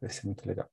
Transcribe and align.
Vai 0.00 0.10
ser 0.10 0.26
muito 0.26 0.46
legal. 0.46 0.70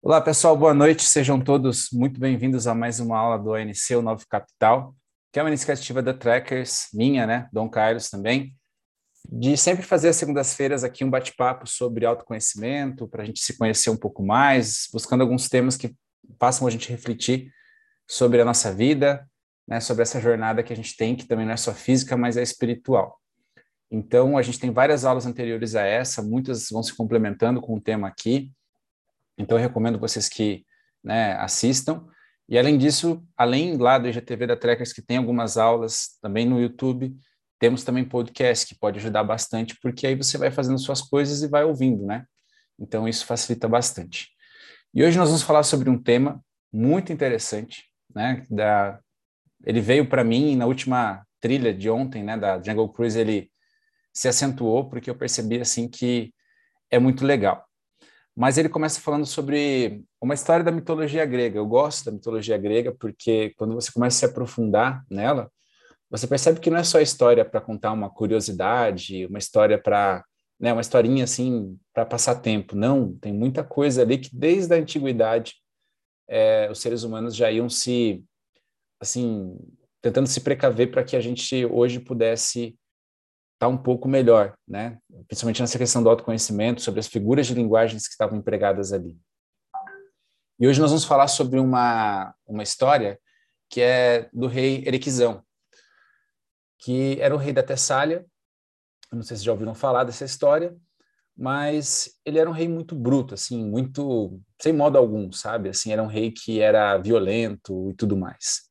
Olá, 0.00 0.20
pessoal, 0.20 0.56
boa 0.56 0.72
noite. 0.72 1.02
Sejam 1.02 1.40
todos 1.40 1.88
muito 1.92 2.20
bem-vindos 2.20 2.68
a 2.68 2.74
mais 2.74 3.00
uma 3.00 3.18
aula 3.18 3.38
do 3.38 3.54
ANC, 3.54 3.90
o 3.96 4.02
Novo 4.02 4.24
Capital, 4.28 4.94
que 5.32 5.40
é 5.40 5.42
uma 5.42 5.48
iniciativa 5.48 6.00
da 6.00 6.14
Trackers, 6.14 6.88
minha, 6.94 7.26
né, 7.26 7.48
Dom 7.52 7.68
Carlos 7.68 8.08
também, 8.08 8.56
de 9.28 9.56
sempre 9.56 9.84
fazer 9.84 10.10
às 10.10 10.16
segundas-feiras 10.16 10.84
aqui 10.84 11.04
um 11.04 11.10
bate-papo 11.10 11.66
sobre 11.66 12.06
autoconhecimento, 12.06 13.08
para 13.08 13.24
a 13.24 13.26
gente 13.26 13.40
se 13.40 13.58
conhecer 13.58 13.90
um 13.90 13.96
pouco 13.96 14.24
mais, 14.24 14.88
buscando 14.92 15.22
alguns 15.22 15.48
temas 15.48 15.76
que 15.76 15.94
façam 16.38 16.68
a 16.68 16.70
gente 16.70 16.88
refletir 16.88 17.52
sobre 18.06 18.40
a 18.40 18.44
nossa 18.44 18.72
vida, 18.72 19.28
né, 19.66 19.80
sobre 19.80 20.02
essa 20.02 20.20
jornada 20.20 20.62
que 20.62 20.72
a 20.72 20.76
gente 20.76 20.96
tem, 20.96 21.16
que 21.16 21.26
também 21.26 21.44
não 21.44 21.52
é 21.52 21.56
só 21.56 21.74
física, 21.74 22.16
mas 22.16 22.36
é 22.36 22.42
espiritual. 22.42 23.20
Então, 23.90 24.36
a 24.36 24.42
gente 24.42 24.60
tem 24.60 24.70
várias 24.70 25.04
aulas 25.04 25.26
anteriores 25.26 25.74
a 25.74 25.82
essa, 25.82 26.22
muitas 26.22 26.68
vão 26.70 26.82
se 26.82 26.94
complementando 26.94 27.60
com 27.60 27.74
o 27.74 27.80
tema 27.80 28.06
aqui. 28.06 28.52
Então, 29.38 29.56
eu 29.56 29.62
recomendo 29.62 29.98
vocês 29.98 30.28
que 30.28 30.64
né, 31.02 31.32
assistam. 31.34 32.06
E, 32.48 32.58
além 32.58 32.76
disso, 32.76 33.24
além 33.36 33.76
lá 33.76 33.98
do 33.98 34.08
IGTV 34.08 34.46
da 34.46 34.56
Trekkers, 34.56 34.92
que 34.92 35.02
tem 35.02 35.16
algumas 35.16 35.56
aulas 35.56 36.18
também 36.20 36.46
no 36.46 36.60
YouTube, 36.60 37.16
temos 37.58 37.82
também 37.82 38.04
podcast, 38.04 38.66
que 38.66 38.78
pode 38.78 38.98
ajudar 38.98 39.24
bastante, 39.24 39.76
porque 39.80 40.06
aí 40.06 40.14
você 40.14 40.38
vai 40.38 40.50
fazendo 40.50 40.78
suas 40.78 41.00
coisas 41.00 41.42
e 41.42 41.48
vai 41.48 41.64
ouvindo, 41.64 42.04
né? 42.04 42.24
Então, 42.78 43.08
isso 43.08 43.26
facilita 43.26 43.66
bastante. 43.68 44.28
E 44.94 45.02
hoje 45.02 45.18
nós 45.18 45.28
vamos 45.28 45.42
falar 45.42 45.62
sobre 45.62 45.90
um 45.90 46.00
tema 46.00 46.42
muito 46.72 47.12
interessante, 47.12 47.84
né? 48.14 48.46
Da, 48.50 49.00
ele 49.64 49.80
veio 49.80 50.08
para 50.08 50.22
mim 50.22 50.56
na 50.56 50.66
última 50.66 51.24
trilha 51.40 51.72
de 51.72 51.88
ontem, 51.90 52.22
né, 52.22 52.36
da 52.36 52.60
Jungle 52.62 52.88
Cruise, 52.92 53.18
ele 53.18 53.50
se 54.18 54.26
acentuou 54.26 54.88
porque 54.88 55.08
eu 55.08 55.14
percebi 55.14 55.60
assim 55.60 55.88
que 55.88 56.34
é 56.90 56.98
muito 56.98 57.24
legal. 57.24 57.64
Mas 58.34 58.58
ele 58.58 58.68
começa 58.68 59.00
falando 59.00 59.24
sobre 59.24 60.02
uma 60.20 60.34
história 60.34 60.64
da 60.64 60.72
mitologia 60.72 61.24
grega. 61.24 61.56
Eu 61.56 61.66
gosto 61.66 62.06
da 62.06 62.10
mitologia 62.10 62.58
grega 62.58 62.92
porque 62.92 63.54
quando 63.56 63.74
você 63.74 63.92
começa 63.92 64.16
a 64.16 64.18
se 64.18 64.32
aprofundar 64.32 65.04
nela, 65.08 65.48
você 66.10 66.26
percebe 66.26 66.58
que 66.58 66.68
não 66.68 66.78
é 66.78 66.82
só 66.82 67.00
história 67.00 67.44
para 67.44 67.60
contar 67.60 67.92
uma 67.92 68.10
curiosidade, 68.10 69.24
uma 69.26 69.38
história 69.38 69.80
para, 69.80 70.24
né, 70.58 70.72
uma 70.72 70.80
historinha 70.80 71.22
assim 71.22 71.78
para 71.94 72.04
passar 72.04 72.36
tempo. 72.36 72.74
Não, 72.74 73.14
tem 73.18 73.32
muita 73.32 73.62
coisa 73.62 74.02
ali 74.02 74.18
que 74.18 74.34
desde 74.34 74.74
a 74.74 74.78
antiguidade 74.78 75.54
é, 76.26 76.68
os 76.68 76.80
seres 76.80 77.04
humanos 77.04 77.36
já 77.36 77.52
iam 77.52 77.68
se, 77.68 78.24
assim, 79.00 79.56
tentando 80.02 80.26
se 80.26 80.40
precaver 80.40 80.90
para 80.90 81.04
que 81.04 81.14
a 81.14 81.20
gente 81.20 81.64
hoje 81.66 82.00
pudesse 82.00 82.76
está 83.58 83.66
um 83.66 83.76
pouco 83.76 84.06
melhor, 84.06 84.56
né? 84.66 84.98
Principalmente 85.26 85.60
nessa 85.60 85.76
questão 85.76 86.00
do 86.00 86.08
autoconhecimento, 86.08 86.80
sobre 86.80 87.00
as 87.00 87.08
figuras 87.08 87.48
de 87.48 87.54
linguagens 87.54 88.06
que 88.06 88.12
estavam 88.12 88.38
empregadas 88.38 88.92
ali. 88.92 89.18
E 90.60 90.66
hoje 90.66 90.80
nós 90.80 90.90
vamos 90.90 91.04
falar 91.04 91.26
sobre 91.26 91.58
uma, 91.58 92.32
uma 92.46 92.62
história 92.62 93.18
que 93.68 93.80
é 93.80 94.30
do 94.32 94.46
rei 94.46 94.84
Eriquizão, 94.86 95.42
que 96.78 97.20
era 97.20 97.34
o 97.34 97.38
rei 97.38 97.52
da 97.52 97.62
Tessália. 97.62 98.24
Eu 99.10 99.16
não 99.16 99.22
sei 99.22 99.36
se 99.36 99.44
já 99.44 99.50
ouviram 99.50 99.74
falar 99.74 100.04
dessa 100.04 100.24
história, 100.24 100.76
mas 101.36 102.10
ele 102.24 102.38
era 102.38 102.48
um 102.48 102.52
rei 102.52 102.68
muito 102.68 102.94
bruto, 102.94 103.34
assim, 103.34 103.64
muito 103.64 104.40
sem 104.60 104.72
modo 104.72 104.96
algum, 104.96 105.32
sabe? 105.32 105.68
Assim, 105.68 105.92
era 105.92 106.02
um 106.02 106.06
rei 106.06 106.30
que 106.30 106.60
era 106.60 106.96
violento 106.96 107.90
e 107.90 107.94
tudo 107.94 108.16
mais. 108.16 108.67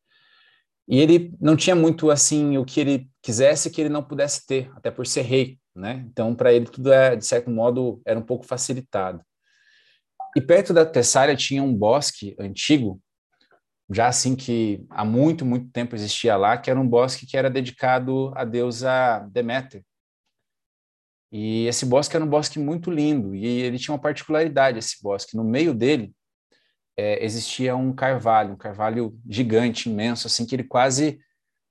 E 0.88 1.00
ele 1.00 1.34
não 1.40 1.56
tinha 1.58 1.76
muito 1.76 2.10
assim 2.10 2.58
o 2.58 2.64
que 2.64 2.80
ele 2.80 3.10
quisesse 3.22 3.70
que 3.70 3.82
ele 3.82 3.90
não 3.90 4.02
pudesse 4.02 4.46
ter, 4.46 4.72
até 4.74 4.90
por 4.90 5.06
ser 5.06 5.24
rei, 5.24 5.60
né? 5.76 6.06
Então, 6.10 6.34
para 6.34 6.54
ele 6.54 6.66
tudo 6.66 6.94
é 6.94 7.16
de 7.16 7.26
certo 7.26 7.50
modo 7.50 8.02
era 8.06 8.18
um 8.18 8.24
pouco 8.24 8.46
facilitado. 8.46 9.22
E 10.36 10.42
perto 10.42 10.74
da 10.74 10.86
Tessália 10.86 11.36
tinha 11.36 11.62
um 11.62 11.74
bosque 11.74 12.36
antigo, 12.40 13.02
já 13.90 14.08
assim 14.08 14.36
que 14.36 14.86
há 14.90 15.04
muito, 15.04 15.46
muito 15.46 15.70
tempo 15.72 15.96
existia 15.96 16.38
lá, 16.38 16.58
que 16.58 16.70
era 16.70 16.80
um 16.80 16.88
bosque 16.88 17.26
que 17.26 17.38
era 17.38 17.50
dedicado 17.50 18.32
à 18.36 18.46
deusa 18.46 19.20
Deméter. 19.32 19.84
E 21.32 21.66
esse 21.66 21.86
bosque 21.86 22.16
era 22.16 22.24
um 22.24 22.30
bosque 22.30 22.60
muito 22.60 22.90
lindo, 22.90 23.36
e 23.36 23.46
ele 23.46 23.78
tinha 23.78 23.94
uma 23.94 24.02
particularidade, 24.02 24.80
esse 24.80 25.02
bosque. 25.02 25.36
No 25.36 25.44
meio 25.44 25.74
dele 25.74 26.14
é, 26.98 27.24
existia 27.24 27.76
um 27.76 27.94
carvalho, 27.94 28.54
um 28.54 28.58
carvalho 28.58 29.18
gigante, 29.30 29.90
imenso, 29.90 30.26
assim, 30.26 30.46
que 30.46 30.56
ele 30.56 30.64
quase 30.64 31.20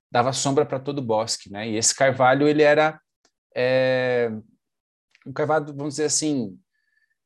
dava 0.09 0.31
sombra 0.31 0.65
para 0.65 0.79
todo 0.79 0.99
o 0.99 1.05
bosque, 1.05 1.51
né? 1.51 1.67
E 1.67 1.75
esse 1.75 1.93
carvalho, 1.93 2.47
ele 2.47 2.63
era 2.63 2.99
é, 3.53 4.31
um 5.25 5.33
carvalho, 5.33 5.65
vamos 5.75 5.95
dizer 5.95 6.05
assim, 6.05 6.57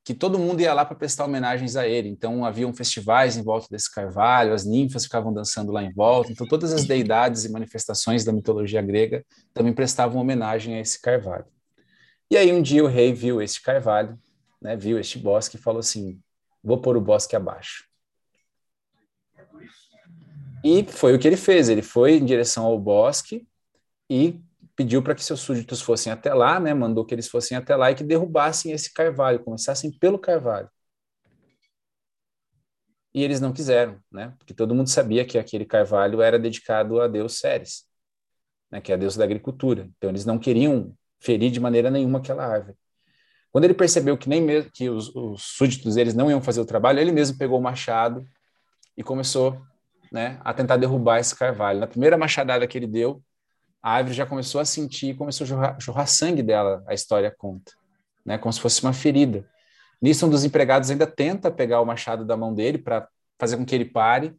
que 0.03 0.15
todo 0.15 0.39
mundo 0.39 0.61
ia 0.61 0.73
lá 0.73 0.83
para 0.83 0.95
prestar 0.95 1.25
homenagens 1.25 1.75
a 1.75 1.87
ele. 1.87 2.09
Então, 2.09 2.43
haviam 2.43 2.73
festivais 2.73 3.37
em 3.37 3.43
volta 3.43 3.67
desse 3.69 3.93
carvalho, 3.93 4.53
as 4.53 4.65
ninfas 4.65 5.03
ficavam 5.03 5.31
dançando 5.31 5.71
lá 5.71 5.83
em 5.83 5.93
volta. 5.93 6.31
Então, 6.31 6.47
todas 6.47 6.73
as 6.73 6.85
deidades 6.85 7.45
e 7.45 7.51
manifestações 7.51 8.25
da 8.25 8.33
mitologia 8.33 8.81
grega 8.81 9.23
também 9.53 9.73
prestavam 9.73 10.19
homenagem 10.19 10.75
a 10.75 10.79
esse 10.79 10.99
carvalho. 10.99 11.45
E 12.31 12.37
aí, 12.37 12.51
um 12.51 12.63
dia, 12.63 12.83
o 12.83 12.87
rei 12.87 13.13
viu 13.13 13.41
este 13.41 13.61
carvalho, 13.61 14.19
né, 14.59 14.75
viu 14.75 14.97
este 14.97 15.19
bosque 15.19 15.57
e 15.57 15.59
falou 15.59 15.81
assim: 15.81 16.19
vou 16.63 16.81
pôr 16.81 16.97
o 16.97 17.01
bosque 17.01 17.35
abaixo. 17.35 17.90
E 20.63 20.83
foi 20.83 21.15
o 21.15 21.19
que 21.19 21.27
ele 21.27 21.37
fez. 21.37 21.69
Ele 21.69 21.81
foi 21.81 22.13
em 22.13 22.25
direção 22.25 22.65
ao 22.65 22.79
bosque 22.79 23.47
e 24.09 24.39
pediu 24.75 25.01
para 25.01 25.15
que 25.15 25.23
seus 25.23 25.39
súditos 25.39 25.81
fossem 25.81 26.11
até 26.11 26.33
lá, 26.33 26.59
né? 26.59 26.73
Mandou 26.73 27.05
que 27.05 27.13
eles 27.13 27.27
fossem 27.27 27.57
até 27.57 27.75
lá 27.75 27.91
e 27.91 27.95
que 27.95 28.03
derrubassem 28.03 28.71
esse 28.71 28.93
carvalho, 28.93 29.43
começassem 29.43 29.91
pelo 29.91 30.19
carvalho. 30.19 30.69
E 33.13 33.23
eles 33.23 33.41
não 33.41 33.51
quiseram, 33.51 33.99
né? 34.11 34.33
Porque 34.37 34.53
todo 34.53 34.73
mundo 34.73 34.87
sabia 34.87 35.25
que 35.25 35.37
aquele 35.37 35.65
carvalho 35.65 36.21
era 36.21 36.39
dedicado 36.39 37.01
a 37.01 37.07
Deus 37.07 37.39
Ceres, 37.39 37.85
né? 38.71 38.79
Que 38.79 38.91
é 38.91 38.95
a 38.95 38.97
deusa 38.97 39.17
da 39.17 39.25
agricultura. 39.25 39.89
Então 39.97 40.09
eles 40.09 40.25
não 40.25 40.39
queriam 40.39 40.95
ferir 41.19 41.51
de 41.51 41.59
maneira 41.59 41.91
nenhuma 41.91 42.19
aquela 42.19 42.45
árvore. 42.45 42.77
Quando 43.51 43.65
ele 43.65 43.73
percebeu 43.73 44.17
que 44.17 44.29
nem 44.29 44.41
mesmo 44.41 44.71
que 44.73 44.89
os, 44.89 45.13
os 45.13 45.43
súditos 45.43 45.97
eles 45.97 46.13
não 46.13 46.31
iam 46.31 46.41
fazer 46.41 46.61
o 46.61 46.65
trabalho, 46.65 46.99
ele 46.99 47.11
mesmo 47.11 47.37
pegou 47.37 47.59
o 47.59 47.61
machado 47.61 48.25
e 48.95 49.03
começou 49.03 49.61
né, 50.11 50.39
a 50.43 50.53
tentar 50.53 50.77
derrubar 50.77 51.19
esse 51.19 51.33
carvalho. 51.33 51.79
Na 51.79 51.87
primeira 51.87 52.17
machadada 52.17 52.67
que 52.67 52.77
ele 52.77 52.87
deu, 52.87 53.23
a 53.81 53.93
árvore 53.93 54.13
já 54.13 54.25
começou 54.25 54.59
a 54.59 54.65
sentir 54.65 55.11
e 55.11 55.13
começou 55.13 55.45
a 55.45 55.47
jorrar, 55.47 55.77
jorrar, 55.79 56.05
sangue 56.05 56.43
dela, 56.43 56.83
a 56.85 56.93
história 56.93 57.33
conta, 57.35 57.71
né, 58.25 58.37
como 58.37 58.51
se 58.51 58.59
fosse 58.59 58.83
uma 58.83 58.93
ferida. 58.93 59.47
Nisso, 60.01 60.25
um 60.25 60.29
dos 60.29 60.43
empregados 60.43 60.89
ainda 60.89 61.07
tenta 61.07 61.49
pegar 61.49 61.79
o 61.79 61.85
machado 61.85 62.25
da 62.25 62.35
mão 62.35 62.53
dele 62.53 62.77
para 62.77 63.07
fazer 63.39 63.55
com 63.55 63.65
que 63.65 63.73
ele 63.73 63.85
pare, 63.85 64.35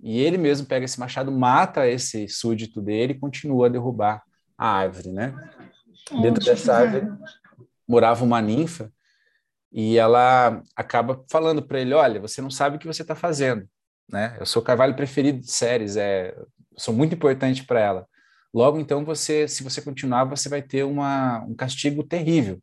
e 0.00 0.20
ele 0.20 0.38
mesmo 0.38 0.66
pega 0.66 0.84
esse 0.84 1.00
machado, 1.00 1.32
mata 1.32 1.88
esse 1.88 2.28
súdito 2.28 2.80
dele 2.80 3.14
e 3.14 3.18
continua 3.18 3.66
a 3.66 3.70
derrubar 3.70 4.22
a 4.56 4.68
árvore, 4.68 5.10
né? 5.10 5.34
Dentro 6.22 6.44
dessa 6.44 6.76
árvore 6.76 7.08
morava 7.86 8.24
uma 8.24 8.40
ninfa 8.40 8.92
e 9.72 9.98
ela 9.98 10.62
acaba 10.76 11.24
falando 11.28 11.62
para 11.62 11.80
ele, 11.80 11.94
olha, 11.94 12.20
você 12.20 12.40
não 12.40 12.50
sabe 12.50 12.76
o 12.76 12.78
que 12.78 12.86
você 12.86 13.02
está 13.02 13.16
fazendo 13.16 13.68
né? 14.10 14.36
Eu 14.38 14.46
sou 14.46 14.62
o 14.62 14.64
carvalho 14.64 14.94
preferido 14.94 15.40
de 15.40 15.50
séries, 15.50 15.96
é, 15.96 16.34
sou 16.76 16.94
muito 16.94 17.14
importante 17.14 17.64
para 17.64 17.80
ela. 17.80 18.08
Logo, 18.52 18.78
então, 18.78 19.04
você, 19.04 19.46
se 19.46 19.62
você 19.62 19.82
continuar, 19.82 20.24
você 20.24 20.48
vai 20.48 20.62
ter 20.62 20.82
uma, 20.82 21.44
um 21.44 21.54
castigo 21.54 22.02
terrível. 22.02 22.60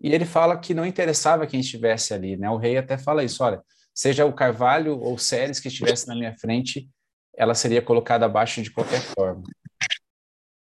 E 0.00 0.12
ele 0.12 0.24
fala 0.24 0.58
que 0.58 0.74
não 0.74 0.86
interessava 0.86 1.46
quem 1.46 1.60
estivesse 1.60 2.14
ali, 2.14 2.36
né? 2.36 2.50
O 2.50 2.56
rei 2.56 2.76
até 2.76 2.96
fala 2.96 3.24
isso, 3.24 3.42
olha, 3.42 3.62
seja 3.94 4.24
o 4.24 4.32
carvalho 4.32 4.98
ou 4.98 5.18
séries 5.18 5.60
que 5.60 5.68
estivesse 5.68 6.06
na 6.08 6.14
minha 6.14 6.36
frente, 6.38 6.88
ela 7.36 7.54
seria 7.54 7.82
colocada 7.82 8.26
abaixo 8.26 8.62
de 8.62 8.70
qualquer 8.70 9.00
forma. 9.00 9.42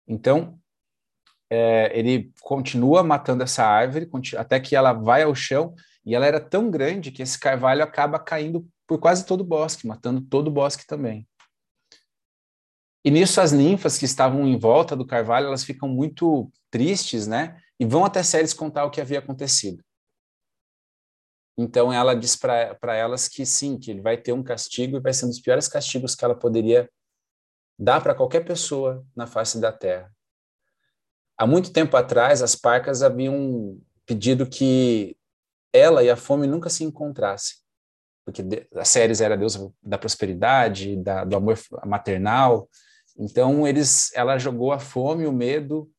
Então, 0.07 0.59
é, 1.51 1.97
ele 1.99 2.33
continua 2.41 3.03
matando 3.03 3.43
essa 3.43 3.65
árvore 3.65 4.09
até 4.37 4.59
que 4.59 4.75
ela 4.75 4.93
vai 4.93 5.23
ao 5.23 5.35
chão 5.35 5.75
e 6.05 6.15
ela 6.15 6.27
era 6.27 6.41
tão 6.41 6.71
grande 6.71 7.11
que 7.11 7.23
esse 7.23 7.39
carvalho 7.39 7.83
acaba 7.83 8.19
caindo 8.19 8.67
por 8.87 8.99
quase 8.99 9.27
todo 9.27 9.41
o 9.41 9.45
bosque, 9.45 9.87
matando 9.87 10.21
todo 10.21 10.49
o 10.49 10.51
bosque 10.51 10.87
também. 10.87 11.29
E 13.05 13.11
nisso 13.11 13.41
as 13.41 13.53
ninfas 13.53 13.99
que 13.99 14.05
estavam 14.05 14.47
em 14.47 14.59
volta 14.59 14.97
do 14.97 15.07
carvalho, 15.07 15.47
elas 15.47 15.65
ficam 15.65 15.89
muito 15.89 16.51
tristes, 16.71 17.27
né? 17.27 17.61
E 17.79 17.85
vão 17.85 18.05
até 18.05 18.23
Ceres 18.23 18.53
contar 18.53 18.85
o 18.85 18.91
que 18.91 19.01
havia 19.01 19.19
acontecido. 19.19 19.83
Então 21.59 21.93
ela 21.93 22.15
diz 22.15 22.37
para 22.37 22.97
elas 22.97 23.29
que 23.29 23.47
sim, 23.47 23.79
que 23.79 23.91
ele 23.91 24.01
vai 24.01 24.17
ter 24.17 24.33
um 24.33 24.43
castigo 24.43 24.97
e 24.97 25.01
vai 25.01 25.13
ser 25.13 25.25
um 25.25 25.29
dos 25.29 25.41
piores 25.41 25.69
castigos 25.69 26.15
que 26.15 26.25
ela 26.25 26.35
poderia 26.35 26.91
dar 27.79 28.03
para 28.03 28.15
qualquer 28.15 28.45
pessoa 28.45 29.07
na 29.15 29.27
face 29.27 29.61
da 29.61 29.73
terra. 29.73 30.13
Há 31.39 31.47
muito 31.47 31.73
tempo 31.73 31.97
atrás, 31.97 32.43
as 32.43 32.57
parcas 32.57 33.03
haviam 33.03 33.81
pedido 34.05 34.49
que 34.49 35.17
ela 35.73 36.03
e 36.03 36.11
a 36.11 36.17
fome 36.17 36.47
nunca 36.47 36.69
se 36.69 36.85
encontrassem 36.85 37.66
porque 38.27 38.43
a 38.75 38.85
Ceres 38.85 39.23
era 39.23 39.35
a 39.35 39.39
deusa 39.39 39.73
da 39.83 39.97
prosperidade, 39.97 40.97
da, 40.97 41.25
do 41.25 41.37
amor 41.37 41.59
maternal. 41.87 42.69
Então 43.17 43.67
eles, 43.67 44.13
ela 44.15 44.37
jogou 44.37 44.73
a 44.73 44.79
fome, 44.79 45.27
o 45.27 45.33
medo 45.33 45.91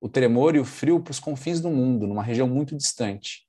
o 0.00 0.08
tremor 0.08 0.56
e 0.56 0.58
o 0.58 0.64
frio 0.64 1.00
para 1.00 1.10
os 1.10 1.20
confins 1.20 1.60
do 1.60 1.70
mundo, 1.70 2.06
numa 2.06 2.22
região 2.22 2.48
muito 2.48 2.74
distante. 2.74 3.46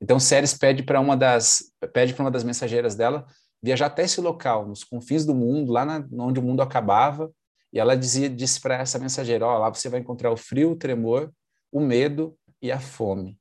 Então 0.00 0.18
Ceres 0.18 0.54
pede 0.54 0.82
para 0.82 1.00
uma 1.00 1.16
das 1.16 1.72
pede 1.92 2.14
para 2.14 2.24
uma 2.24 2.30
das 2.30 2.44
mensageiras 2.44 2.94
dela 2.94 3.26
viajar 3.62 3.86
até 3.86 4.02
esse 4.02 4.20
local, 4.20 4.66
nos 4.66 4.84
confins 4.84 5.24
do 5.24 5.34
mundo, 5.34 5.72
lá 5.72 5.84
na, 5.84 6.06
onde 6.18 6.40
o 6.40 6.42
mundo 6.42 6.62
acabava, 6.62 7.32
e 7.72 7.78
ela 7.78 7.96
dizia 7.96 8.28
disse 8.28 8.60
para 8.60 8.76
essa 8.76 8.98
mensageira, 8.98 9.46
ó, 9.46 9.56
oh, 9.56 9.58
lá 9.58 9.68
você 9.68 9.88
vai 9.88 10.00
encontrar 10.00 10.30
o 10.30 10.36
frio, 10.36 10.72
o 10.72 10.76
tremor, 10.76 11.32
o 11.70 11.80
medo 11.80 12.36
e 12.60 12.72
a 12.72 12.80
fome. 12.80 13.38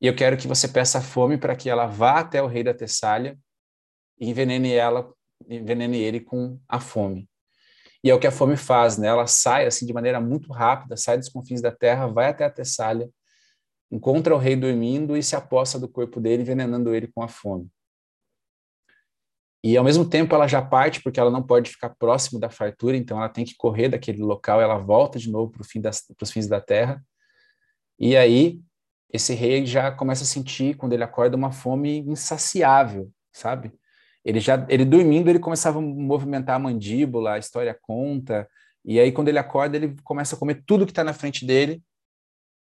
E 0.00 0.06
eu 0.06 0.14
quero 0.14 0.36
que 0.36 0.48
você 0.48 0.68
peça 0.68 1.00
fome 1.00 1.38
para 1.38 1.56
que 1.56 1.70
ela 1.70 1.86
vá 1.86 2.20
até 2.20 2.42
o 2.42 2.46
rei 2.46 2.62
da 2.62 2.74
Tessália 2.74 3.38
e 4.18 4.28
envenene 4.28 4.72
ela, 4.72 5.12
envenene 5.48 5.98
ele 5.98 6.20
com 6.20 6.58
a 6.68 6.80
fome. 6.80 7.28
E 8.02 8.10
é 8.10 8.14
o 8.14 8.20
que 8.20 8.26
a 8.26 8.32
fome 8.32 8.56
faz, 8.56 8.98
né? 8.98 9.08
Ela 9.08 9.26
sai 9.26 9.66
assim 9.66 9.86
de 9.86 9.92
maneira 9.94 10.20
muito 10.20 10.52
rápida, 10.52 10.96
sai 10.96 11.16
dos 11.16 11.30
confins 11.30 11.62
da 11.62 11.72
terra, 11.72 12.06
vai 12.06 12.26
até 12.26 12.44
a 12.44 12.50
Tessália, 12.50 13.08
encontra 13.90 14.34
o 14.34 14.38
rei 14.38 14.56
dormindo 14.56 15.16
e 15.16 15.22
se 15.22 15.34
aposta 15.34 15.78
do 15.78 15.88
corpo 15.88 16.20
dele, 16.20 16.42
envenenando 16.42 16.94
ele 16.94 17.08
com 17.08 17.22
a 17.22 17.28
fome. 17.28 17.70
E 19.64 19.78
ao 19.78 19.84
mesmo 19.84 20.06
tempo 20.06 20.34
ela 20.34 20.46
já 20.46 20.60
parte 20.60 21.02
porque 21.02 21.18
ela 21.18 21.30
não 21.30 21.42
pode 21.42 21.70
ficar 21.70 21.88
próximo 21.88 22.38
da 22.38 22.50
fartura, 22.50 22.94
então 22.94 23.16
ela 23.16 23.30
tem 23.30 23.46
que 23.46 23.56
correr 23.56 23.88
daquele 23.88 24.22
local, 24.22 24.60
ela 24.60 24.76
volta 24.76 25.18
de 25.18 25.30
novo 25.30 25.50
para 25.50 25.64
fim 25.64 25.80
os 26.20 26.30
fins 26.30 26.46
da 26.46 26.60
terra. 26.60 27.02
E 27.98 28.14
aí 28.14 28.60
esse 29.14 29.32
rei 29.32 29.64
já 29.64 29.92
começa 29.92 30.24
a 30.24 30.26
sentir 30.26 30.76
quando 30.76 30.92
ele 30.92 31.04
acorda 31.04 31.36
uma 31.36 31.52
fome 31.52 32.00
insaciável, 32.00 33.12
sabe? 33.32 33.72
Ele 34.24 34.40
já 34.40 34.66
ele 34.68 34.84
dormindo, 34.84 35.30
ele 35.30 35.38
começava 35.38 35.78
a 35.78 35.82
movimentar 35.82 36.56
a 36.56 36.58
mandíbula, 36.58 37.34
a 37.34 37.38
história 37.38 37.78
conta, 37.80 38.48
e 38.84 38.98
aí 38.98 39.12
quando 39.12 39.28
ele 39.28 39.38
acorda, 39.38 39.76
ele 39.76 39.94
começa 40.02 40.34
a 40.34 40.38
comer 40.38 40.64
tudo 40.66 40.84
que 40.84 40.90
está 40.90 41.04
na 41.04 41.12
frente 41.12 41.46
dele, 41.46 41.80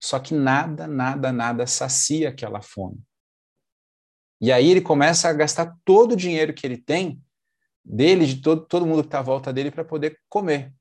só 0.02 0.18
que 0.18 0.34
nada, 0.34 0.88
nada, 0.88 1.32
nada 1.32 1.68
sacia 1.68 2.30
aquela 2.30 2.60
fome. 2.60 3.00
E 4.42 4.52
aí 4.52 4.72
ele 4.72 4.82
começa 4.82 5.30
a 5.30 5.34
gastar 5.34 5.78
todo 5.86 6.14
o 6.14 6.18
dinheiro 6.18 6.56
que 6.56 6.66
ele 6.66 6.78
tem, 6.78 7.22
dele, 7.86 8.26
de 8.26 8.42
todo, 8.42 8.66
todo 8.66 8.88
mundo 8.88 9.04
que 9.04 9.10
está 9.10 9.20
à 9.20 9.24
volta 9.24 9.54
dele, 9.54 9.70
para 9.70 9.86
poder 9.86 10.20
comer. 10.28 10.74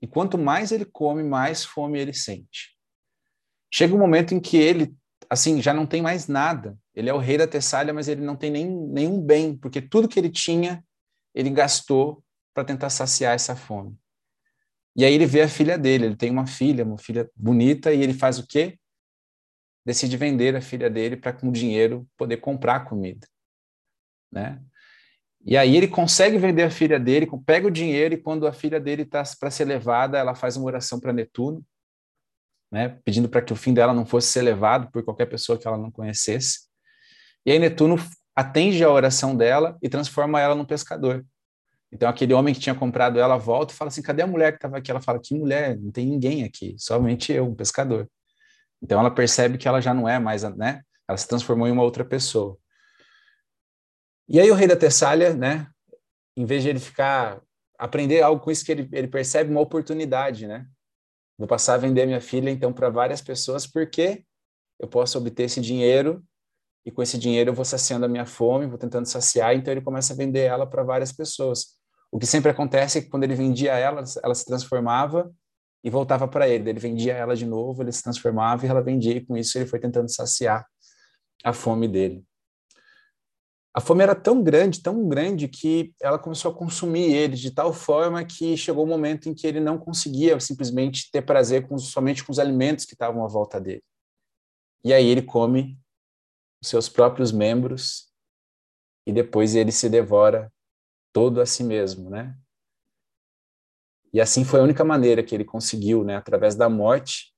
E 0.00 0.06
quanto 0.06 0.38
mais 0.38 0.70
ele 0.70 0.84
come, 0.84 1.24
mais 1.24 1.64
fome 1.64 1.98
ele 1.98 2.14
sente. 2.14 2.73
Chega 3.74 3.94
um 3.94 3.98
momento 3.98 4.34
em 4.34 4.40
que 4.40 4.56
ele, 4.56 4.94
assim, 5.28 5.60
já 5.60 5.72
não 5.72 5.86
tem 5.86 6.02
mais 6.02 6.28
nada. 6.28 6.78
Ele 6.94 7.08
é 7.08 7.14
o 7.14 7.18
rei 7.18 7.38
da 7.38 7.46
Tessália, 7.46 7.94
mas 7.94 8.06
ele 8.06 8.20
não 8.20 8.36
tem 8.36 8.50
nem, 8.50 8.70
nenhum 8.70 9.20
bem, 9.20 9.56
porque 9.56 9.80
tudo 9.80 10.06
que 10.06 10.20
ele 10.20 10.30
tinha, 10.30 10.84
ele 11.34 11.50
gastou 11.50 12.22
para 12.52 12.64
tentar 12.64 12.90
saciar 12.90 13.34
essa 13.34 13.56
fome. 13.56 13.96
E 14.94 15.04
aí 15.04 15.12
ele 15.12 15.26
vê 15.26 15.42
a 15.42 15.48
filha 15.48 15.76
dele, 15.76 16.04
ele 16.06 16.16
tem 16.16 16.30
uma 16.30 16.46
filha, 16.46 16.84
uma 16.84 16.98
filha 16.98 17.28
bonita, 17.34 17.92
e 17.92 18.00
ele 18.00 18.14
faz 18.14 18.38
o 18.38 18.46
quê? 18.46 18.78
decide 19.84 20.16
vender 20.16 20.56
a 20.56 20.60
filha 20.62 20.88
dele 20.88 21.16
para 21.16 21.32
com 21.32 21.52
dinheiro 21.52 22.08
poder 22.16 22.38
comprar 22.38 22.86
comida, 22.86 23.26
né? 24.32 24.60
E 25.46 25.58
aí 25.58 25.76
ele 25.76 25.88
consegue 25.88 26.38
vender 26.38 26.62
a 26.62 26.70
filha 26.70 26.98
dele, 26.98 27.28
pega 27.44 27.66
o 27.66 27.70
dinheiro 27.70 28.14
e 28.14 28.16
quando 28.16 28.46
a 28.46 28.52
filha 28.52 28.80
dele 28.80 29.02
está 29.02 29.22
para 29.38 29.50
ser 29.50 29.66
levada, 29.66 30.16
ela 30.16 30.34
faz 30.34 30.56
uma 30.56 30.64
oração 30.64 30.98
para 30.98 31.12
Netuno, 31.12 31.62
né, 32.74 32.98
pedindo 33.04 33.28
para 33.28 33.40
que 33.40 33.52
o 33.52 33.56
fim 33.56 33.72
dela 33.72 33.94
não 33.94 34.04
fosse 34.04 34.26
ser 34.26 34.42
levado 34.42 34.90
por 34.90 35.04
qualquer 35.04 35.26
pessoa 35.26 35.56
que 35.56 35.64
ela 35.64 35.78
não 35.78 35.92
conhecesse. 35.92 36.62
E 37.46 37.52
aí 37.52 37.58
Netuno 37.60 37.96
atende 38.34 38.82
a 38.82 38.90
oração 38.90 39.36
dela 39.36 39.78
e 39.80 39.88
transforma 39.88 40.40
ela 40.40 40.56
num 40.56 40.64
pescador. 40.64 41.24
Então 41.92 42.08
aquele 42.08 42.34
homem 42.34 42.52
que 42.52 42.58
tinha 42.58 42.74
comprado 42.74 43.20
ela 43.20 43.36
volta 43.36 43.72
e 43.72 43.76
fala 43.76 43.90
assim: 43.90 44.02
"Cadê 44.02 44.22
a 44.22 44.26
mulher 44.26 44.50
que 44.50 44.56
estava 44.56 44.78
aqui?" 44.78 44.90
Ela 44.90 45.00
fala: 45.00 45.20
"Que 45.20 45.38
mulher? 45.38 45.78
Não 45.78 45.92
tem 45.92 46.04
ninguém 46.04 46.42
aqui, 46.42 46.74
somente 46.76 47.32
eu, 47.32 47.46
um 47.46 47.54
pescador." 47.54 48.10
Então 48.82 48.98
ela 48.98 49.10
percebe 49.10 49.56
que 49.56 49.68
ela 49.68 49.80
já 49.80 49.94
não 49.94 50.08
é 50.08 50.18
mais, 50.18 50.42
né? 50.42 50.82
Ela 51.08 51.16
se 51.16 51.28
transformou 51.28 51.68
em 51.68 51.70
uma 51.70 51.84
outra 51.84 52.04
pessoa. 52.04 52.58
E 54.28 54.40
aí 54.40 54.50
o 54.50 54.54
rei 54.54 54.66
da 54.66 54.74
Tessália, 54.74 55.32
né? 55.32 55.68
Em 56.36 56.44
vez 56.44 56.64
de 56.64 56.70
ele 56.70 56.80
ficar 56.80 57.40
aprender 57.78 58.20
algo 58.20 58.42
com 58.42 58.50
isso 58.50 58.64
que 58.64 58.72
ele, 58.72 58.88
ele 58.90 59.06
percebe 59.06 59.48
uma 59.48 59.60
oportunidade, 59.60 60.48
né? 60.48 60.66
Vou 61.38 61.48
passar 61.48 61.74
a 61.74 61.78
vender 61.78 62.06
minha 62.06 62.20
filha 62.20 62.50
então 62.50 62.72
para 62.72 62.88
várias 62.88 63.20
pessoas 63.20 63.66
porque 63.66 64.24
eu 64.78 64.88
posso 64.88 65.18
obter 65.18 65.44
esse 65.44 65.60
dinheiro 65.60 66.24
e 66.86 66.90
com 66.90 67.02
esse 67.02 67.18
dinheiro 67.18 67.50
eu 67.50 67.54
vou 67.54 67.64
saciando 67.64 68.04
a 68.04 68.08
minha 68.08 68.26
fome, 68.26 68.66
vou 68.66 68.78
tentando 68.78 69.06
saciar, 69.06 69.54
então 69.54 69.72
ele 69.72 69.80
começa 69.80 70.12
a 70.12 70.16
vender 70.16 70.42
ela 70.42 70.66
para 70.66 70.82
várias 70.82 71.12
pessoas. 71.12 71.78
O 72.12 72.18
que 72.18 72.26
sempre 72.26 72.50
acontece 72.50 72.98
é 72.98 73.00
que 73.02 73.08
quando 73.08 73.24
ele 73.24 73.34
vendia 73.34 73.72
ela, 73.72 74.04
ela 74.22 74.34
se 74.34 74.44
transformava 74.44 75.32
e 75.82 75.90
voltava 75.90 76.28
para 76.28 76.48
ele. 76.48 76.70
Ele 76.70 76.78
vendia 76.78 77.14
ela 77.14 77.34
de 77.34 77.46
novo, 77.46 77.82
ele 77.82 77.90
se 77.90 78.02
transformava 78.02 78.64
e 78.64 78.68
ela 78.68 78.82
vendia, 78.82 79.16
e 79.16 79.24
com 79.24 79.36
isso 79.36 79.58
ele 79.58 79.66
foi 79.66 79.80
tentando 79.80 80.08
saciar 80.08 80.64
a 81.42 81.52
fome 81.52 81.88
dele. 81.88 82.24
A 83.76 83.80
fome 83.80 84.04
era 84.04 84.14
tão 84.14 84.40
grande, 84.40 84.80
tão 84.80 85.08
grande, 85.08 85.48
que 85.48 85.92
ela 86.00 86.16
começou 86.16 86.52
a 86.52 86.54
consumir 86.54 87.12
ele 87.12 87.34
de 87.34 87.50
tal 87.50 87.72
forma 87.72 88.24
que 88.24 88.56
chegou 88.56 88.84
o 88.84 88.86
um 88.86 88.90
momento 88.90 89.28
em 89.28 89.34
que 89.34 89.48
ele 89.48 89.58
não 89.58 89.76
conseguia 89.76 90.38
simplesmente 90.38 91.10
ter 91.10 91.22
prazer 91.22 91.66
com, 91.66 91.76
somente 91.76 92.22
com 92.24 92.30
os 92.30 92.38
alimentos 92.38 92.84
que 92.84 92.94
estavam 92.94 93.24
à 93.24 93.28
volta 93.28 93.60
dele. 93.60 93.82
E 94.84 94.94
aí 94.94 95.04
ele 95.04 95.22
come 95.22 95.76
os 96.62 96.68
seus 96.68 96.88
próprios 96.88 97.32
membros 97.32 98.12
e 99.04 99.12
depois 99.12 99.56
ele 99.56 99.72
se 99.72 99.88
devora 99.88 100.52
todo 101.12 101.40
a 101.40 101.46
si 101.46 101.64
mesmo, 101.64 102.08
né? 102.08 102.38
E 104.12 104.20
assim 104.20 104.44
foi 104.44 104.60
a 104.60 104.62
única 104.62 104.84
maneira 104.84 105.24
que 105.24 105.34
ele 105.34 105.44
conseguiu, 105.44 106.04
né, 106.04 106.14
através 106.14 106.54
da 106.54 106.68
morte, 106.68 107.34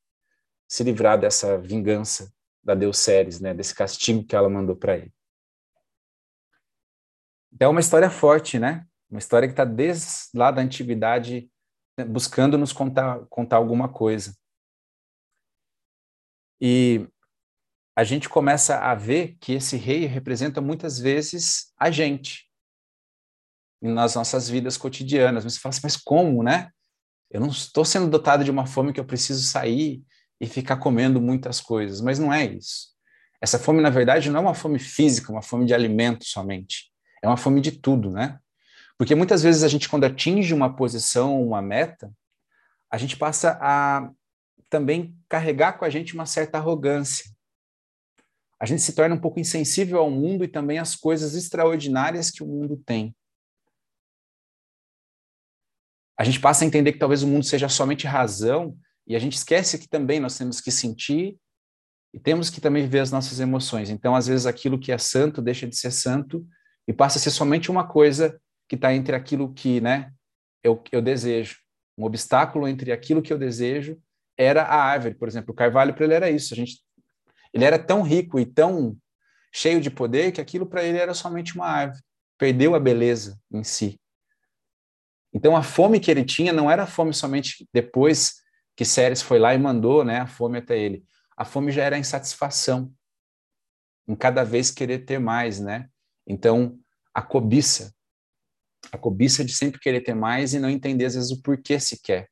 se 0.68 0.84
livrar 0.84 1.18
dessa 1.18 1.56
vingança 1.56 2.30
da 2.62 2.74
Deus 2.74 2.98
Ceres, 2.98 3.40
né, 3.40 3.54
desse 3.54 3.74
castigo 3.74 4.22
que 4.22 4.36
ela 4.36 4.50
mandou 4.50 4.76
para 4.76 4.98
ele. 4.98 5.15
É 7.58 7.66
uma 7.66 7.80
história 7.80 8.10
forte, 8.10 8.58
né? 8.58 8.86
Uma 9.10 9.18
história 9.18 9.48
que 9.48 9.52
está 9.52 9.64
desde 9.64 10.06
lá 10.34 10.50
da 10.50 10.60
antiguidade 10.60 11.50
né, 11.98 12.04
buscando 12.04 12.58
nos 12.58 12.72
contar, 12.72 13.24
contar 13.30 13.56
alguma 13.56 13.88
coisa. 13.88 14.36
E 16.60 17.06
a 17.96 18.04
gente 18.04 18.28
começa 18.28 18.78
a 18.78 18.94
ver 18.94 19.36
que 19.40 19.52
esse 19.54 19.76
rei 19.76 20.04
representa 20.04 20.60
muitas 20.60 20.98
vezes 20.98 21.72
a 21.78 21.90
gente 21.90 22.46
nas 23.80 24.14
nossas 24.14 24.48
vidas 24.48 24.76
cotidianas. 24.76 25.44
Você 25.44 25.58
fala 25.58 25.70
assim, 25.70 25.80
mas 25.82 25.96
como, 25.96 26.42
né? 26.42 26.70
Eu 27.30 27.40
não 27.40 27.48
estou 27.48 27.84
sendo 27.84 28.08
dotado 28.08 28.44
de 28.44 28.50
uma 28.50 28.66
fome 28.66 28.92
que 28.92 29.00
eu 29.00 29.04
preciso 29.04 29.42
sair 29.42 30.02
e 30.40 30.46
ficar 30.46 30.76
comendo 30.76 31.20
muitas 31.20 31.60
coisas, 31.60 32.00
mas 32.00 32.18
não 32.18 32.32
é 32.32 32.44
isso. 32.44 32.94
Essa 33.40 33.58
fome, 33.58 33.80
na 33.80 33.90
verdade, 33.90 34.30
não 34.30 34.40
é 34.40 34.42
uma 34.42 34.54
fome 34.54 34.78
física, 34.78 35.32
uma 35.32 35.42
fome 35.42 35.66
de 35.66 35.75
alimento 35.75 36.25
somente. 36.25 36.90
É 37.26 37.30
uma 37.30 37.37
fome 37.37 37.61
de 37.61 37.73
tudo, 37.73 38.11
né? 38.11 38.38
Porque 38.97 39.14
muitas 39.14 39.42
vezes 39.42 39.62
a 39.62 39.68
gente, 39.68 39.88
quando 39.88 40.04
atinge 40.04 40.54
uma 40.54 40.75
posição, 40.75 41.42
uma 41.42 41.61
meta, 41.61 42.11
a 42.90 42.97
gente 42.97 43.16
passa 43.16 43.59
a 43.61 44.11
também 44.71 45.16
carregar 45.28 45.75
com 45.75 45.85
a 45.85 45.90
gente 45.90 46.14
uma 46.14 46.26
certa 46.26 46.59
arrogância. 46.59 47.30
A 48.59 48.64
gente 48.64 48.80
se 48.80 48.95
torna 48.95 49.14
um 49.14 49.21
pouco 49.21 49.38
insensível 49.38 49.99
ao 49.99 50.11
mundo 50.11 50.45
e 50.45 50.49
também 50.49 50.78
às 50.78 50.97
coisas 50.97 51.35
extraordinárias 51.35 52.30
que 52.30 52.42
o 52.42 52.47
mundo 52.47 52.83
tem 52.87 53.14
a 56.16 56.25
gente 56.25 56.40
passa 56.40 56.64
a 56.64 56.66
entender 56.66 56.92
que 56.92 56.99
talvez 56.99 57.23
o 57.23 57.26
mundo 57.26 57.45
seja 57.45 57.68
somente 57.68 58.06
razão 58.06 58.76
e 59.06 59.14
a 59.14 59.18
gente 59.18 59.35
esquece 59.35 59.78
que 59.78 59.88
também 59.88 60.18
nós 60.18 60.37
temos 60.38 60.61
que 60.61 60.71
sentir 60.71 61.37
e 62.14 62.18
temos 62.18 62.49
que 62.49 62.61
também 62.61 62.83
viver 62.83 63.00
as 63.00 63.12
nossas 63.12 63.38
emoções. 63.38 63.90
Então, 63.90 64.16
às 64.16 64.26
vezes, 64.26 64.47
aquilo 64.47 64.78
que 64.78 64.90
é 64.90 64.97
santo 64.97 65.42
deixa 65.42 65.66
de 65.66 65.76
ser 65.76 65.90
santo 65.90 66.47
e 66.87 66.93
passa 66.93 67.19
a 67.19 67.21
ser 67.21 67.31
somente 67.31 67.71
uma 67.71 67.87
coisa 67.87 68.40
que 68.69 68.76
está 68.76 68.95
entre 68.95 69.14
aquilo 69.14 69.52
que 69.52 69.81
né, 69.81 70.12
eu, 70.62 70.83
eu 70.93 71.02
desejo. 71.02 71.59
Um 71.99 72.05
obstáculo 72.05 72.69
entre 72.69 72.93
aquilo 72.93 73.23
que 73.23 73.33
eu 73.33 73.38
desejo 73.38 73.99
era 74.37 74.62
a 74.62 74.76
árvore, 74.76 75.14
por 75.14 75.28
exemplo. 75.28 75.52
O 75.52 75.57
carvalho 75.57 75.95
para 75.95 76.05
ele 76.05 76.14
era 76.14 76.31
isso. 76.31 76.52
A 76.52 76.57
gente, 76.57 76.83
ele 77.52 77.64
era 77.64 77.78
tão 77.78 78.02
rico 78.02 78.38
e 78.38 78.45
tão 78.45 78.97
cheio 79.52 79.81
de 79.81 79.90
poder 79.90 80.33
que 80.33 80.40
aquilo 80.40 80.66
para 80.66 80.85
ele 80.85 80.99
era 80.99 81.14
somente 81.14 81.55
uma 81.55 81.66
árvore. 81.66 82.02
Perdeu 82.38 82.75
a 82.75 82.81
beleza 82.81 83.40
em 83.50 83.64
si. 83.64 83.99
Então 85.33 85.57
a 85.57 85.62
fome 85.62 86.00
que 86.00 86.11
ele 86.11 86.25
tinha 86.25 86.52
não 86.52 86.71
era 86.71 86.87
fome 86.87 87.12
somente 87.14 87.66
depois 87.73 88.37
que 88.76 88.85
Ceres 88.85 89.23
foi 89.23 89.38
lá 89.38 89.55
e 89.55 89.59
mandou 89.59 90.05
né, 90.05 90.21
a 90.21 90.26
fome 90.26 90.59
até 90.59 90.78
ele. 90.78 91.05
A 91.37 91.45
fome 91.45 91.73
já 91.73 91.83
era 91.83 91.97
a 91.97 91.99
insatisfação, 91.99 92.93
em 94.07 94.14
cada 94.14 94.45
vez 94.45 94.71
querer 94.71 95.00
ter 95.00 95.19
mais, 95.19 95.59
né? 95.61 95.88
Então 96.26 96.78
a 97.14 97.23
cobiça, 97.23 97.95
a 98.92 98.99
cobiça 98.99 99.45
de 99.45 99.54
sempre 99.54 99.80
querer 99.80 100.02
ter 100.02 100.14
mais 100.14 100.54
e 100.54 100.59
não 100.59 100.68
entender 100.68 101.06
às 101.06 101.14
vezes 101.14 101.30
o 101.30 101.40
porquê 101.42 101.80
se 101.80 102.00
quer. 102.02 102.28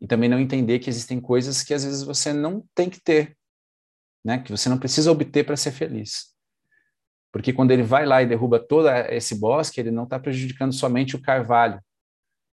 E 0.00 0.06
também 0.06 0.28
não 0.28 0.38
entender 0.38 0.78
que 0.80 0.90
existem 0.90 1.20
coisas 1.20 1.62
que 1.62 1.72
às 1.72 1.84
vezes 1.84 2.02
você 2.02 2.32
não 2.32 2.66
tem 2.74 2.90
que 2.90 3.00
ter, 3.00 3.36
né? 4.24 4.38
Que 4.38 4.50
você 4.50 4.68
não 4.68 4.78
precisa 4.78 5.10
obter 5.12 5.44
para 5.44 5.56
ser 5.56 5.72
feliz. 5.72 6.34
Porque 7.32 7.52
quando 7.52 7.70
ele 7.70 7.82
vai 7.82 8.06
lá 8.06 8.22
e 8.22 8.26
derruba 8.26 8.60
todo 8.60 8.88
esse 8.88 9.34
bosque, 9.34 9.80
ele 9.80 9.90
não 9.90 10.04
está 10.04 10.18
prejudicando 10.18 10.72
somente 10.72 11.16
o 11.16 11.22
carvalho, 11.22 11.80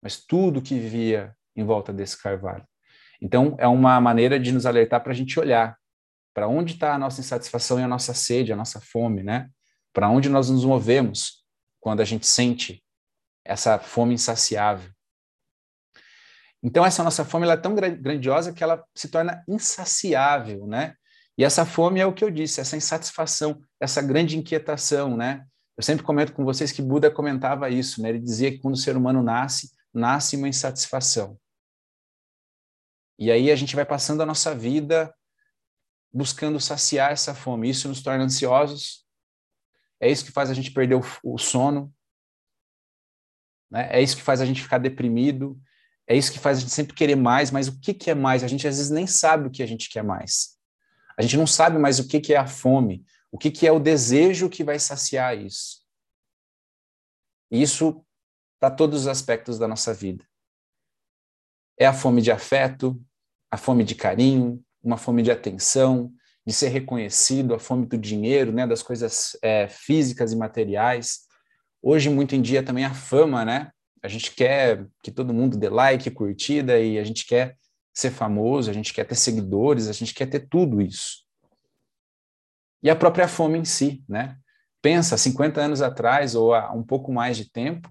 mas 0.03 0.17
tudo 0.17 0.63
que 0.63 0.79
vivia 0.79 1.35
em 1.55 1.65
volta 1.65 1.93
desse 1.93 2.21
carvalho. 2.21 2.67
Então, 3.21 3.55
é 3.59 3.67
uma 3.67 4.01
maneira 4.01 4.41
de 4.41 4.53
nos 4.53 4.65
alertar 4.65 5.03
para 5.03 5.13
a 5.13 5.15
gente 5.15 5.39
olhar 5.39 5.77
para 6.33 6.49
onde 6.49 6.75
está 6.75 6.95
a 6.95 6.99
nossa 6.99 7.21
insatisfação 7.21 7.79
e 7.79 7.83
a 7.83 7.89
nossa 7.89 8.15
sede, 8.15 8.53
a 8.53 8.57
nossa 8.57 8.81
fome, 8.81 9.23
né? 9.23 9.51
Para 9.93 10.09
onde 10.09 10.29
nós 10.29 10.51
nos 10.51 10.65
movemos 10.65 11.45
quando 11.81 12.01
a 12.01 12.05
gente 12.05 12.27
sente 12.27 12.85
essa 13.45 13.79
fome 13.79 14.15
insaciável. 14.15 14.91
Então, 16.63 16.85
essa 16.85 17.03
nossa 17.03 17.25
fome 17.25 17.49
é 17.49 17.57
tão 17.57 17.75
grandiosa 17.75 18.53
que 18.53 18.63
ela 18.63 18.85
se 18.95 19.09
torna 19.09 19.43
insaciável, 19.49 20.67
né? 20.67 20.95
E 21.39 21.45
essa 21.45 21.65
fome 21.65 22.01
é 22.01 22.07
o 22.07 22.13
que 22.13 22.23
eu 22.23 22.31
disse, 22.31 22.61
essa 22.61 22.77
insatisfação, 22.77 23.63
essa 23.81 24.03
grande 24.03 24.37
inquietação, 24.37 25.17
né? 25.17 25.47
Eu 25.75 25.83
sempre 25.83 26.05
comento 26.05 26.35
com 26.35 26.45
vocês 26.45 26.71
que 26.71 26.83
Buda 26.83 27.11
comentava 27.11 27.71
isso, 27.71 28.03
né? 28.03 28.11
Ele 28.11 28.19
dizia 28.19 28.51
que 28.51 28.59
quando 28.59 28.75
o 28.75 28.79
ser 28.79 28.95
humano 28.95 29.23
nasce, 29.23 29.71
nasce 29.93 30.37
uma 30.37 30.49
insatisfação. 30.49 31.39
E 33.19 33.31
aí 33.31 33.51
a 33.51 33.57
gente 33.57 33.75
vai 33.75 33.87
passando 33.87 34.23
a 34.23 34.27
nossa 34.27 34.55
vida 34.55 35.15
buscando 36.13 36.61
saciar 36.61 37.13
essa 37.13 37.35
fome. 37.35 37.71
Isso 37.71 37.89
nos 37.89 38.03
torna 38.03 38.25
ansiosos. 38.25 39.07
É 40.01 40.11
isso 40.11 40.25
que 40.25 40.33
faz 40.33 40.51
a 40.51 40.55
gente 40.55 40.71
perder 40.71 40.95
o, 40.95 41.03
o 41.23 41.39
sono. 41.39 41.93
Né? 43.71 43.89
É 43.91 44.03
isso 44.03 44.17
que 44.17 44.23
faz 44.23 44.41
a 44.41 44.47
gente 44.47 44.63
ficar 44.63 44.79
deprimido. 44.79 45.61
É 46.07 46.17
isso 46.17 46.33
que 46.33 46.39
faz 46.39 46.59
a 46.59 46.61
gente 46.61 46.73
sempre 46.73 46.95
querer 46.95 47.17
mais. 47.17 47.51
Mas 47.51 47.69
o 47.69 47.79
que, 47.79 47.93
que 47.93 48.11
é 48.11 48.15
mais? 48.15 48.43
A 48.43 48.49
gente 48.49 48.67
às 48.67 48.77
vezes 48.77 48.91
nem 48.91 49.07
sabe 49.07 49.47
o 49.47 49.51
que 49.51 49.63
a 49.63 49.67
gente 49.67 49.89
quer 49.89 50.03
mais. 50.03 50.59
A 51.17 51.23
gente 51.23 51.37
não 51.37 51.47
sabe 51.47 51.79
mais 51.79 51.99
o 51.99 52.09
que, 52.09 52.19
que 52.19 52.33
é 52.33 52.39
a 52.39 52.47
fome. 52.47 53.05
O 53.31 53.39
que, 53.39 53.51
que 53.51 53.67
é 53.67 53.73
o 53.73 53.79
desejo 53.79 54.49
que 54.49 54.65
vai 54.65 54.79
saciar 54.79 55.37
isso? 55.37 55.81
Isso 57.51 58.05
para 58.59 58.75
todos 58.75 59.03
os 59.03 59.07
aspectos 59.07 59.59
da 59.59 59.69
nossa 59.69 59.93
vida. 59.93 60.25
É 61.79 61.87
a 61.87 61.93
fome 61.93 62.21
de 62.21 62.31
afeto, 62.31 63.01
a 63.51 63.57
fome 63.57 63.85
de 63.85 63.95
carinho, 63.95 64.65
uma 64.83 64.97
fome 64.97 65.23
de 65.23 65.31
atenção, 65.31 66.13
de 66.51 66.57
ser 66.57 66.69
reconhecido, 66.69 67.55
a 67.55 67.59
fome 67.59 67.87
do 67.87 67.97
dinheiro, 67.97 68.53
né, 68.53 68.67
das 68.67 68.83
coisas 68.83 69.37
é, 69.43 69.69
físicas 69.69 70.33
e 70.33 70.37
materiais. 70.37 71.21
Hoje, 71.83 72.09
muito 72.11 72.35
em 72.35 72.43
dia, 72.43 72.63
também 72.63 72.85
a 72.85 72.95
fama, 72.95 73.45
né? 73.45 73.71
A 74.03 74.09
gente 74.09 74.35
quer 74.35 74.87
que 75.03 75.11
todo 75.11 75.35
mundo 75.35 75.59
dê 75.59 75.69
like, 75.69 76.11
curtida, 76.11 76.79
e 76.79 76.99
a 76.99 77.05
gente 77.05 77.27
quer 77.27 77.57
ser 77.95 78.11
famoso, 78.11 78.71
a 78.71 78.73
gente 78.73 78.93
quer 78.93 79.05
ter 79.05 79.15
seguidores, 79.15 79.89
a 79.89 79.93
gente 79.93 80.15
quer 80.15 80.27
ter 80.27 80.41
tudo 80.49 80.81
isso 80.81 81.29
e 82.83 82.89
a 82.89 82.97
própria 82.97 83.29
fome 83.29 83.59
em 83.59 83.65
si, 83.65 84.03
né? 84.09 84.37
Pensa, 84.83 85.17
50 85.17 85.61
anos 85.61 85.83
atrás 85.83 86.35
ou 86.35 86.55
há 86.55 86.73
um 86.73 86.83
pouco 86.83 87.13
mais 87.13 87.37
de 87.37 87.51
tempo, 87.51 87.91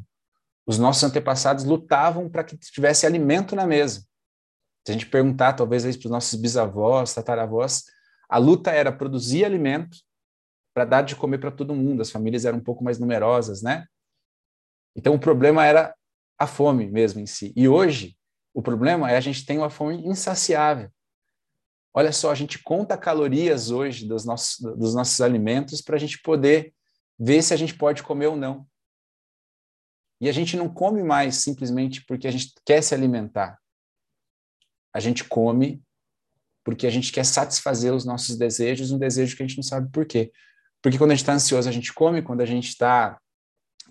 os 0.66 0.78
nossos 0.78 1.04
antepassados 1.04 1.63
lutavam 1.63 2.30
para 2.30 2.44
que 2.44 2.58
tivesse 2.58 3.06
alimento 3.06 3.56
na 3.56 3.68
mesa. 3.68 4.01
Se 4.86 4.92
a 4.92 4.94
gente 4.94 5.06
perguntar, 5.06 5.54
talvez, 5.54 5.84
para 5.84 6.06
os 6.06 6.12
nossos 6.12 6.39
bisavós, 6.39 7.13
tataravós, 7.13 7.84
a 8.29 8.38
luta 8.38 8.71
era 8.71 8.91
produzir 8.91 9.43
alimento 9.43 9.98
para 10.74 10.86
dar 10.86 11.01
de 11.01 11.15
comer 11.15 11.39
para 11.39 11.51
todo 11.51 11.75
mundo. 11.75 12.01
As 12.01 12.12
famílias 12.12 12.45
eram 12.45 12.59
um 12.59 12.63
pouco 12.63 12.83
mais 12.83 13.00
numerosas, 13.00 13.63
né? 13.63 13.86
Então, 14.95 15.15
o 15.15 15.19
problema 15.19 15.65
era 15.65 15.95
a 16.38 16.45
fome 16.45 16.89
mesmo 16.89 17.19
em 17.19 17.25
si. 17.25 17.51
E 17.55 17.67
hoje, 17.67 18.15
o 18.53 18.62
problema 18.62 19.12
é 19.12 19.17
a 19.17 19.21
gente 19.21 19.45
tem 19.45 19.57
uma 19.57 19.69
fome 19.69 19.95
insaciável. 20.05 20.91
Olha 21.93 22.12
só, 22.12 22.31
a 22.31 22.36
gente 22.36 22.62
conta 22.62 22.98
calorias 22.98 23.71
hoje 23.71 24.07
dos 24.07 24.24
nossos, 24.25 24.59
dos 24.77 24.93
nossos 24.93 25.19
alimentos 25.21 25.81
para 25.81 25.95
a 25.95 26.00
gente 26.00 26.21
poder 26.21 26.74
ver 27.17 27.41
se 27.41 27.53
a 27.53 27.57
gente 27.57 27.75
pode 27.75 28.03
comer 28.03 28.27
ou 28.27 28.36
não. 28.36 28.67
E 30.21 30.29
a 30.29 30.31
gente 30.31 30.55
não 30.55 30.71
come 30.71 31.01
mais 31.01 31.38
simplesmente 31.38 32.05
porque 32.05 32.27
a 32.27 32.31
gente 32.31 32.53
quer 32.65 32.81
se 32.83 32.93
alimentar. 32.93 33.57
A 34.93 35.00
gente 35.00 35.24
come 35.24 35.83
porque 36.70 36.86
a 36.86 36.92
gente 36.92 37.12
quer 37.12 37.26
satisfazer 37.26 37.92
os 37.92 38.06
nossos 38.06 38.38
desejos, 38.38 38.92
um 38.92 39.00
desejo 39.00 39.36
que 39.36 39.42
a 39.42 39.48
gente 39.48 39.58
não 39.58 39.64
sabe 39.64 39.90
por 39.92 40.06
quê. 40.06 40.32
Porque 40.84 41.00
quando 41.00 41.10
a 41.10 41.16
gente 41.16 41.24
está 41.24 41.34
ansioso, 41.34 41.68
a 41.68 41.72
gente 41.72 41.92
come, 41.92 42.22
quando 42.22 42.42
a 42.42 42.46
gente 42.46 42.70
está 42.70 43.20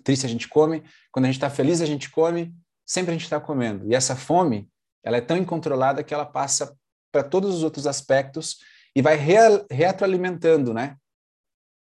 triste, 0.01 0.25
a 0.25 0.29
gente 0.29 0.47
come, 0.47 0.81
quando 1.11 1.25
a 1.25 1.27
gente 1.27 1.35
está 1.35 1.49
feliz, 1.49 1.81
a 1.81 1.85
gente 1.85 2.09
come, 2.09 2.55
sempre 2.85 3.11
a 3.11 3.13
gente 3.13 3.25
está 3.25 3.37
comendo. 3.37 3.85
E 3.91 3.93
essa 3.93 4.15
fome, 4.15 4.69
ela 5.03 5.17
é 5.17 5.21
tão 5.21 5.35
incontrolada 5.35 6.05
que 6.05 6.13
ela 6.13 6.25
passa 6.25 6.73
para 7.11 7.21
todos 7.21 7.53
os 7.53 7.63
outros 7.63 7.85
aspectos 7.85 8.59
e 8.95 9.01
vai 9.01 9.17
re 9.17 9.35
retroalimentando, 9.69 10.73
né? 10.73 10.95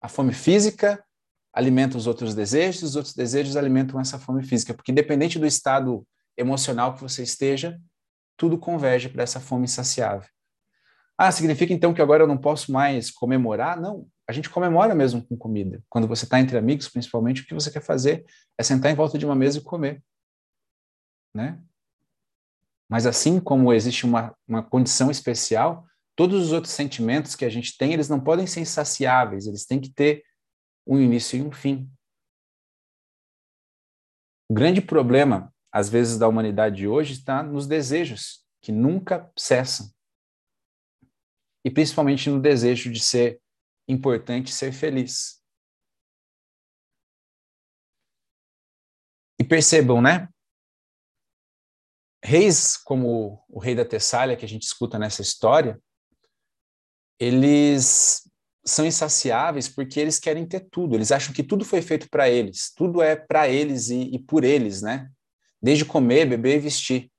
A 0.00 0.08
fome 0.08 0.32
física 0.32 1.04
alimenta 1.52 1.98
os 1.98 2.06
outros 2.06 2.36
desejos, 2.36 2.84
os 2.84 2.94
outros 2.94 3.16
desejos 3.16 3.56
alimentam 3.56 3.98
essa 3.98 4.16
fome 4.16 4.44
física, 4.44 4.72
porque 4.72 4.92
independente 4.92 5.40
do 5.40 5.46
estado 5.46 6.06
emocional 6.36 6.94
que 6.94 7.02
você 7.02 7.24
esteja, 7.24 7.80
tudo 8.36 8.56
converge 8.56 9.08
para 9.08 9.24
essa 9.24 9.40
fome 9.40 9.64
insaciável. 9.64 10.28
Ah, 11.16 11.30
significa 11.30 11.72
então 11.72 11.94
que 11.94 12.02
agora 12.02 12.24
eu 12.24 12.26
não 12.26 12.36
posso 12.36 12.72
mais 12.72 13.10
comemorar? 13.10 13.80
Não, 13.80 14.08
a 14.28 14.32
gente 14.32 14.50
comemora 14.50 14.94
mesmo 14.94 15.24
com 15.24 15.36
comida. 15.36 15.82
Quando 15.88 16.08
você 16.08 16.24
está 16.24 16.40
entre 16.40 16.58
amigos, 16.58 16.88
principalmente, 16.88 17.42
o 17.42 17.46
que 17.46 17.54
você 17.54 17.70
quer 17.70 17.82
fazer 17.82 18.24
é 18.58 18.62
sentar 18.62 18.90
em 18.90 18.94
volta 18.94 19.16
de 19.16 19.24
uma 19.24 19.34
mesa 19.34 19.58
e 19.58 19.62
comer, 19.62 20.02
né? 21.34 21.60
Mas 22.88 23.06
assim 23.06 23.40
como 23.40 23.72
existe 23.72 24.04
uma, 24.04 24.36
uma 24.46 24.62
condição 24.62 25.10
especial, 25.10 25.86
todos 26.16 26.42
os 26.42 26.52
outros 26.52 26.72
sentimentos 26.72 27.34
que 27.34 27.44
a 27.44 27.48
gente 27.48 27.76
tem, 27.76 27.92
eles 27.92 28.08
não 28.08 28.20
podem 28.20 28.46
ser 28.46 28.60
insaciáveis, 28.60 29.46
eles 29.46 29.64
têm 29.64 29.80
que 29.80 29.90
ter 29.90 30.22
um 30.86 30.98
início 30.98 31.38
e 31.38 31.42
um 31.42 31.50
fim. 31.50 31.90
O 34.48 34.54
grande 34.54 34.80
problema, 34.80 35.52
às 35.72 35.88
vezes, 35.88 36.18
da 36.18 36.28
humanidade 36.28 36.76
de 36.76 36.88
hoje 36.88 37.14
está 37.14 37.42
nos 37.42 37.66
desejos, 37.66 38.44
que 38.60 38.70
nunca 38.70 39.30
cessam. 39.36 39.93
E 41.64 41.70
principalmente 41.70 42.28
no 42.28 42.40
desejo 42.40 42.90
de 42.92 43.00
ser 43.00 43.40
importante, 43.88 44.52
ser 44.52 44.72
feliz. 44.72 45.42
E 49.38 49.44
percebam, 49.44 50.00
né? 50.00 50.28
reis 52.24 52.78
como 52.78 53.44
o 53.48 53.58
rei 53.58 53.74
da 53.74 53.84
Tessália, 53.84 54.34
que 54.34 54.46
a 54.46 54.48
gente 54.48 54.62
escuta 54.62 54.98
nessa 54.98 55.20
história, 55.20 55.78
eles 57.20 58.22
são 58.64 58.86
insaciáveis 58.86 59.68
porque 59.68 60.00
eles 60.00 60.18
querem 60.18 60.46
ter 60.46 60.60
tudo, 60.70 60.94
eles 60.94 61.12
acham 61.12 61.34
que 61.34 61.42
tudo 61.42 61.66
foi 61.66 61.82
feito 61.82 62.08
para 62.08 62.30
eles, 62.30 62.72
tudo 62.74 63.02
é 63.02 63.14
para 63.14 63.46
eles 63.46 63.90
e, 63.90 64.14
e, 64.14 64.18
por 64.18 64.42
eles, 64.42 64.80
né? 64.80 65.10
Desde 65.60 65.84
comer, 65.84 66.26
beber 66.26 66.56
e 66.56 66.60
vestir. 66.60 67.12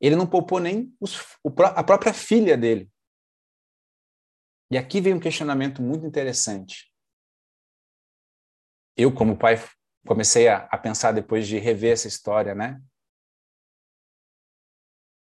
Ele 0.00 0.16
não 0.16 0.26
poupou 0.26 0.58
nem 0.58 0.92
os, 1.00 1.20
o, 1.44 1.52
a 1.62 1.84
própria 1.84 2.12
filha 2.12 2.56
dele. 2.56 2.90
E 4.72 4.78
aqui 4.78 5.02
vem 5.02 5.12
um 5.12 5.20
questionamento 5.20 5.82
muito 5.82 6.06
interessante. 6.06 6.90
Eu, 8.96 9.14
como 9.14 9.38
pai, 9.38 9.56
comecei 10.06 10.48
a, 10.48 10.64
a 10.64 10.78
pensar 10.78 11.12
depois 11.12 11.46
de 11.46 11.58
rever 11.58 11.92
essa 11.92 12.08
história, 12.08 12.54
né? 12.54 12.82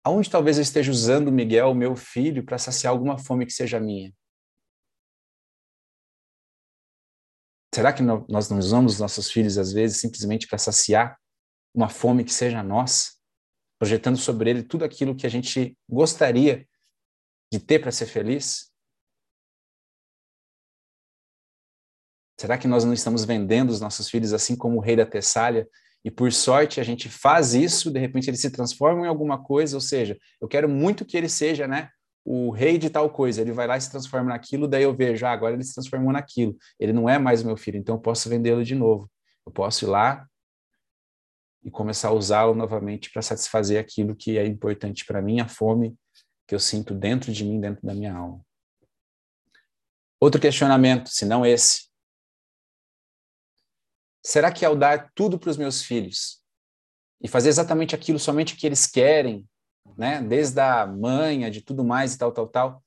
Aonde 0.04 0.28
talvez 0.28 0.56
eu 0.56 0.64
esteja 0.64 0.90
usando 0.90 1.30
Miguel, 1.30 1.72
meu 1.76 1.94
filho, 1.94 2.44
para 2.44 2.58
saciar 2.58 2.92
alguma 2.92 3.18
fome 3.18 3.46
que 3.46 3.52
seja 3.52 3.78
minha? 3.78 4.12
Será 7.72 7.92
que 7.92 8.02
nós 8.02 8.50
não 8.50 8.58
usamos 8.58 8.98
nossos 8.98 9.30
filhos, 9.30 9.58
às 9.58 9.72
vezes, 9.72 10.00
simplesmente 10.00 10.48
para 10.48 10.58
saciar 10.58 11.20
uma 11.72 11.88
fome 11.88 12.24
que 12.24 12.32
seja 12.32 12.64
nossa, 12.64 13.12
projetando 13.78 14.16
sobre 14.16 14.50
ele 14.50 14.64
tudo 14.64 14.84
aquilo 14.84 15.14
que 15.14 15.24
a 15.24 15.30
gente 15.30 15.78
gostaria 15.88 16.68
de 17.52 17.60
ter 17.60 17.78
para 17.78 17.92
ser 17.92 18.06
feliz? 18.06 18.74
Será 22.38 22.59
que 22.59 22.69
nós 22.69 22.85
não 22.85 22.93
estamos 22.93 23.25
vendendo 23.25 23.71
os 23.71 23.81
nossos 23.81 24.11
filhos 24.11 24.33
assim 24.33 24.55
como 24.57 24.76
o 24.76 24.81
rei 24.81 24.97
da 24.97 25.07
Tessália? 25.07 25.66
E 26.05 26.11
por 26.11 26.33
sorte 26.33 26.81
a 26.81 26.85
gente 26.85 27.09
faz 27.09 27.55
isso, 27.55 27.90
de 27.90 27.99
repente 27.99 28.28
ele 28.28 28.37
se 28.37 28.50
transforma 28.50 29.07
em 29.07 29.09
alguma 29.09 29.43
coisa, 29.43 29.76
ou 29.76 29.81
seja, 29.81 30.16
eu 30.40 30.47
quero 30.47 30.69
muito 30.69 31.05
que 31.05 31.16
ele 31.16 31.28
seja, 31.28 31.66
né, 31.66 31.90
o 32.25 32.50
rei 32.50 32.78
de 32.78 32.90
tal 32.90 33.11
coisa, 33.11 33.40
ele 33.40 33.52
vai 33.52 33.66
lá 33.66 33.76
e 33.76 33.81
se 33.81 33.90
transforma 33.90 34.31
naquilo, 34.31 34.69
daí 34.69 34.83
eu 34.83 34.95
vejo, 34.95 35.25
ah, 35.26 35.33
agora 35.33 35.55
ele 35.55 35.64
se 35.64 35.75
transformou 35.75 36.12
naquilo, 36.12 36.57
ele 36.78 36.93
não 36.93 37.09
é 37.09 37.19
mais 37.19 37.43
meu 37.43 37.57
filho, 37.57 37.78
então 37.78 37.97
eu 37.97 38.00
posso 38.00 38.28
vendê-lo 38.28 38.64
de 38.64 38.75
novo, 38.75 39.11
eu 39.45 39.52
posso 39.52 39.85
ir 39.85 39.88
lá 39.88 40.26
e 41.64 41.71
começar 41.71 42.09
a 42.09 42.12
usá-lo 42.12 42.55
novamente 42.55 43.11
para 43.11 43.23
satisfazer 43.23 43.81
aquilo 43.81 44.14
que 44.14 44.38
é 44.38 44.47
importante 44.47 45.05
para 45.05 45.21
mim, 45.21 45.40
a 45.40 45.49
fome 45.49 45.97
que 46.47 46.55
eu 46.55 46.61
sinto 46.61 46.95
dentro 46.95 47.33
de 47.33 47.45
mim, 47.45 47.61
dentro 47.61 47.85
da 47.85 47.93
minha 47.93 48.14
alma. 48.14 48.40
Outro 50.21 50.40
questionamento, 50.40 51.09
se 51.09 51.25
não 51.25 51.45
esse, 51.45 51.86
Será 54.26 54.50
que 54.50 54.64
ao 54.64 54.75
dar 54.75 55.12
tudo 55.14 55.38
para 55.38 55.50
os 55.50 55.56
meus 55.56 55.83
filhos 55.83 56.42
e 57.23 57.28
fazer 57.28 57.49
exatamente 57.49 57.95
aquilo 57.95 58.18
somente 58.18 58.56
que 58.56 58.66
eles 58.66 58.85
querem, 58.85 59.49
né, 59.97 60.21
desde 60.21 60.61
a 60.61 60.85
manha, 60.85 61.49
de 61.49 61.62
tudo 61.62 61.85
mais 61.85 62.12
e 62.12 62.18
tal, 62.18 62.33
tal, 62.33 62.49
tal, 62.49 62.85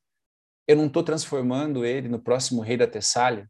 eu 0.67 0.75
não 0.75 0.87
estou 0.87 1.01
transformando 1.01 1.85
ele 1.85 2.09
no 2.09 2.21
próximo 2.21 2.61
rei 2.61 2.75
da 2.75 2.85
Tessália, 2.85 3.49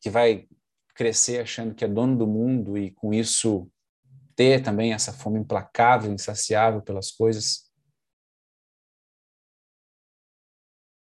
que 0.00 0.10
vai 0.10 0.48
crescer 0.92 1.40
achando 1.40 1.72
que 1.72 1.84
é 1.84 1.88
dono 1.88 2.18
do 2.18 2.26
mundo 2.26 2.76
e 2.76 2.90
com 2.90 3.14
isso 3.14 3.70
ter 4.34 4.64
também 4.64 4.92
essa 4.92 5.12
fome 5.12 5.38
implacável, 5.38 6.12
insaciável 6.12 6.82
pelas 6.82 7.12
coisas? 7.12 7.65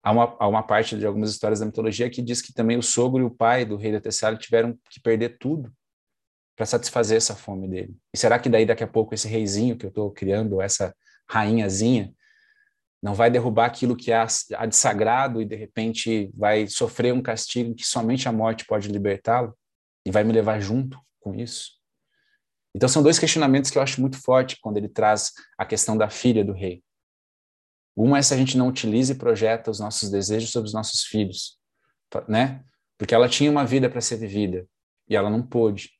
Há 0.08 0.10
uma, 0.10 0.36
há 0.38 0.48
uma 0.48 0.62
parte 0.62 0.96
de 0.96 1.04
algumas 1.04 1.30
histórias 1.30 1.60
da 1.60 1.66
mitologia 1.66 2.08
que 2.08 2.22
diz 2.22 2.40
que 2.40 2.54
também 2.54 2.78
o 2.78 2.82
sogro 2.82 3.22
e 3.22 3.26
o 3.26 3.30
pai 3.30 3.66
do 3.66 3.76
rei 3.76 3.92
da 3.92 4.00
Tessália 4.00 4.38
tiveram 4.38 4.78
que 4.88 4.98
perder 5.00 5.36
tudo 5.38 5.70
para 6.56 6.64
satisfazer 6.64 7.18
essa 7.18 7.34
fome 7.34 7.68
dele. 7.68 7.94
E 8.14 8.16
será 8.16 8.38
que 8.38 8.48
daí 8.48 8.64
daqui 8.64 8.82
a 8.82 8.86
pouco 8.86 9.14
esse 9.14 9.28
reizinho 9.28 9.76
que 9.76 9.84
eu 9.84 9.90
estou 9.90 10.10
criando, 10.10 10.62
essa 10.62 10.96
rainhazinha, 11.28 12.14
não 13.02 13.14
vai 13.14 13.30
derrubar 13.30 13.66
aquilo 13.66 13.94
que 13.94 14.10
há, 14.10 14.24
de 14.24 14.74
sagrado 14.74 15.42
e 15.42 15.44
de 15.44 15.54
repente 15.54 16.30
vai 16.34 16.66
sofrer 16.66 17.12
um 17.12 17.20
castigo 17.20 17.74
que 17.74 17.86
somente 17.86 18.26
a 18.28 18.32
morte 18.32 18.64
pode 18.64 18.88
libertá-lo 18.88 19.54
e 20.06 20.10
vai 20.10 20.24
me 20.24 20.32
levar 20.32 20.58
junto 20.58 20.98
com 21.20 21.34
isso? 21.34 21.72
Então 22.74 22.88
são 22.88 23.02
dois 23.02 23.18
questionamentos 23.18 23.70
que 23.70 23.76
eu 23.76 23.82
acho 23.82 24.00
muito 24.00 24.18
forte 24.18 24.56
quando 24.58 24.78
ele 24.78 24.88
traz 24.88 25.32
a 25.58 25.66
questão 25.66 25.98
da 25.98 26.08
filha 26.08 26.42
do 26.42 26.54
rei. 26.54 26.82
Uma 27.98 28.18
é 28.18 28.22
se 28.22 28.32
a 28.32 28.36
gente 28.36 28.56
não 28.56 28.68
utiliza 28.68 29.12
e 29.12 29.18
projeta 29.18 29.72
os 29.72 29.80
nossos 29.80 30.08
desejos 30.08 30.50
sobre 30.50 30.68
os 30.68 30.72
nossos 30.72 31.02
filhos, 31.02 31.58
né? 32.28 32.64
Porque 32.96 33.12
ela 33.12 33.28
tinha 33.28 33.50
uma 33.50 33.66
vida 33.66 33.90
para 33.90 34.00
ser 34.00 34.18
vivida 34.18 34.68
e 35.08 35.16
ela 35.16 35.28
não 35.28 35.44
pôde. 35.44 35.90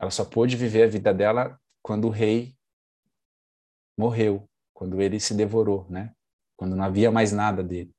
Ela 0.00 0.12
só 0.12 0.24
pôde 0.24 0.56
viver 0.56 0.84
a 0.84 0.86
vida 0.86 1.12
dela 1.12 1.60
quando 1.82 2.06
o 2.06 2.10
rei 2.10 2.56
morreu, 3.98 4.48
quando 4.72 5.02
ele 5.02 5.18
se 5.18 5.34
devorou, 5.34 5.90
né? 5.90 6.14
Quando 6.56 6.76
não 6.76 6.84
havia 6.84 7.10
mais 7.10 7.32
nada 7.32 7.60
dele. 7.60 7.92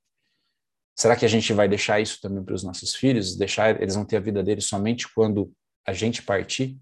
Será 0.95 1.17
que 1.17 1.25
a 1.25 1.29
gente 1.29 1.51
vai 1.51 1.67
deixar 1.67 1.99
isso 1.99 2.21
também 2.21 2.41
para 2.41 2.55
os 2.55 2.63
nossos 2.63 2.95
filhos? 2.95 3.35
Deixar 3.35 3.81
eles 3.81 3.95
vão 3.95 4.05
ter 4.05 4.15
a 4.15 4.21
vida 4.21 4.41
deles 4.41 4.63
somente 4.63 5.13
quando 5.13 5.53
a 5.85 5.91
gente 5.91 6.23
partir? 6.23 6.79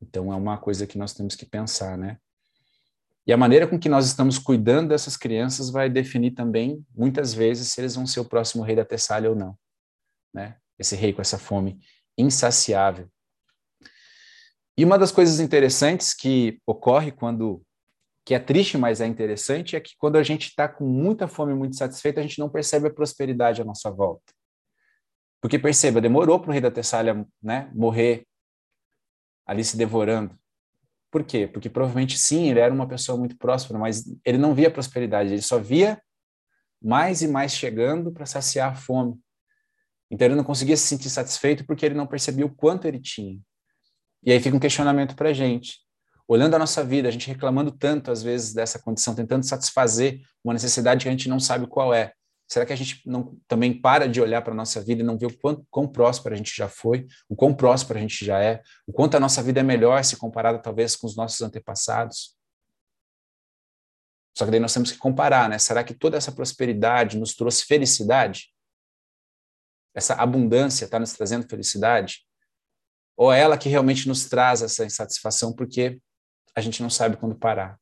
Então 0.00 0.32
é 0.32 0.36
uma 0.36 0.58
coisa 0.58 0.86
que 0.86 0.96
nós 0.96 1.12
temos 1.12 1.34
que 1.34 1.44
pensar, 1.44 1.98
né? 1.98 2.20
E 3.28 3.32
a 3.32 3.36
maneira 3.36 3.66
com 3.66 3.78
que 3.78 3.90
nós 3.90 4.06
estamos 4.06 4.38
cuidando 4.38 4.88
dessas 4.88 5.14
crianças 5.14 5.68
vai 5.68 5.90
definir 5.90 6.30
também, 6.30 6.82
muitas 6.96 7.34
vezes, 7.34 7.68
se 7.68 7.78
eles 7.78 7.94
vão 7.94 8.06
ser 8.06 8.20
o 8.20 8.24
próximo 8.24 8.62
rei 8.62 8.74
da 8.74 8.86
Tessália 8.86 9.28
ou 9.28 9.36
não, 9.36 9.54
né? 10.32 10.56
Esse 10.78 10.96
rei 10.96 11.12
com 11.12 11.20
essa 11.20 11.38
fome 11.38 11.78
insaciável. 12.16 13.06
E 14.78 14.84
uma 14.84 14.98
das 14.98 15.12
coisas 15.12 15.40
interessantes 15.40 16.14
que 16.14 16.58
ocorre 16.66 17.12
quando 17.12 17.62
que 18.24 18.34
é 18.34 18.38
triste, 18.38 18.78
mas 18.78 19.00
é 19.00 19.06
interessante, 19.06 19.76
é 19.76 19.80
que 19.80 19.94
quando 19.98 20.16
a 20.16 20.22
gente 20.22 20.48
está 20.48 20.66
com 20.66 20.86
muita 20.86 21.28
fome, 21.28 21.54
muito 21.54 21.76
satisfeito, 21.76 22.20
a 22.20 22.22
gente 22.22 22.38
não 22.38 22.48
percebe 22.48 22.88
a 22.88 22.92
prosperidade 22.92 23.60
à 23.60 23.64
nossa 23.64 23.90
volta. 23.90 24.32
Porque 25.40 25.58
perceba, 25.58 26.00
demorou 26.00 26.40
para 26.40 26.50
o 26.50 26.52
rei 26.52 26.60
da 26.60 26.70
Tessália 26.70 27.26
né, 27.42 27.70
morrer 27.74 28.26
ali 29.46 29.64
se 29.64 29.76
devorando. 29.76 30.38
Por 31.10 31.24
quê? 31.24 31.46
Porque 31.46 31.70
provavelmente 31.70 32.18
sim, 32.18 32.50
ele 32.50 32.60
era 32.60 32.72
uma 32.72 32.86
pessoa 32.86 33.16
muito 33.16 33.36
próspera, 33.36 33.78
mas 33.78 34.04
ele 34.24 34.38
não 34.38 34.54
via 34.54 34.70
prosperidade, 34.70 35.32
ele 35.32 35.42
só 35.42 35.58
via 35.58 36.00
mais 36.82 37.22
e 37.22 37.28
mais 37.28 37.52
chegando 37.52 38.12
para 38.12 38.26
saciar 38.26 38.72
a 38.72 38.74
fome. 38.74 39.18
Então 40.10 40.26
ele 40.26 40.34
não 40.34 40.44
conseguia 40.44 40.76
se 40.76 40.86
sentir 40.86 41.10
satisfeito 41.10 41.66
porque 41.66 41.84
ele 41.84 41.94
não 41.94 42.06
percebia 42.06 42.46
o 42.46 42.54
quanto 42.54 42.86
ele 42.86 43.00
tinha. 43.00 43.38
E 44.22 44.32
aí 44.32 44.40
fica 44.40 44.56
um 44.56 44.60
questionamento 44.60 45.14
para 45.16 45.30
a 45.30 45.32
gente 45.32 45.78
olhando 46.28 46.54
a 46.54 46.58
nossa 46.58 46.84
vida, 46.84 47.08
a 47.08 47.10
gente 47.10 47.26
reclamando 47.26 47.72
tanto, 47.72 48.10
às 48.10 48.22
vezes, 48.22 48.52
dessa 48.52 48.78
condição, 48.78 49.14
tentando 49.14 49.46
satisfazer 49.46 50.20
uma 50.44 50.52
necessidade 50.52 51.02
que 51.02 51.08
a 51.08 51.10
gente 51.10 51.28
não 51.28 51.40
sabe 51.40 51.66
qual 51.66 51.94
é. 51.94 52.12
Será 52.48 52.64
que 52.64 52.72
a 52.72 52.76
gente 52.76 53.02
não 53.06 53.38
também 53.46 53.78
para 53.78 54.08
de 54.08 54.22
olhar 54.22 54.40
para 54.40 54.54
a 54.54 54.56
nossa 54.56 54.80
vida 54.80 55.02
e 55.02 55.04
não 55.04 55.18
vê 55.18 55.26
o 55.26 55.38
quão, 55.38 55.66
quão 55.70 55.86
próspero 55.86 56.34
a 56.34 56.38
gente 56.38 56.56
já 56.56 56.66
foi, 56.66 57.06
o 57.28 57.36
quão 57.36 57.54
próspero 57.54 57.98
a 57.98 58.02
gente 58.02 58.24
já 58.24 58.42
é, 58.42 58.62
o 58.86 58.92
quanto 58.92 59.16
a 59.16 59.20
nossa 59.20 59.42
vida 59.42 59.60
é 59.60 59.62
melhor 59.62 60.02
se 60.02 60.16
comparada 60.16 60.58
talvez 60.58 60.96
com 60.96 61.06
os 61.06 61.14
nossos 61.14 61.42
antepassados? 61.42 62.38
Só 64.36 64.44
que 64.44 64.50
daí 64.50 64.60
nós 64.60 64.72
temos 64.72 64.90
que 64.90 64.98
comparar, 64.98 65.48
né? 65.48 65.58
Será 65.58 65.84
que 65.84 65.92
toda 65.92 66.16
essa 66.16 66.32
prosperidade 66.32 67.18
nos 67.18 67.34
trouxe 67.34 67.66
felicidade? 67.66 68.54
Essa 69.94 70.14
abundância 70.14 70.84
está 70.84 70.98
nos 70.98 71.12
trazendo 71.12 71.46
felicidade? 71.48 72.24
Ou 73.16 73.32
é 73.32 73.40
ela 73.40 73.58
que 73.58 73.68
realmente 73.68 74.06
nos 74.06 74.26
traz 74.26 74.62
essa 74.62 74.84
insatisfação 74.84 75.52
porque 75.52 76.00
a 76.54 76.60
gente 76.60 76.80
não 76.80 76.88
sabe 76.88 77.16
quando 77.16 77.34
parar. 77.34 77.78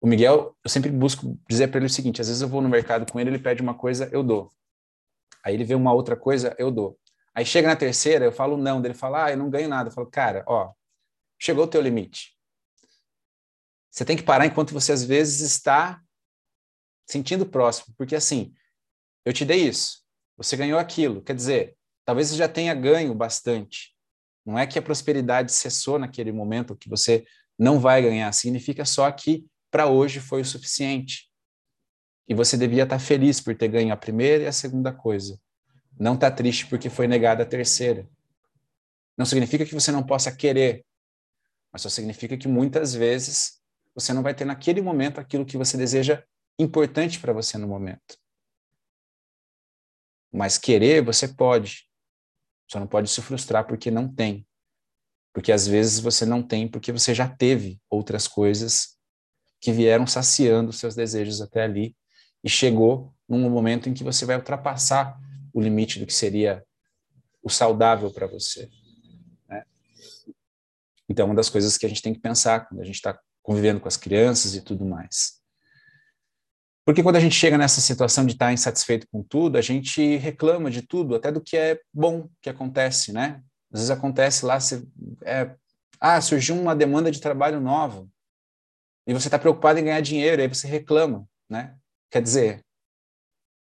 O 0.00 0.06
Miguel, 0.06 0.56
eu 0.64 0.70
sempre 0.70 0.90
busco 0.90 1.38
dizer 1.48 1.68
para 1.68 1.78
ele 1.78 1.86
o 1.86 1.90
seguinte: 1.90 2.20
às 2.20 2.28
vezes 2.28 2.40
eu 2.40 2.48
vou 2.48 2.62
no 2.62 2.68
mercado 2.68 3.10
com 3.10 3.20
ele, 3.20 3.30
ele 3.30 3.38
pede 3.38 3.60
uma 3.60 3.74
coisa, 3.74 4.08
eu 4.12 4.22
dou. 4.22 4.50
Aí 5.44 5.54
ele 5.54 5.64
vê 5.64 5.74
uma 5.74 5.92
outra 5.92 6.16
coisa, 6.16 6.54
eu 6.58 6.70
dou. 6.70 6.98
Aí 7.34 7.44
chega 7.44 7.68
na 7.68 7.76
terceira, 7.76 8.24
eu 8.24 8.32
falo 8.32 8.56
não, 8.56 8.84
ele 8.84 8.94
fala, 8.94 9.26
ah, 9.26 9.30
eu 9.30 9.36
não 9.36 9.50
ganho 9.50 9.68
nada. 9.68 9.88
Eu 9.88 9.92
falo, 9.92 10.06
cara, 10.06 10.44
ó, 10.46 10.72
chegou 11.38 11.64
o 11.64 11.68
teu 11.68 11.80
limite. 11.80 12.36
Você 13.90 14.04
tem 14.04 14.16
que 14.16 14.22
parar 14.22 14.46
enquanto 14.46 14.72
você 14.72 14.92
às 14.92 15.04
vezes 15.04 15.40
está 15.40 16.00
sentindo 17.06 17.44
próximo, 17.44 17.94
porque 17.96 18.14
assim, 18.14 18.54
eu 19.24 19.32
te 19.32 19.44
dei 19.44 19.66
isso, 19.66 20.04
você 20.36 20.56
ganhou 20.56 20.78
aquilo, 20.78 21.22
quer 21.22 21.34
dizer, 21.34 21.76
talvez 22.04 22.28
você 22.28 22.36
já 22.36 22.48
tenha 22.48 22.72
ganho 22.72 23.14
bastante. 23.14 23.94
Não 24.46 24.58
é 24.58 24.66
que 24.66 24.78
a 24.78 24.82
prosperidade 24.82 25.52
cessou 25.52 25.98
naquele 25.98 26.32
momento, 26.32 26.76
que 26.76 26.88
você 26.88 27.26
não 27.58 27.78
vai 27.78 28.00
ganhar. 28.00 28.32
Significa 28.32 28.84
só 28.84 29.10
que 29.10 29.44
para 29.70 29.86
hoje 29.86 30.20
foi 30.20 30.40
o 30.40 30.44
suficiente. 30.44 31.30
E 32.28 32.34
você 32.34 32.56
devia 32.56 32.84
estar 32.84 32.98
tá 32.98 33.02
feliz 33.02 33.40
por 33.40 33.56
ter 33.56 33.68
ganho 33.68 33.92
a 33.92 33.96
primeira 33.96 34.44
e 34.44 34.46
a 34.46 34.52
segunda 34.52 34.92
coisa. 34.92 35.40
Não 35.98 36.14
está 36.14 36.30
triste 36.30 36.66
porque 36.66 36.88
foi 36.88 37.06
negada 37.06 37.42
a 37.42 37.46
terceira. 37.46 38.08
Não 39.16 39.26
significa 39.26 39.66
que 39.66 39.74
você 39.74 39.92
não 39.92 40.02
possa 40.02 40.34
querer, 40.34 40.84
mas 41.72 41.82
só 41.82 41.88
significa 41.88 42.36
que 42.36 42.48
muitas 42.48 42.94
vezes 42.94 43.60
você 43.94 44.12
não 44.12 44.22
vai 44.22 44.34
ter 44.34 44.44
naquele 44.44 44.80
momento 44.80 45.20
aquilo 45.20 45.44
que 45.44 45.56
você 45.56 45.76
deseja 45.76 46.24
importante 46.58 47.20
para 47.20 47.32
você 47.32 47.58
no 47.58 47.68
momento. 47.68 48.18
Mas 50.32 50.56
querer 50.56 51.04
você 51.04 51.28
pode. 51.28 51.88
Só 52.70 52.78
não 52.78 52.86
pode 52.86 53.10
se 53.10 53.20
frustrar 53.20 53.66
porque 53.66 53.90
não 53.90 54.12
tem. 54.12 54.46
Porque 55.32 55.52
às 55.52 55.66
vezes 55.66 55.98
você 56.00 56.24
não 56.24 56.42
tem 56.42 56.68
porque 56.68 56.92
você 56.92 57.12
já 57.14 57.28
teve 57.28 57.80
outras 57.90 58.26
coisas 58.28 58.99
que 59.60 59.72
vieram 59.72 60.06
saciando 60.06 60.72
seus 60.72 60.94
desejos 60.94 61.40
até 61.40 61.62
ali 61.62 61.94
e 62.42 62.48
chegou 62.48 63.14
num 63.28 63.48
momento 63.50 63.88
em 63.88 63.94
que 63.94 64.02
você 64.02 64.24
vai 64.24 64.36
ultrapassar 64.36 65.18
o 65.52 65.60
limite 65.60 65.98
do 65.98 66.06
que 66.06 66.14
seria 66.14 66.64
o 67.42 67.50
saudável 67.50 68.10
para 68.10 68.26
você. 68.26 68.68
Né? 69.48 69.62
Então, 71.08 71.26
uma 71.26 71.34
das 71.34 71.48
coisas 71.48 71.76
que 71.76 71.86
a 71.86 71.88
gente 71.88 72.02
tem 72.02 72.14
que 72.14 72.20
pensar 72.20 72.66
quando 72.66 72.80
a 72.80 72.84
gente 72.84 72.96
está 72.96 73.18
convivendo 73.42 73.80
com 73.80 73.88
as 73.88 73.96
crianças 73.96 74.54
e 74.54 74.60
tudo 74.60 74.84
mais. 74.84 75.40
Porque 76.84 77.02
quando 77.02 77.16
a 77.16 77.20
gente 77.20 77.34
chega 77.34 77.58
nessa 77.58 77.80
situação 77.80 78.24
de 78.24 78.32
estar 78.32 78.52
insatisfeito 78.52 79.06
com 79.12 79.22
tudo, 79.22 79.56
a 79.56 79.60
gente 79.60 80.16
reclama 80.16 80.70
de 80.70 80.82
tudo, 80.82 81.14
até 81.14 81.30
do 81.30 81.40
que 81.40 81.56
é 81.56 81.78
bom 81.92 82.28
que 82.40 82.50
acontece, 82.50 83.12
né? 83.12 83.42
Às 83.72 83.80
vezes 83.80 83.90
acontece 83.90 84.44
lá, 84.44 84.58
você, 84.58 84.82
é, 85.22 85.54
ah, 86.00 86.20
surgiu 86.20 86.58
uma 86.58 86.74
demanda 86.74 87.10
de 87.10 87.20
trabalho 87.20 87.60
nova, 87.60 88.08
e 89.06 89.12
você 89.12 89.28
está 89.28 89.38
preocupado 89.38 89.78
em 89.78 89.84
ganhar 89.84 90.00
dinheiro, 90.00 90.42
aí 90.42 90.48
você 90.48 90.66
reclama, 90.66 91.26
né? 91.48 91.76
Quer 92.10 92.22
dizer, 92.22 92.64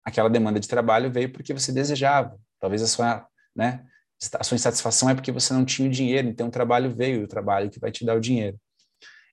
aquela 0.04 0.30
demanda 0.30 0.60
de 0.60 0.68
trabalho 0.68 1.12
veio 1.12 1.32
porque 1.32 1.54
você 1.54 1.72
desejava, 1.72 2.40
talvez 2.60 2.82
a 2.82 2.88
sua, 2.88 3.28
né, 3.56 3.86
a 4.34 4.44
sua 4.44 4.56
insatisfação 4.56 5.10
é 5.10 5.16
porque 5.16 5.32
você 5.32 5.54
não 5.54 5.66
tinha 5.66 5.88
o 5.88 5.92
dinheiro, 5.92 6.28
então 6.28 6.48
o 6.48 6.52
trabalho 6.52 6.96
veio, 6.96 7.24
o 7.24 7.28
trabalho 7.28 7.70
que 7.70 7.80
vai 7.80 7.92
te 7.92 8.06
dar 8.06 8.16
o 8.16 8.20
dinheiro. 8.20 8.60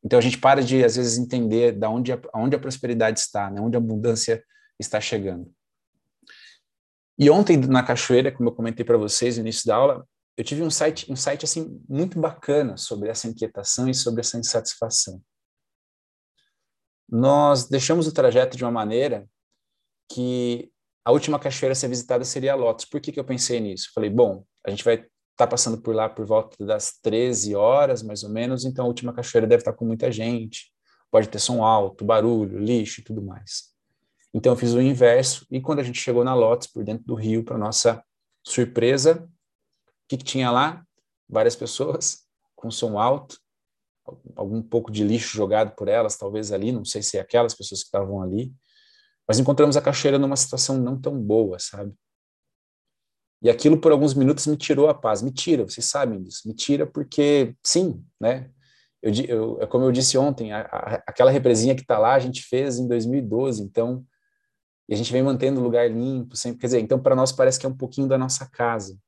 Então 0.03 0.18
a 0.18 0.22
gente 0.22 0.38
para 0.38 0.62
de, 0.62 0.83
às 0.83 0.96
vezes, 0.96 1.18
entender 1.18 1.72
da 1.72 1.90
onde 1.90 2.12
a, 2.12 2.20
onde 2.35 2.57
a 2.57 2.59
prosperidade 2.59 3.20
está, 3.20 3.50
né? 3.50 3.61
onde 3.61 3.76
a 3.76 3.79
abundância 3.79 4.42
está 4.79 5.00
chegando. 5.00 5.53
E 7.18 7.29
ontem, 7.29 7.59
na 7.59 7.83
cachoeira, 7.83 8.33
como 8.33 8.48
eu 8.48 8.55
comentei 8.55 8.85
para 8.85 8.96
vocês 8.96 9.37
no 9.37 9.42
início 9.42 9.66
da 9.66 9.76
aula, 9.76 10.07
eu 10.38 10.42
tive 10.42 10.62
um 10.62 10.70
site, 10.70 11.11
um 11.12 11.16
site 11.16 11.44
assim, 11.44 11.79
muito 11.87 12.18
bacana 12.18 12.79
sobre 12.79 13.11
essa 13.11 13.29
inquietação 13.29 13.90
e 13.90 13.94
sobre 13.94 14.20
essa 14.20 14.38
insatisfação. 14.38 15.20
Nós 17.11 17.68
deixamos 17.68 18.07
o 18.07 18.12
trajeto 18.12 18.57
de 18.57 18.64
uma 18.64 18.70
maneira 18.70 19.29
que 20.12 20.70
a 21.05 21.12
última 21.12 21.38
cachoeira 21.38 21.73
a 21.73 21.77
ser 21.77 21.88
visitada 21.88 22.25
seria 22.25 22.53
a 22.53 22.57
Lotus. 22.57 22.85
Por 22.85 23.01
que, 23.01 23.11
que 23.11 23.18
eu 23.18 23.25
pensei 23.25 23.59
nisso? 23.61 23.90
Falei, 23.94 24.11
bom, 24.11 24.44
a 24.64 24.70
gente 24.70 24.85
vai 24.85 25.05
está 25.42 25.46
passando 25.46 25.81
por 25.81 25.94
lá 25.94 26.07
por 26.07 26.27
volta 26.27 26.64
das 26.66 26.99
13 27.01 27.55
horas, 27.55 28.03
mais 28.03 28.23
ou 28.23 28.29
menos, 28.29 28.66
então 28.66 28.85
a 28.85 28.88
última 28.88 29.12
cachoeira 29.12 29.46
deve 29.46 29.62
estar 29.62 29.73
tá 29.73 29.79
com 29.79 29.87
muita 29.87 30.12
gente, 30.12 30.70
pode 31.11 31.29
ter 31.31 31.38
som 31.38 31.64
alto, 31.64 32.05
barulho, 32.05 32.59
lixo 32.59 33.01
e 33.01 33.05
tudo 33.05 33.23
mais. 33.23 33.70
Então 34.35 34.53
eu 34.53 34.57
fiz 34.57 34.75
o 34.75 34.83
inverso, 34.83 35.46
e 35.51 35.61
quando 35.61 35.79
a 35.79 35.83
gente 35.83 35.99
chegou 35.99 36.23
na 36.23 36.35
Lotus, 36.35 36.68
por 36.68 36.85
dentro 36.85 37.05
do 37.07 37.14
rio, 37.14 37.42
para 37.42 37.57
nossa 37.57 38.05
surpresa, 38.46 39.27
o 39.27 40.09
que, 40.09 40.18
que 40.18 40.25
tinha 40.25 40.51
lá? 40.51 40.85
Várias 41.27 41.57
pessoas 41.57 42.27
com 42.55 42.70
som 42.70 42.99
alto, 42.99 43.38
algum 44.37 44.62
pouco 44.62 44.90
de 44.90 45.05
lixo 45.05 45.37
jogado 45.37 45.75
por 45.75 45.88
elas, 45.88 46.16
talvez 46.16 46.53
ali, 46.53 46.73
não 46.73 46.85
sei 46.85 47.03
se 47.03 47.18
é 47.18 47.20
aquelas 47.20 47.55
pessoas 47.55 47.81
que 47.81 47.87
estavam 47.87 48.23
ali, 48.23 48.53
mas 49.27 49.38
encontramos 49.38 49.77
a 49.77 49.83
cachoeira 49.83 50.18
numa 50.18 50.37
situação 50.37 50.79
não 50.79 51.01
tão 51.01 51.18
boa, 51.20 51.59
sabe? 51.59 51.94
E 53.42 53.49
aquilo 53.49 53.79
por 53.79 53.92
alguns 53.92 54.12
minutos 54.12 54.46
me 54.46 54.57
tirou 54.57 54.88
a 54.88 54.94
paz. 54.94 55.23
Me 55.23 55.33
tira, 55.33 55.64
vocês 55.64 55.87
sabem 55.87 56.23
disso. 56.23 56.42
Me 56.46 56.55
tira 56.55 56.87
porque, 56.87 57.57
sim, 57.64 58.05
né? 58.20 58.51
eu, 59.03 59.12
eu, 59.27 59.62
é 59.62 59.66
como 59.66 59.85
eu 59.85 59.92
disse 59.92 60.18
ontem, 60.18 60.53
a, 60.53 60.61
a, 60.61 60.94
aquela 61.07 61.31
represinha 61.31 61.75
que 61.75 61.83
está 61.83 61.99
lá 61.99 62.14
a 62.14 62.18
gente 62.18 62.42
fez 62.42 62.79
em 62.79 62.87
2012, 62.87 63.62
então 63.62 64.05
e 64.88 64.94
a 64.94 64.96
gente 64.96 65.12
vem 65.12 65.23
mantendo 65.23 65.61
o 65.61 65.62
lugar 65.62 65.88
limpo, 65.88 66.37
sempre, 66.37 66.59
quer 66.59 66.66
dizer, 66.66 66.81
então 66.81 66.99
para 67.01 67.14
nós 67.14 67.31
parece 67.31 67.61
que 67.61 67.64
é 67.64 67.68
um 67.68 67.77
pouquinho 67.77 68.09
da 68.09 68.18
nossa 68.18 68.49
casa. 68.51 68.99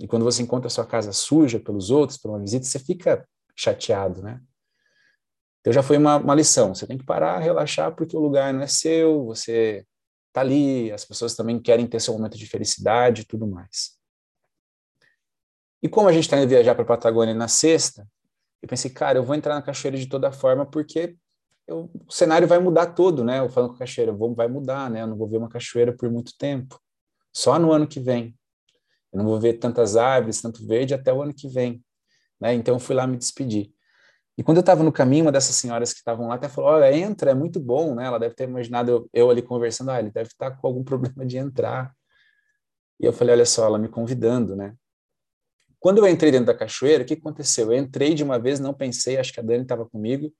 E 0.00 0.08
quando 0.08 0.24
você 0.24 0.42
encontra 0.42 0.66
a 0.66 0.70
sua 0.70 0.84
casa 0.84 1.12
suja 1.12 1.60
pelos 1.60 1.88
outros, 1.88 2.18
por 2.18 2.30
uma 2.30 2.40
visita, 2.40 2.66
você 2.66 2.80
fica 2.80 3.24
chateado, 3.54 4.22
né? 4.22 4.40
Então 5.60 5.72
já 5.72 5.82
foi 5.82 5.96
uma, 5.96 6.16
uma 6.16 6.34
lição. 6.34 6.74
Você 6.74 6.86
tem 6.86 6.98
que 6.98 7.04
parar, 7.04 7.38
relaxar, 7.38 7.94
porque 7.94 8.16
o 8.16 8.20
lugar 8.20 8.52
não 8.52 8.62
é 8.62 8.66
seu, 8.66 9.24
você 9.24 9.86
tá 10.32 10.40
ali, 10.40 10.92
as 10.92 11.04
pessoas 11.04 11.34
também 11.34 11.60
querem 11.60 11.86
ter 11.86 12.00
seu 12.00 12.12
momento 12.12 12.36
de 12.36 12.46
felicidade 12.46 13.22
e 13.22 13.24
tudo 13.24 13.46
mais. 13.46 13.98
E 15.82 15.88
como 15.88 16.08
a 16.08 16.12
gente 16.12 16.24
está 16.24 16.36
indo 16.36 16.48
viajar 16.48 16.74
para 16.74 16.82
a 16.82 16.86
Patagônia 16.86 17.34
na 17.34 17.48
sexta, 17.48 18.06
eu 18.60 18.68
pensei, 18.68 18.90
cara, 18.90 19.18
eu 19.18 19.22
vou 19.22 19.34
entrar 19.34 19.54
na 19.54 19.62
cachoeira 19.62 19.96
de 19.96 20.06
toda 20.06 20.32
forma, 20.32 20.64
porque 20.64 21.16
eu, 21.66 21.90
o 22.06 22.12
cenário 22.12 22.48
vai 22.48 22.58
mudar 22.58 22.86
todo, 22.94 23.22
né? 23.22 23.38
Eu 23.38 23.48
falando 23.48 23.70
com 23.70 23.76
a 23.76 23.78
cachoeira, 23.80 24.12
vou, 24.12 24.34
vai 24.34 24.48
mudar, 24.48 24.90
né? 24.90 25.02
Eu 25.02 25.06
não 25.06 25.16
vou 25.16 25.28
ver 25.28 25.36
uma 25.36 25.48
cachoeira 25.48 25.94
por 25.94 26.10
muito 26.10 26.36
tempo. 26.36 26.80
Só 27.32 27.58
no 27.58 27.72
ano 27.72 27.86
que 27.86 28.00
vem. 28.00 28.34
Eu 29.12 29.18
não 29.18 29.26
vou 29.26 29.38
ver 29.38 29.54
tantas 29.54 29.96
árvores, 29.96 30.40
tanto 30.40 30.66
verde 30.66 30.94
até 30.94 31.12
o 31.12 31.22
ano 31.22 31.34
que 31.34 31.48
vem. 31.48 31.84
Né? 32.40 32.54
Então 32.54 32.74
eu 32.74 32.78
fui 32.78 32.94
lá 32.94 33.06
me 33.06 33.16
despedir. 33.16 33.72
E 34.36 34.42
quando 34.42 34.58
eu 34.58 34.62
estava 34.62 34.82
no 34.82 34.92
caminho, 34.92 35.24
uma 35.24 35.32
dessas 35.32 35.54
senhoras 35.56 35.92
que 35.92 36.00
estavam 36.00 36.28
lá 36.28 36.34
até 36.34 36.48
falou: 36.48 36.70
Olha, 36.70 36.94
entra, 36.96 37.30
é 37.30 37.34
muito 37.34 37.60
bom, 37.60 37.94
né? 37.94 38.06
Ela 38.06 38.18
deve 38.18 38.34
ter 38.34 38.44
imaginado 38.44 38.90
eu, 38.90 39.10
eu 39.12 39.30
ali 39.30 39.42
conversando, 39.42 39.90
ah, 39.90 40.00
ele 40.00 40.10
deve 40.10 40.28
estar 40.28 40.50
com 40.52 40.66
algum 40.66 40.82
problema 40.84 41.24
de 41.24 41.38
entrar. 41.38 41.94
E 43.00 43.06
eu 43.06 43.12
falei: 43.12 43.34
Olha 43.34 43.46
só, 43.46 43.66
ela 43.66 43.78
me 43.78 43.88
convidando, 43.88 44.56
né? 44.56 44.74
Quando 45.78 45.98
eu 45.98 46.08
entrei 46.08 46.32
dentro 46.32 46.46
da 46.46 46.54
cachoeira, 46.54 47.04
o 47.04 47.06
que 47.06 47.14
aconteceu? 47.14 47.70
Eu 47.70 47.78
entrei 47.78 48.14
de 48.14 48.24
uma 48.24 48.38
vez, 48.38 48.58
não 48.58 48.72
pensei, 48.72 49.18
acho 49.18 49.32
que 49.32 49.40
a 49.40 49.42
Dani 49.42 49.62
estava 49.64 49.84
comigo, 49.84 50.32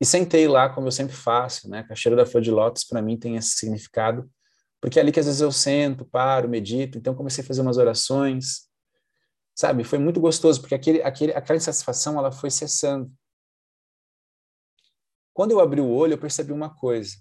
e 0.00 0.04
sentei 0.04 0.48
lá, 0.48 0.68
como 0.68 0.88
eu 0.88 0.92
sempre 0.92 1.14
faço, 1.14 1.70
né? 1.70 1.80
A 1.80 1.84
cachoeira 1.84 2.16
da 2.16 2.26
Flor 2.26 2.42
de 2.42 2.50
Lótus, 2.50 2.84
para 2.84 3.00
mim, 3.00 3.16
tem 3.16 3.36
esse 3.36 3.50
significado, 3.50 4.28
porque 4.80 4.98
é 4.98 5.02
ali 5.02 5.12
que 5.12 5.20
às 5.20 5.26
vezes 5.26 5.40
eu 5.40 5.52
sento, 5.52 6.04
paro, 6.04 6.48
medito, 6.48 6.98
então 6.98 7.14
comecei 7.14 7.44
a 7.44 7.46
fazer 7.46 7.60
umas 7.60 7.76
orações, 7.76 8.69
sabe? 9.60 9.84
Foi 9.84 9.98
muito 9.98 10.18
gostoso, 10.18 10.58
porque 10.58 10.74
aquele, 10.74 11.02
aquele, 11.02 11.34
aquela 11.34 11.58
insatisfação, 11.58 12.18
ela 12.18 12.32
foi 12.32 12.50
cessando. 12.50 13.12
Quando 15.34 15.50
eu 15.50 15.60
abri 15.60 15.82
o 15.82 15.90
olho, 15.90 16.14
eu 16.14 16.18
percebi 16.18 16.50
uma 16.50 16.74
coisa, 16.74 17.16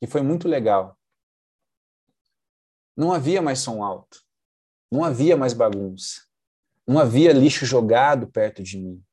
que 0.00 0.06
foi 0.06 0.22
muito 0.22 0.46
legal. 0.46 0.96
Não 2.96 3.12
havia 3.12 3.42
mais 3.42 3.58
som 3.58 3.82
alto. 3.82 4.22
Não 4.92 5.02
havia 5.02 5.36
mais 5.36 5.52
bagunça. 5.52 6.24
Não 6.86 7.00
havia 7.00 7.32
lixo 7.32 7.66
jogado 7.66 8.30
perto 8.30 8.62
de 8.62 8.78
mim. 8.78 9.04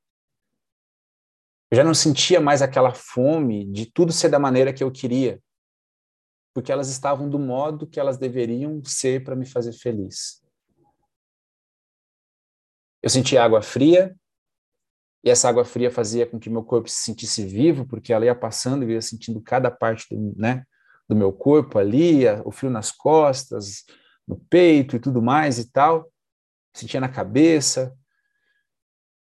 Eu 1.71 1.77
já 1.77 1.83
não 1.83 1.95
sentia 1.95 2.39
mais 2.39 2.61
aquela 2.61 2.93
fome 2.93 3.65
de 3.65 3.91
tudo 3.91 4.13
ser 4.13 4.29
da 4.29 4.37
maneira 4.37 4.71
que 4.71 4.83
eu 4.83 4.91
queria, 4.91 5.41
porque 6.53 6.71
elas 6.71 6.87
estavam 6.87 7.27
do 7.27 7.39
modo 7.39 7.87
que 7.87 7.99
elas 7.99 8.19
deveriam 8.19 8.83
ser 8.85 9.23
para 9.23 9.35
me 9.35 9.45
fazer 9.45 9.73
feliz. 9.73 10.45
Eu 13.07 13.09
sentia 13.09 13.41
água 13.41 13.61
fria, 13.61 14.13
e 15.23 15.29
essa 15.29 15.47
água 15.47 15.63
fria 15.63 15.89
fazia 15.89 16.27
com 16.27 16.37
que 16.37 16.49
meu 16.49 16.61
corpo 16.61 16.89
se 16.89 17.05
sentisse 17.05 17.45
vivo, 17.45 17.87
porque 17.87 18.11
ela 18.11 18.25
ia 18.25 18.35
passando 18.35 18.83
e 18.83 18.91
ia 18.91 19.01
sentindo 19.01 19.39
cada 19.39 19.71
parte 19.71 20.13
do, 20.13 20.35
né, 20.35 20.65
do 21.07 21.15
meu 21.15 21.31
corpo 21.31 21.79
ali, 21.79 22.27
o 22.43 22.51
frio 22.51 22.69
nas 22.69 22.91
costas, 22.91 23.85
no 24.27 24.37
peito 24.37 24.97
e 24.97 24.99
tudo 24.99 25.21
mais 25.21 25.57
e 25.57 25.71
tal, 25.71 26.11
sentia 26.75 26.99
na 26.99 27.07
cabeça. 27.07 27.97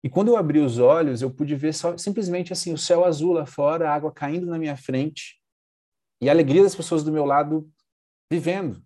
E 0.03 0.09
quando 0.09 0.29
eu 0.29 0.37
abri 0.37 0.57
os 0.57 0.79
olhos, 0.79 1.21
eu 1.21 1.29
pude 1.29 1.55
ver 1.55 1.75
só, 1.75 1.95
simplesmente 1.95 2.51
assim 2.51 2.73
o 2.73 2.77
céu 2.77 3.05
azul 3.05 3.33
lá 3.33 3.45
fora, 3.45 3.87
a 3.87 3.93
água 3.93 4.11
caindo 4.11 4.47
na 4.47 4.57
minha 4.57 4.75
frente 4.75 5.39
e 6.19 6.27
a 6.27 6.31
alegria 6.31 6.63
das 6.63 6.73
pessoas 6.73 7.03
do 7.03 7.11
meu 7.11 7.23
lado 7.23 7.69
vivendo. 8.31 8.83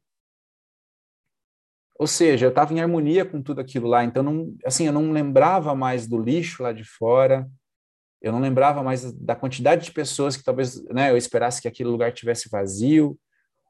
Ou 2.04 2.08
seja, 2.08 2.46
eu 2.46 2.50
estava 2.50 2.74
em 2.74 2.82
harmonia 2.82 3.24
com 3.24 3.42
tudo 3.42 3.62
aquilo 3.62 3.88
lá, 3.88 4.04
então 4.04 4.22
não, 4.22 4.58
assim, 4.66 4.86
eu 4.86 4.92
não 4.92 5.14
lembrava 5.14 5.74
mais 5.74 6.06
do 6.06 6.22
lixo 6.22 6.62
lá 6.62 6.74
de 6.74 6.84
fora, 6.84 7.50
eu 8.22 8.30
não 8.30 8.42
lembrava 8.42 8.84
mais 8.84 9.14
da 9.14 9.38
quantidade 9.38 9.86
de 9.86 9.92
pessoas 9.94 10.36
que 10.36 10.44
talvez, 10.44 10.84
né, 10.90 11.12
eu 11.12 11.16
esperasse 11.16 11.62
que 11.62 11.68
aquele 11.70 11.88
lugar 11.88 12.12
tivesse 12.12 12.50
vazio, 12.50 13.18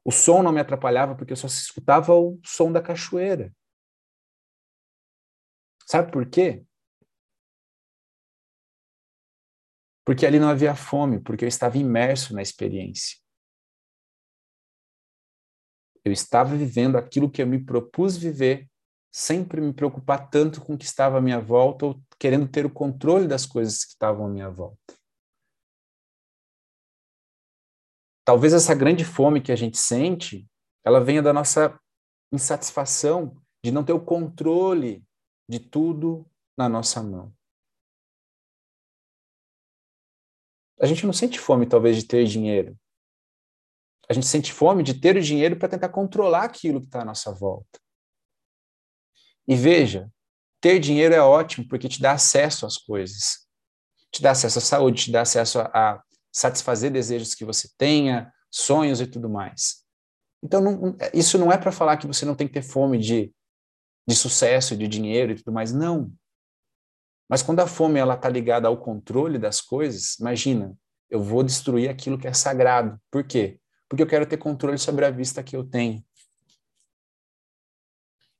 o 0.04 0.10
som 0.10 0.42
não 0.42 0.50
me 0.50 0.58
atrapalhava 0.58 1.14
porque 1.14 1.32
eu 1.32 1.36
só 1.36 1.46
escutava 1.46 2.12
o 2.12 2.40
som 2.44 2.72
da 2.72 2.82
cachoeira. 2.82 3.54
Sabe 5.86 6.10
por 6.10 6.26
quê? 6.26 6.64
Porque 10.04 10.26
ali 10.26 10.40
não 10.40 10.48
havia 10.48 10.74
fome, 10.74 11.20
porque 11.20 11.44
eu 11.44 11.48
estava 11.48 11.78
imerso 11.78 12.34
na 12.34 12.42
experiência. 12.42 13.23
Eu 16.04 16.12
estava 16.12 16.54
vivendo 16.56 16.96
aquilo 16.96 17.30
que 17.30 17.42
eu 17.42 17.46
me 17.46 17.58
propus 17.58 18.16
viver, 18.16 18.68
sempre 19.12 19.60
me 19.60 19.72
preocupar 19.72 20.28
tanto 20.28 20.60
com 20.60 20.74
o 20.74 20.78
que 20.78 20.84
estava 20.84 21.18
à 21.18 21.20
minha 21.20 21.40
volta 21.40 21.86
ou 21.86 22.00
querendo 22.18 22.48
ter 22.48 22.66
o 22.66 22.70
controle 22.70 23.26
das 23.26 23.46
coisas 23.46 23.84
que 23.84 23.92
estavam 23.92 24.26
à 24.26 24.28
minha 24.28 24.50
volta. 24.50 24.94
talvez 28.24 28.54
essa 28.54 28.74
grande 28.74 29.04
fome 29.04 29.40
que 29.40 29.52
a 29.52 29.56
gente 29.56 29.76
sente, 29.76 30.48
ela 30.82 30.98
venha 31.00 31.22
da 31.22 31.32
nossa 31.32 31.78
insatisfação 32.32 33.36
de 33.62 33.70
não 33.70 33.84
ter 33.84 33.92
o 33.92 34.04
controle 34.04 35.04
de 35.48 35.60
tudo 35.60 36.26
na 36.56 36.68
nossa 36.68 37.02
mão. 37.02 37.32
A 40.80 40.86
gente 40.86 41.06
não 41.06 41.12
sente 41.12 41.38
fome, 41.38 41.66
talvez, 41.66 41.96
de 41.96 42.06
ter 42.06 42.24
dinheiro. 42.24 42.76
A 44.08 44.12
gente 44.12 44.26
sente 44.26 44.52
fome 44.52 44.82
de 44.82 44.94
ter 44.94 45.16
o 45.16 45.22
dinheiro 45.22 45.56
para 45.56 45.68
tentar 45.68 45.88
controlar 45.88 46.44
aquilo 46.44 46.80
que 46.80 46.86
está 46.86 47.02
à 47.02 47.04
nossa 47.04 47.32
volta. 47.32 47.80
E 49.46 49.54
veja, 49.54 50.10
ter 50.60 50.78
dinheiro 50.78 51.14
é 51.14 51.20
ótimo 51.20 51.66
porque 51.68 51.88
te 51.88 52.00
dá 52.00 52.12
acesso 52.12 52.66
às 52.66 52.76
coisas. 52.76 53.46
Te 54.10 54.22
dá 54.22 54.30
acesso 54.30 54.58
à 54.58 54.62
saúde, 54.62 55.04
te 55.04 55.12
dá 55.12 55.22
acesso 55.22 55.60
a, 55.60 56.02
satisfazer 56.34 56.90
desejos 56.90 57.34
que 57.34 57.44
você 57.44 57.68
tenha, 57.78 58.32
sonhos 58.50 59.00
e 59.00 59.06
tudo 59.06 59.30
mais. 59.30 59.84
Então, 60.42 60.60
não, 60.60 60.96
isso 61.14 61.38
não 61.38 61.52
é 61.52 61.56
para 61.56 61.70
falar 61.70 61.96
que 61.96 62.08
você 62.08 62.26
não 62.26 62.34
tem 62.34 62.48
que 62.48 62.54
ter 62.54 62.62
fome 62.62 62.98
de, 62.98 63.32
de 64.06 64.14
sucesso, 64.16 64.76
de 64.76 64.88
dinheiro 64.88 65.32
e 65.32 65.36
tudo 65.36 65.52
mais, 65.52 65.72
não. 65.72 66.12
Mas 67.28 67.40
quando 67.40 67.60
a 67.60 67.66
fome 67.66 68.00
ela 68.00 68.14
está 68.14 68.28
ligada 68.28 68.66
ao 68.66 68.76
controle 68.76 69.38
das 69.38 69.60
coisas, 69.60 70.18
imagina, 70.18 70.76
eu 71.08 71.22
vou 71.22 71.42
destruir 71.42 71.88
aquilo 71.88 72.18
que 72.18 72.26
é 72.26 72.32
sagrado. 72.32 73.00
Por 73.10 73.24
quê? 73.24 73.60
Porque 73.94 74.02
eu 74.02 74.08
quero 74.08 74.28
ter 74.28 74.38
controle 74.38 74.76
sobre 74.76 75.04
a 75.04 75.10
vista 75.10 75.40
que 75.40 75.54
eu 75.54 75.62
tenho. 75.62 76.04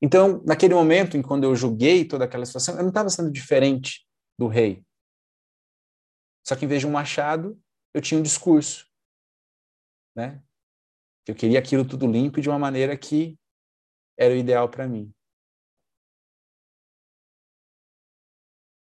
Então, 0.03 0.43
naquele 0.45 0.75
momento 0.75 1.17
em 1.17 1.23
quando 1.23 1.45
eu 1.45 1.55
julguei 1.55 2.05
toda 2.05 2.25
aquela 2.25 2.45
situação, 2.45 2.75
eu 2.75 2.83
não 2.83 2.88
estava 2.88 3.09
sendo 3.09 3.31
diferente 3.31 4.05
do 4.37 4.49
rei. 4.49 4.85
Só 6.45 6.57
que 6.57 6.64
em 6.64 6.69
vez 6.69 6.81
de 6.81 6.88
um 6.88 6.90
machado, 6.90 7.57
eu 7.95 8.03
tinha 8.03 8.19
um 8.19 8.23
discurso, 8.23 8.90
né? 10.17 10.43
Eu 11.25 11.37
queria 11.37 11.61
aquilo 11.61 11.87
tudo 11.87 12.11
limpo 12.11 12.40
de 12.40 12.49
uma 12.49 12.59
maneira 12.59 12.99
que 12.99 13.38
era 14.19 14.35
o 14.35 14.37
ideal 14.37 14.69
para 14.69 14.88
mim. 14.88 15.14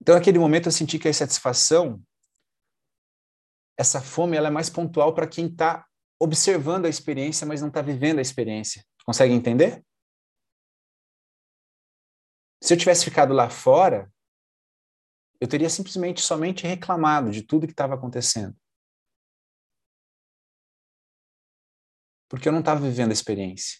Então, 0.01 0.15
naquele 0.15 0.39
momento, 0.39 0.69
eu 0.69 0.71
senti 0.71 0.97
que 0.97 1.07
a 1.07 1.11
insatisfação, 1.11 2.03
essa 3.77 4.01
fome, 4.01 4.35
ela 4.35 4.47
é 4.47 4.51
mais 4.51 4.71
pontual 4.71 5.13
para 5.13 5.27
quem 5.27 5.45
está 5.45 5.87
observando 6.23 6.85
a 6.85 6.89
experiência, 6.89 7.45
mas 7.45 7.61
não 7.61 7.67
está 7.67 7.81
vivendo 7.81 8.19
a 8.19 8.21
experiência. 8.21 8.83
Consegue 9.05 9.33
entender? 9.33 9.83
Se 12.63 12.73
eu 12.73 12.77
tivesse 12.77 13.03
ficado 13.03 13.33
lá 13.33 13.49
fora, 13.49 14.11
eu 15.41 15.47
teria 15.47 15.69
simplesmente 15.69 16.21
somente 16.21 16.65
reclamado 16.65 17.31
de 17.31 17.41
tudo 17.41 17.67
que 17.67 17.73
estava 17.73 17.95
acontecendo. 17.95 18.55
porque 22.33 22.47
eu 22.47 22.51
não 22.51 22.61
estava 22.61 22.81
vivendo 22.81 23.11
a 23.11 23.13
experiência. 23.13 23.79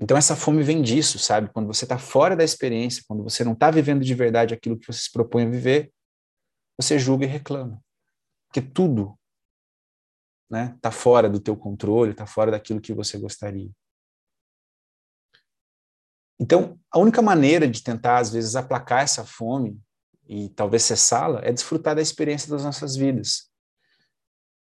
Então 0.00 0.16
essa 0.16 0.34
fome 0.34 0.60
vem 0.64 0.82
disso, 0.82 1.20
sabe? 1.20 1.48
Quando 1.52 1.68
você 1.68 1.84
está 1.84 2.00
fora 2.00 2.34
da 2.34 2.42
experiência, 2.42 3.04
quando 3.06 3.22
você 3.22 3.44
não 3.44 3.52
está 3.52 3.70
vivendo 3.70 4.04
de 4.04 4.12
verdade 4.12 4.54
aquilo 4.54 4.76
que 4.76 4.92
você 4.92 5.02
se 5.02 5.12
propõe 5.12 5.44
a 5.44 5.50
viver, 5.50 5.94
você 6.76 6.98
julga 6.98 7.26
e 7.26 7.28
reclama. 7.28 7.80
Porque 8.48 8.60
tudo 8.60 9.16
né, 10.50 10.76
tá 10.80 10.90
fora 10.90 11.28
do 11.28 11.40
teu 11.40 11.56
controle, 11.56 12.12
está 12.12 12.26
fora 12.26 12.50
daquilo 12.50 12.80
que 12.80 12.92
você 12.92 13.18
gostaria. 13.18 13.70
Então, 16.38 16.78
a 16.90 16.98
única 16.98 17.22
maneira 17.22 17.68
de 17.68 17.82
tentar, 17.82 18.18
às 18.18 18.30
vezes, 18.30 18.56
aplacar 18.56 19.02
essa 19.02 19.24
fome 19.24 19.80
e 20.26 20.48
talvez 20.50 20.82
cessá-la 20.82 21.40
é 21.42 21.52
desfrutar 21.52 21.94
da 21.94 22.02
experiência 22.02 22.50
das 22.50 22.64
nossas 22.64 22.96
vidas 22.96 23.52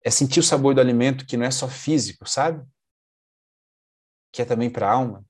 é 0.05 0.11
sentir 0.11 0.39
o 0.39 0.43
sabor 0.43 0.75
do 0.75 0.81
alimento 0.83 1.27
que 1.27 1.37
não 1.37 1.47
é 1.47 1.51
só 1.51 1.67
físico, 1.67 2.29
sabe? 2.29 2.63
Que 4.31 4.43
é 4.43 4.45
também 4.45 4.69
para 4.69 4.87
a 4.87 4.93
alma. 4.93 5.25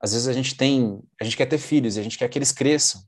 Às 0.00 0.12
vezes 0.12 0.26
a 0.26 0.32
gente 0.32 0.56
tem, 0.56 1.00
a 1.20 1.24
gente 1.24 1.36
quer 1.36 1.46
ter 1.46 1.58
filhos, 1.58 1.96
a 1.96 2.02
gente 2.02 2.18
quer 2.18 2.28
que 2.28 2.36
eles 2.36 2.50
cresçam, 2.50 3.02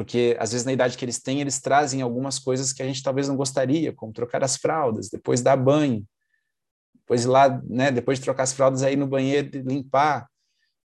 Porque 0.00 0.34
às 0.40 0.52
vezes 0.52 0.64
na 0.64 0.72
idade 0.72 0.96
que 0.96 1.04
eles 1.04 1.20
têm, 1.20 1.42
eles 1.42 1.60
trazem 1.60 2.00
algumas 2.00 2.38
coisas 2.38 2.72
que 2.72 2.82
a 2.82 2.86
gente 2.86 3.02
talvez 3.02 3.28
não 3.28 3.36
gostaria, 3.36 3.92
como 3.92 4.14
trocar 4.14 4.42
as 4.42 4.56
fraldas, 4.56 5.10
depois 5.10 5.42
dar 5.42 5.58
banho, 5.58 6.08
depois 6.94 7.24
ir 7.24 7.28
lá, 7.28 7.60
né, 7.64 7.92
depois 7.92 8.18
de 8.18 8.24
trocar 8.24 8.44
as 8.44 8.52
fraldas 8.54 8.82
aí 8.82 8.96
no 8.96 9.06
banheiro 9.06 9.50
limpar. 9.62 10.26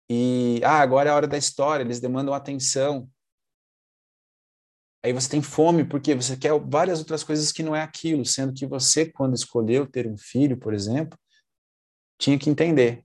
E 0.09 0.61
ah, 0.63 0.79
agora 0.79 1.09
é 1.09 1.11
a 1.11 1.15
hora 1.17 1.27
da 1.27 1.37
história, 1.37 1.83
eles 1.83 1.99
demandam 1.99 2.33
atenção. 2.33 3.05
Aí 5.03 5.11
você 5.11 5.27
tem 5.27 5.41
fome 5.41 5.83
porque 5.83 6.15
você 6.15 6.37
quer 6.37 6.57
várias 6.61 6.99
outras 6.99 7.21
coisas 7.21 7.51
que 7.51 7.63
não 7.63 7.75
é 7.75 7.81
aquilo, 7.81 8.23
sendo 8.23 8.53
que 8.53 8.65
você, 8.65 9.05
quando 9.11 9.35
escolheu 9.35 9.85
ter 9.85 10.07
um 10.07 10.17
filho, 10.17 10.55
por 10.55 10.73
exemplo, 10.73 11.19
tinha 12.17 12.39
que 12.39 12.49
entender 12.49 13.03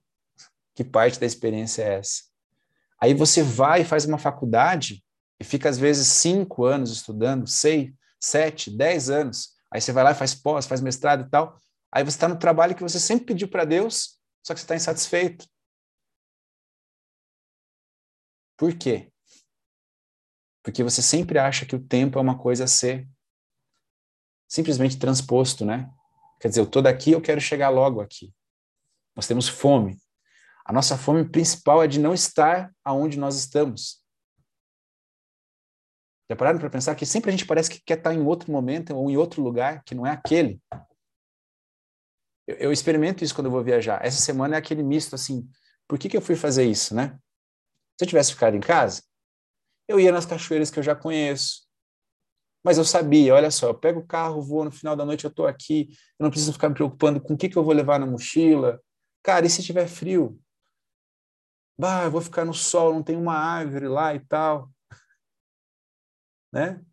que 0.73 0.85
parte 0.85 1.19
da 1.19 1.25
experiência 1.25 1.83
é 1.83 1.95
essa. 1.95 2.23
Aí 2.97 3.13
você 3.13 3.43
vai 3.43 3.81
e 3.81 3.85
faz 3.85 4.05
uma 4.05 4.17
faculdade 4.17 5.03
e 5.39 5.43
fica, 5.43 5.69
às 5.69 5.77
vezes, 5.77 6.07
cinco 6.07 6.65
anos 6.65 6.91
estudando, 6.91 7.47
seis, 7.47 7.93
sete, 8.19 8.71
dez 8.71 9.09
anos. 9.09 9.55
Aí 9.71 9.79
você 9.79 9.91
vai 9.91 10.03
lá 10.03 10.11
e 10.11 10.15
faz 10.15 10.33
pós, 10.33 10.65
faz 10.65 10.81
mestrado 10.81 11.25
e 11.25 11.29
tal. 11.29 11.59
Aí 11.91 12.03
você 12.03 12.17
está 12.17 12.27
no 12.27 12.39
trabalho 12.39 12.75
que 12.75 12.83
você 12.83 12.99
sempre 12.99 13.27
pediu 13.27 13.47
para 13.47 13.65
Deus, 13.65 14.19
só 14.43 14.53
que 14.53 14.59
você 14.59 14.65
está 14.65 14.75
insatisfeito. 14.75 15.47
Por 18.57 18.75
quê? 18.75 19.11
Porque 20.63 20.83
você 20.83 21.01
sempre 21.01 21.37
acha 21.37 21.65
que 21.65 21.75
o 21.75 21.83
tempo 21.83 22.17
é 22.17 22.21
uma 22.21 22.37
coisa 22.37 22.63
a 22.63 22.67
ser 22.67 23.07
simplesmente 24.47 24.97
transposto, 24.97 25.65
né? 25.65 25.89
Quer 26.39 26.49
dizer, 26.49 26.61
eu 26.61 26.65
estou 26.65 26.81
daqui, 26.81 27.11
eu 27.11 27.21
quero 27.21 27.39
chegar 27.39 27.69
logo 27.69 28.01
aqui. 28.01 28.33
Nós 29.15 29.27
temos 29.27 29.47
fome. 29.47 29.97
A 30.65 30.73
nossa 30.73 30.97
fome 30.97 31.27
principal 31.29 31.83
é 31.83 31.87
de 31.87 31.99
não 31.99 32.13
estar 32.13 32.73
aonde 32.83 33.17
nós 33.17 33.37
estamos. 33.37 34.03
Já 36.29 36.35
pararam 36.35 36.59
para 36.59 36.69
pensar 36.69 36.95
que 36.95 37.05
sempre 37.05 37.29
a 37.29 37.31
gente 37.31 37.45
parece 37.45 37.69
que 37.69 37.81
quer 37.81 37.97
estar 37.97 38.13
em 38.13 38.21
outro 38.21 38.51
momento 38.51 38.95
ou 38.95 39.09
em 39.09 39.15
outro 39.15 39.41
lugar 39.41 39.83
que 39.83 39.95
não 39.95 40.05
é 40.05 40.11
aquele? 40.11 40.61
Eu, 42.45 42.55
eu 42.55 42.71
experimento 42.71 43.23
isso 43.23 43.33
quando 43.33 43.47
eu 43.47 43.51
vou 43.51 43.63
viajar. 43.63 44.03
Essa 44.03 44.21
semana 44.21 44.55
é 44.55 44.57
aquele 44.57 44.83
misto 44.83 45.15
assim, 45.15 45.49
por 45.87 45.97
que, 45.97 46.09
que 46.09 46.17
eu 46.17 46.21
fui 46.21 46.35
fazer 46.35 46.65
isso, 46.65 46.93
né? 46.93 47.17
Se 47.97 48.03
eu 48.03 48.07
tivesse 48.07 48.33
ficado 48.33 48.55
em 48.55 48.59
casa, 48.59 49.01
eu 49.87 49.99
ia 49.99 50.11
nas 50.11 50.25
cachoeiras 50.25 50.69
que 50.69 50.77
eu 50.77 50.83
já 50.83 50.95
conheço. 50.95 51.65
Mas 52.63 52.77
eu 52.77 52.83
sabia, 52.83 53.33
olha 53.33 53.49
só, 53.49 53.67
eu 53.67 53.73
pego 53.73 54.01
o 54.01 54.05
carro, 54.05 54.41
vou, 54.41 54.65
no 54.65 54.71
final 54.71 54.95
da 54.95 55.05
noite 55.05 55.23
eu 55.23 55.29
estou 55.29 55.47
aqui, 55.47 55.87
eu 56.19 56.23
não 56.23 56.29
preciso 56.29 56.51
ficar 56.51 56.67
me 56.67 56.75
preocupando 56.75 57.21
com 57.21 57.33
o 57.33 57.37
que, 57.37 57.47
que 57.47 57.57
eu 57.57 57.63
vou 57.63 57.73
levar 57.73 57.97
na 57.97 58.05
mochila. 58.05 58.81
Cara, 59.23 59.45
e 59.45 59.49
se 59.49 59.63
tiver 59.63 59.87
frio? 59.87 60.37
Bah, 61.79 62.03
eu 62.03 62.11
vou 62.11 62.19
ficar 62.19 62.43
no 62.43 62.53
sol, 62.53 62.93
não 62.93 63.03
tem 63.03 63.15
uma 63.15 63.35
árvore 63.35 63.87
lá 63.87 64.13
e 64.13 64.19
tal. 64.19 64.69
Né? 66.57 66.83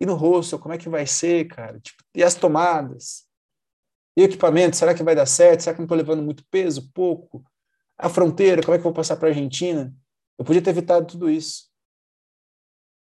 E 0.00 0.06
no 0.06 0.14
rosto, 0.14 0.58
como 0.58 0.72
é 0.72 0.78
que 0.78 0.88
vai 0.88 1.06
ser, 1.06 1.46
cara? 1.46 1.78
Tipo, 1.78 2.02
e 2.14 2.24
as 2.24 2.34
tomadas? 2.34 3.28
E 4.16 4.22
o 4.22 4.24
equipamento, 4.24 4.74
será 4.74 4.94
que 4.94 5.02
vai 5.02 5.14
dar 5.14 5.26
certo? 5.26 5.60
Será 5.60 5.74
que 5.74 5.80
não 5.80 5.84
estou 5.84 5.98
levando 5.98 6.22
muito 6.22 6.46
peso? 6.46 6.90
Pouco? 6.92 7.44
A 7.98 8.08
fronteira, 8.08 8.62
como 8.62 8.74
é 8.74 8.78
que 8.78 8.80
eu 8.80 8.84
vou 8.84 8.94
passar 8.94 9.18
para 9.18 9.28
a 9.28 9.30
Argentina? 9.30 9.94
Eu 10.38 10.46
podia 10.46 10.62
ter 10.62 10.70
evitado 10.70 11.06
tudo 11.06 11.28
isso. 11.28 11.70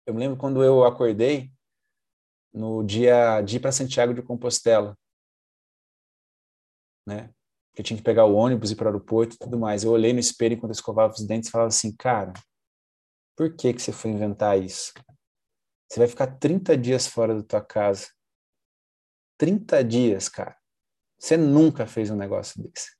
Eu 0.07 0.13
me 0.13 0.21
lembro 0.21 0.37
quando 0.37 0.63
eu 0.63 0.85
acordei 0.85 1.51
no 2.53 2.85
dia 2.85 3.41
de 3.41 3.57
ir 3.57 3.61
para 3.61 3.73
Santiago 3.73 4.13
de 4.13 4.23
Compostela, 4.23 4.97
né? 7.09 7.33
Que 7.75 7.81
eu 7.81 7.85
tinha 7.85 7.97
que 7.97 8.05
pegar 8.05 8.27
o 8.27 8.35
ônibus 8.35 8.71
e 8.71 8.77
para 8.77 8.85
o 8.85 8.89
aeroporto 8.89 9.35
e 9.35 9.39
tudo 9.39 9.59
mais. 9.59 9.83
Eu 9.83 9.93
olhei 9.93 10.13
no 10.13 10.21
espelho 10.21 10.55
enquanto 10.55 10.73
eu 10.73 10.77
escovava 10.77 11.15
os 11.15 11.27
dentes 11.27 11.49
e 11.49 11.53
falava 11.53 11.69
assim, 11.69 11.95
cara, 11.97 12.35
por 13.35 13.57
que 13.57 13.73
que 13.73 13.81
você 13.81 13.93
foi 13.93 14.11
inventar 14.11 14.63
isso? 14.63 14.93
Você 15.88 16.01
vai 16.01 16.09
ficar 16.09 16.27
30 16.38 16.77
dias 16.77 17.07
fora 17.07 17.35
da 17.35 17.42
tua 17.42 17.61
casa. 17.61 18.09
30 19.38 19.85
dias, 19.85 20.29
cara. 20.29 20.57
Você 21.18 21.37
nunca 21.37 21.87
fez 21.87 22.11
um 22.11 22.16
negócio 22.16 22.62
desse. 22.62 22.96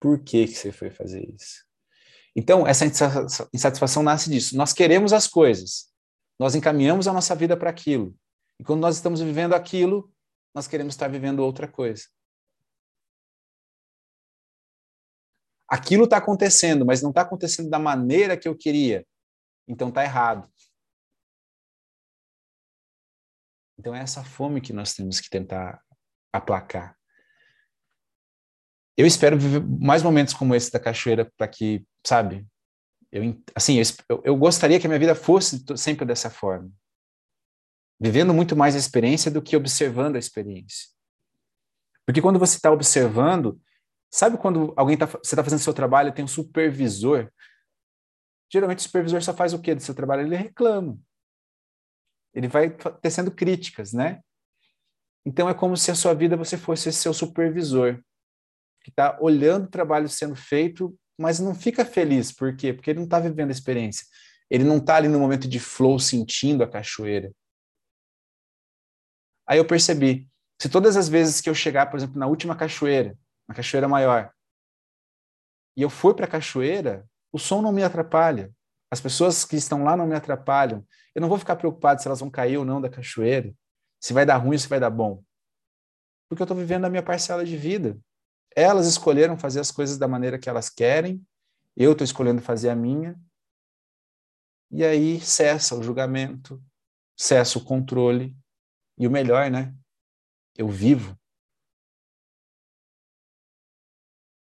Por 0.00 0.22
que 0.22 0.46
que 0.46 0.54
você 0.54 0.72
foi 0.72 0.90
fazer 0.90 1.28
isso? 1.34 1.64
Então, 2.34 2.66
essa 2.66 2.84
insatisfação 3.52 4.02
nasce 4.02 4.30
disso. 4.30 4.56
Nós 4.56 4.72
queremos 4.72 5.12
as 5.12 5.26
coisas, 5.26 5.90
nós 6.38 6.54
encaminhamos 6.54 7.08
a 7.08 7.12
nossa 7.12 7.34
vida 7.34 7.56
para 7.56 7.70
aquilo. 7.70 8.14
E 8.60 8.64
quando 8.64 8.80
nós 8.80 8.96
estamos 8.96 9.20
vivendo 9.20 9.54
aquilo, 9.54 10.12
nós 10.54 10.68
queremos 10.68 10.94
estar 10.94 11.08
vivendo 11.08 11.40
outra 11.40 11.66
coisa. 11.66 12.04
Aquilo 15.68 16.04
está 16.04 16.18
acontecendo, 16.18 16.86
mas 16.86 17.02
não 17.02 17.10
está 17.10 17.22
acontecendo 17.22 17.68
da 17.68 17.78
maneira 17.78 18.36
que 18.36 18.46
eu 18.46 18.56
queria. 18.56 19.06
Então 19.66 19.88
está 19.88 20.04
errado. 20.04 20.48
Então 23.78 23.94
é 23.94 24.00
essa 24.00 24.24
fome 24.24 24.60
que 24.60 24.72
nós 24.72 24.94
temos 24.94 25.20
que 25.20 25.30
tentar 25.30 25.80
aplacar. 26.32 26.96
Eu 28.96 29.06
espero 29.06 29.38
viver 29.38 29.62
mais 29.62 30.02
momentos 30.02 30.32
como 30.32 30.54
esse 30.54 30.72
da 30.72 30.80
cachoeira 30.80 31.30
para 31.36 31.46
que 31.46 31.86
sabe? 32.06 32.46
Eu, 33.10 33.42
assim, 33.54 33.80
eu, 34.08 34.22
eu 34.24 34.36
gostaria 34.36 34.78
que 34.80 34.86
a 34.86 34.88
minha 34.88 34.98
vida 34.98 35.14
fosse 35.14 35.64
sempre 35.76 36.06
dessa 36.06 36.30
forma. 36.30 36.70
Vivendo 38.00 38.32
muito 38.32 38.54
mais 38.54 38.74
a 38.74 38.78
experiência 38.78 39.30
do 39.30 39.42
que 39.42 39.56
observando 39.56 40.16
a 40.16 40.18
experiência. 40.18 40.88
Porque 42.04 42.22
quando 42.22 42.38
você 42.38 42.56
está 42.56 42.70
observando, 42.70 43.60
sabe 44.10 44.38
quando 44.38 44.72
alguém 44.76 44.96
tá, 44.96 45.06
você 45.06 45.34
está 45.34 45.42
fazendo 45.42 45.58
seu 45.60 45.74
trabalho 45.74 46.12
tem 46.12 46.24
um 46.24 46.28
supervisor? 46.28 47.30
Geralmente 48.52 48.78
o 48.78 48.82
supervisor 48.82 49.22
só 49.22 49.34
faz 49.34 49.52
o 49.52 49.60
quê 49.60 49.74
do 49.74 49.82
seu 49.82 49.94
trabalho? 49.94 50.22
Ele 50.22 50.36
reclama. 50.36 50.98
Ele 52.36 52.46
vai 52.46 52.70
tecendo 53.00 53.32
críticas, 53.32 53.92
né? 53.92 54.20
Então 55.24 55.48
é 55.48 55.54
como 55.54 55.76
se 55.76 55.90
a 55.90 55.94
sua 55.96 56.14
vida 56.14 56.36
você 56.36 56.56
fosse 56.56 56.92
seu 56.92 57.12
supervisor, 57.12 58.00
que 58.84 58.90
está 58.90 59.18
olhando 59.20 59.64
o 59.64 59.70
trabalho 59.70 60.08
sendo 60.08 60.36
feito 60.36 60.96
mas 61.18 61.40
não 61.40 61.54
fica 61.54 61.84
feliz. 61.84 62.30
Por 62.30 62.54
quê? 62.56 62.72
Porque 62.72 62.90
ele 62.90 62.98
não 62.98 63.06
está 63.06 63.18
vivendo 63.18 63.48
a 63.48 63.52
experiência. 63.52 64.06
Ele 64.50 64.64
não 64.64 64.76
está 64.76 64.96
ali 64.96 65.08
no 65.08 65.18
momento 65.18 65.48
de 65.48 65.58
flow 65.58 65.98
sentindo 65.98 66.62
a 66.62 66.68
cachoeira. 66.68 67.32
Aí 69.46 69.58
eu 69.58 69.66
percebi, 69.66 70.28
se 70.60 70.68
todas 70.68 70.96
as 70.96 71.08
vezes 71.08 71.40
que 71.40 71.48
eu 71.48 71.54
chegar, 71.54 71.86
por 71.86 71.96
exemplo, 71.96 72.18
na 72.18 72.26
última 72.26 72.56
cachoeira, 72.56 73.16
na 73.48 73.54
cachoeira 73.54 73.88
maior, 73.88 74.32
e 75.76 75.82
eu 75.82 75.90
for 75.90 76.14
para 76.14 76.26
a 76.26 76.28
cachoeira, 76.30 77.06
o 77.32 77.38
som 77.38 77.62
não 77.62 77.72
me 77.72 77.82
atrapalha. 77.82 78.52
As 78.90 79.00
pessoas 79.00 79.44
que 79.44 79.56
estão 79.56 79.84
lá 79.84 79.96
não 79.96 80.06
me 80.06 80.14
atrapalham. 80.14 80.86
Eu 81.16 81.22
não 81.22 81.30
vou 81.30 81.38
ficar 81.38 81.56
preocupado 81.56 82.02
se 82.02 82.06
elas 82.06 82.20
vão 82.20 82.28
cair 82.28 82.58
ou 82.58 82.64
não 82.64 82.78
da 82.78 82.90
cachoeira, 82.90 83.54
se 83.98 84.12
vai 84.12 84.26
dar 84.26 84.36
ruim 84.36 84.52
ou 84.52 84.58
se 84.58 84.68
vai 84.68 84.78
dar 84.78 84.90
bom. 84.90 85.24
Porque 86.28 86.42
eu 86.42 86.44
estou 86.44 86.54
vivendo 86.54 86.84
a 86.84 86.90
minha 86.90 87.02
parcela 87.02 87.42
de 87.42 87.56
vida. 87.56 87.98
Elas 88.54 88.86
escolheram 88.86 89.38
fazer 89.38 89.60
as 89.60 89.70
coisas 89.70 89.96
da 89.96 90.06
maneira 90.06 90.38
que 90.38 90.46
elas 90.46 90.68
querem, 90.68 91.26
eu 91.74 91.92
estou 91.92 92.04
escolhendo 92.04 92.42
fazer 92.42 92.68
a 92.68 92.76
minha. 92.76 93.18
E 94.70 94.84
aí 94.84 95.18
cessa 95.18 95.74
o 95.74 95.82
julgamento, 95.82 96.62
cessa 97.16 97.58
o 97.58 97.64
controle. 97.64 98.36
E 98.98 99.06
o 99.06 99.10
melhor, 99.10 99.50
né? 99.50 99.74
Eu 100.54 100.68
vivo. 100.68 101.18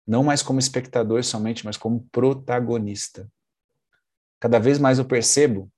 Não 0.06 0.24
mais 0.24 0.42
como 0.42 0.58
espectador 0.58 1.22
somente, 1.22 1.66
mas 1.66 1.76
como 1.76 2.08
protagonista. 2.08 3.30
Cada 4.40 4.58
vez 4.58 4.78
mais 4.78 4.98
eu 4.98 5.04
percebo, 5.04 5.70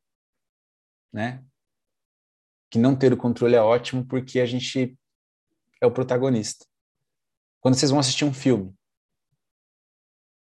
né? 1.13 1.45
Que 2.71 2.79
não 2.79 2.97
ter 2.97 3.13
o 3.13 3.17
controle 3.17 3.55
é 3.55 3.61
ótimo 3.61 4.07
porque 4.07 4.41
a 4.41 4.47
gente 4.47 4.99
é 5.81 5.87
o 5.87 5.93
protagonista. 5.93 6.67
Quando 7.61 7.75
vocês 7.75 7.91
vão 7.91 8.01
assistir 8.01 8.25
um 8.25 8.33
filme, 8.33 8.75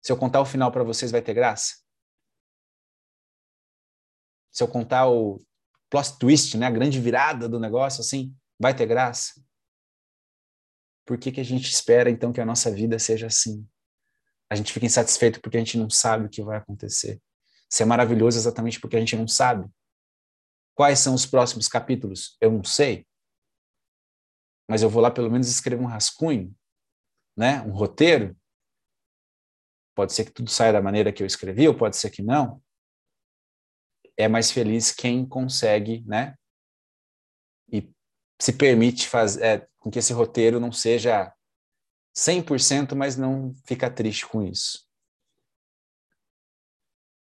se 0.01 0.12
eu 0.12 0.17
contar 0.17 0.41
o 0.41 0.45
final 0.45 0.71
para 0.71 0.84
vocês, 0.84 1.12
vai 1.12 1.21
ter 1.21 1.34
graça? 1.34 1.78
Se 4.51 4.62
eu 4.62 4.67
contar 4.67 5.10
o 5.10 5.41
plot 5.89 6.17
twist, 6.19 6.58
né, 6.58 6.67
a 6.67 6.71
grande 6.71 6.99
virada 6.99 7.49
do 7.49 7.60
negócio, 7.60 8.01
assim, 8.01 8.36
vai 8.60 8.75
ter 8.75 8.86
graça? 8.86 9.34
Por 11.06 11.17
que, 11.17 11.32
que 11.32 11.41
a 11.41 11.43
gente 11.43 11.69
espera, 11.69 12.10
então, 12.10 12.32
que 12.32 12.41
a 12.41 12.45
nossa 12.45 12.71
vida 12.71 12.97
seja 12.99 13.28
assim? 13.28 13.67
A 14.49 14.56
gente 14.56 14.71
fica 14.71 14.86
insatisfeito 14.86 15.41
porque 15.41 15.58
a 15.58 15.60
gente 15.60 15.78
não 15.78 15.89
sabe 15.89 16.25
o 16.25 16.30
que 16.30 16.43
vai 16.43 16.58
acontecer. 16.58 17.21
Se 17.69 17.84
é 17.84 17.86
maravilhoso 17.86 18.38
exatamente 18.38 18.80
porque 18.80 18.95
a 18.95 18.99
gente 18.99 19.15
não 19.15 19.28
sabe. 19.28 19.67
Quais 20.75 20.99
são 20.99 21.15
os 21.15 21.25
próximos 21.25 21.67
capítulos? 21.67 22.38
Eu 22.39 22.51
não 22.51 22.63
sei. 22.63 23.07
Mas 24.69 24.83
eu 24.83 24.89
vou 24.89 25.01
lá 25.01 25.09
pelo 25.09 25.31
menos 25.31 25.47
escrever 25.47 25.81
um 25.81 25.88
rascunho 25.88 26.55
né, 27.35 27.61
um 27.63 27.71
roteiro, 27.71 28.35
pode 29.95 30.13
ser 30.13 30.25
que 30.25 30.31
tudo 30.31 30.49
saia 30.49 30.73
da 30.73 30.81
maneira 30.81 31.11
que 31.11 31.21
eu 31.21 31.27
escrevi, 31.27 31.67
ou 31.67 31.75
pode 31.75 31.97
ser 31.97 32.09
que 32.09 32.21
não. 32.21 32.61
É 34.17 34.27
mais 34.27 34.51
feliz 34.51 34.91
quem 34.91 35.27
consegue, 35.27 36.03
né, 36.07 36.35
e 37.71 37.91
se 38.41 38.53
permite 38.53 39.07
fazer 39.07 39.43
é, 39.43 39.67
com 39.77 39.91
que 39.91 39.99
esse 39.99 40.13
roteiro 40.13 40.59
não 40.59 40.71
seja 40.71 41.33
100%, 42.17 42.95
mas 42.95 43.17
não 43.17 43.53
fica 43.65 43.91
triste 43.91 44.25
com 44.25 44.41
isso. 44.41 44.88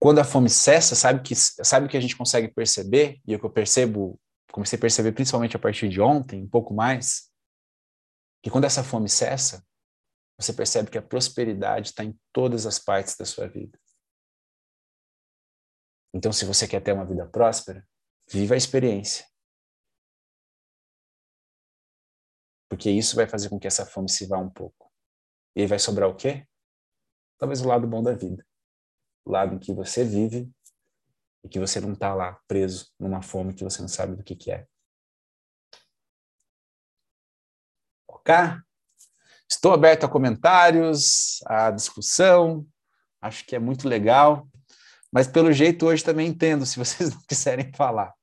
Quando 0.06 0.20
a 0.20 0.24
fome 0.24 0.52
cessa, 0.52 0.94
sabe 0.94 1.24
que 1.24 1.34
sabe 1.36 1.89
que 1.89 1.98
a 1.98 2.00
gente 2.00 2.15
consegue 2.15 2.48
perceber, 2.48 3.20
e 3.26 3.36
o 3.36 3.39
que 3.39 3.46
eu 3.48 3.50
percebo, 3.50 4.22
comecei 4.52 4.78
a 4.78 4.80
perceber 4.80 5.13
principalmente 5.13 5.56
a 5.56 5.60
partir 5.60 5.89
de 5.89 6.00
ontem, 6.00 6.44
um 6.44 6.48
pouco 6.48 6.76
mais, 6.76 7.34
que 8.44 8.52
quando 8.52 8.65
essa 8.65 8.84
fome 8.84 9.10
cessa, 9.10 9.65
você 10.39 10.54
percebe 10.54 10.91
que 10.91 10.98
a 11.00 11.02
prosperidade 11.02 11.88
está 11.88 12.04
em 12.04 12.15
todas 12.32 12.68
as 12.68 12.78
partes 12.78 13.18
da 13.18 13.26
sua 13.26 13.48
vida. 13.48 13.80
Então, 16.13 16.32
se 16.32 16.46
você 16.46 16.68
quer 16.68 16.84
ter 16.84 16.94
uma 16.94 17.04
vida 17.04 17.28
próspera, 17.28 17.84
viva 18.30 18.54
a 18.54 18.58
experiência. 18.58 19.26
Porque 22.70 22.91
isso 22.91 23.15
vai 23.15 23.28
fazer 23.28 23.50
com 23.50 23.60
que 23.60 23.65
essa 23.65 23.88
fome 23.88 24.08
se 24.08 24.28
vá 24.28 24.38
um 24.38 24.52
pouco. 24.52 24.94
E 25.56 25.62
aí 25.62 25.68
vai 25.68 25.80
sobrar 25.80 26.08
o 26.08 26.15
quê? 26.15 26.48
Talvez 27.39 27.62
o 27.62 27.68
lado 27.68 27.88
bom 27.88 28.04
da 28.04 28.13
vida. 28.13 28.46
Lado 29.26 29.56
em 29.56 29.60
que 29.60 29.74
você 29.74 30.04
vive 30.04 30.50
e 31.44 31.50
que 31.50 31.60
você 31.60 31.80
não 31.80 31.94
está 31.94 32.14
lá 32.14 32.40
preso 32.48 32.92
numa 33.00 33.22
fome 33.22 33.54
que 33.54 33.64
você 33.64 33.82
não 33.82 33.88
sabe 33.88 34.16
do 34.16 34.24
que, 34.24 34.36
que 34.36 34.52
é. 34.52 34.68
Ok? 38.08 38.34
Estou 39.50 39.74
aberto 39.74 40.06
a 40.06 40.10
comentários, 40.10 41.42
a 41.46 41.70
discussão. 41.70 42.66
Acho 43.22 43.46
que 43.46 43.56
é 43.56 43.60
muito 43.60 43.88
legal. 43.88 44.48
Mas 45.12 45.28
pelo 45.28 45.52
jeito 45.54 45.86
hoje 45.86 46.04
também 46.04 46.28
entendo 46.28 46.66
se 46.66 46.78
vocês 46.78 47.10
não 47.14 47.22
quiserem 47.22 47.72
falar. 47.74 48.14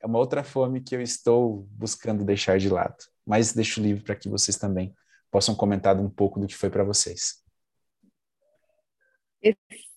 É 0.00 0.06
uma 0.06 0.18
outra 0.18 0.42
fome 0.42 0.80
que 0.80 0.96
eu 0.96 1.02
estou 1.02 1.68
buscando 1.70 2.24
deixar 2.24 2.58
de 2.58 2.70
lado. 2.70 2.96
Mas 3.26 3.52
deixo 3.52 3.82
livre 3.82 4.02
para 4.02 4.16
que 4.16 4.28
vocês 4.28 4.56
também 4.56 4.94
possam 5.30 5.54
comentar 5.54 5.98
um 6.00 6.08
pouco 6.08 6.40
do 6.40 6.46
que 6.46 6.56
foi 6.56 6.70
para 6.70 6.82
vocês. 6.82 7.44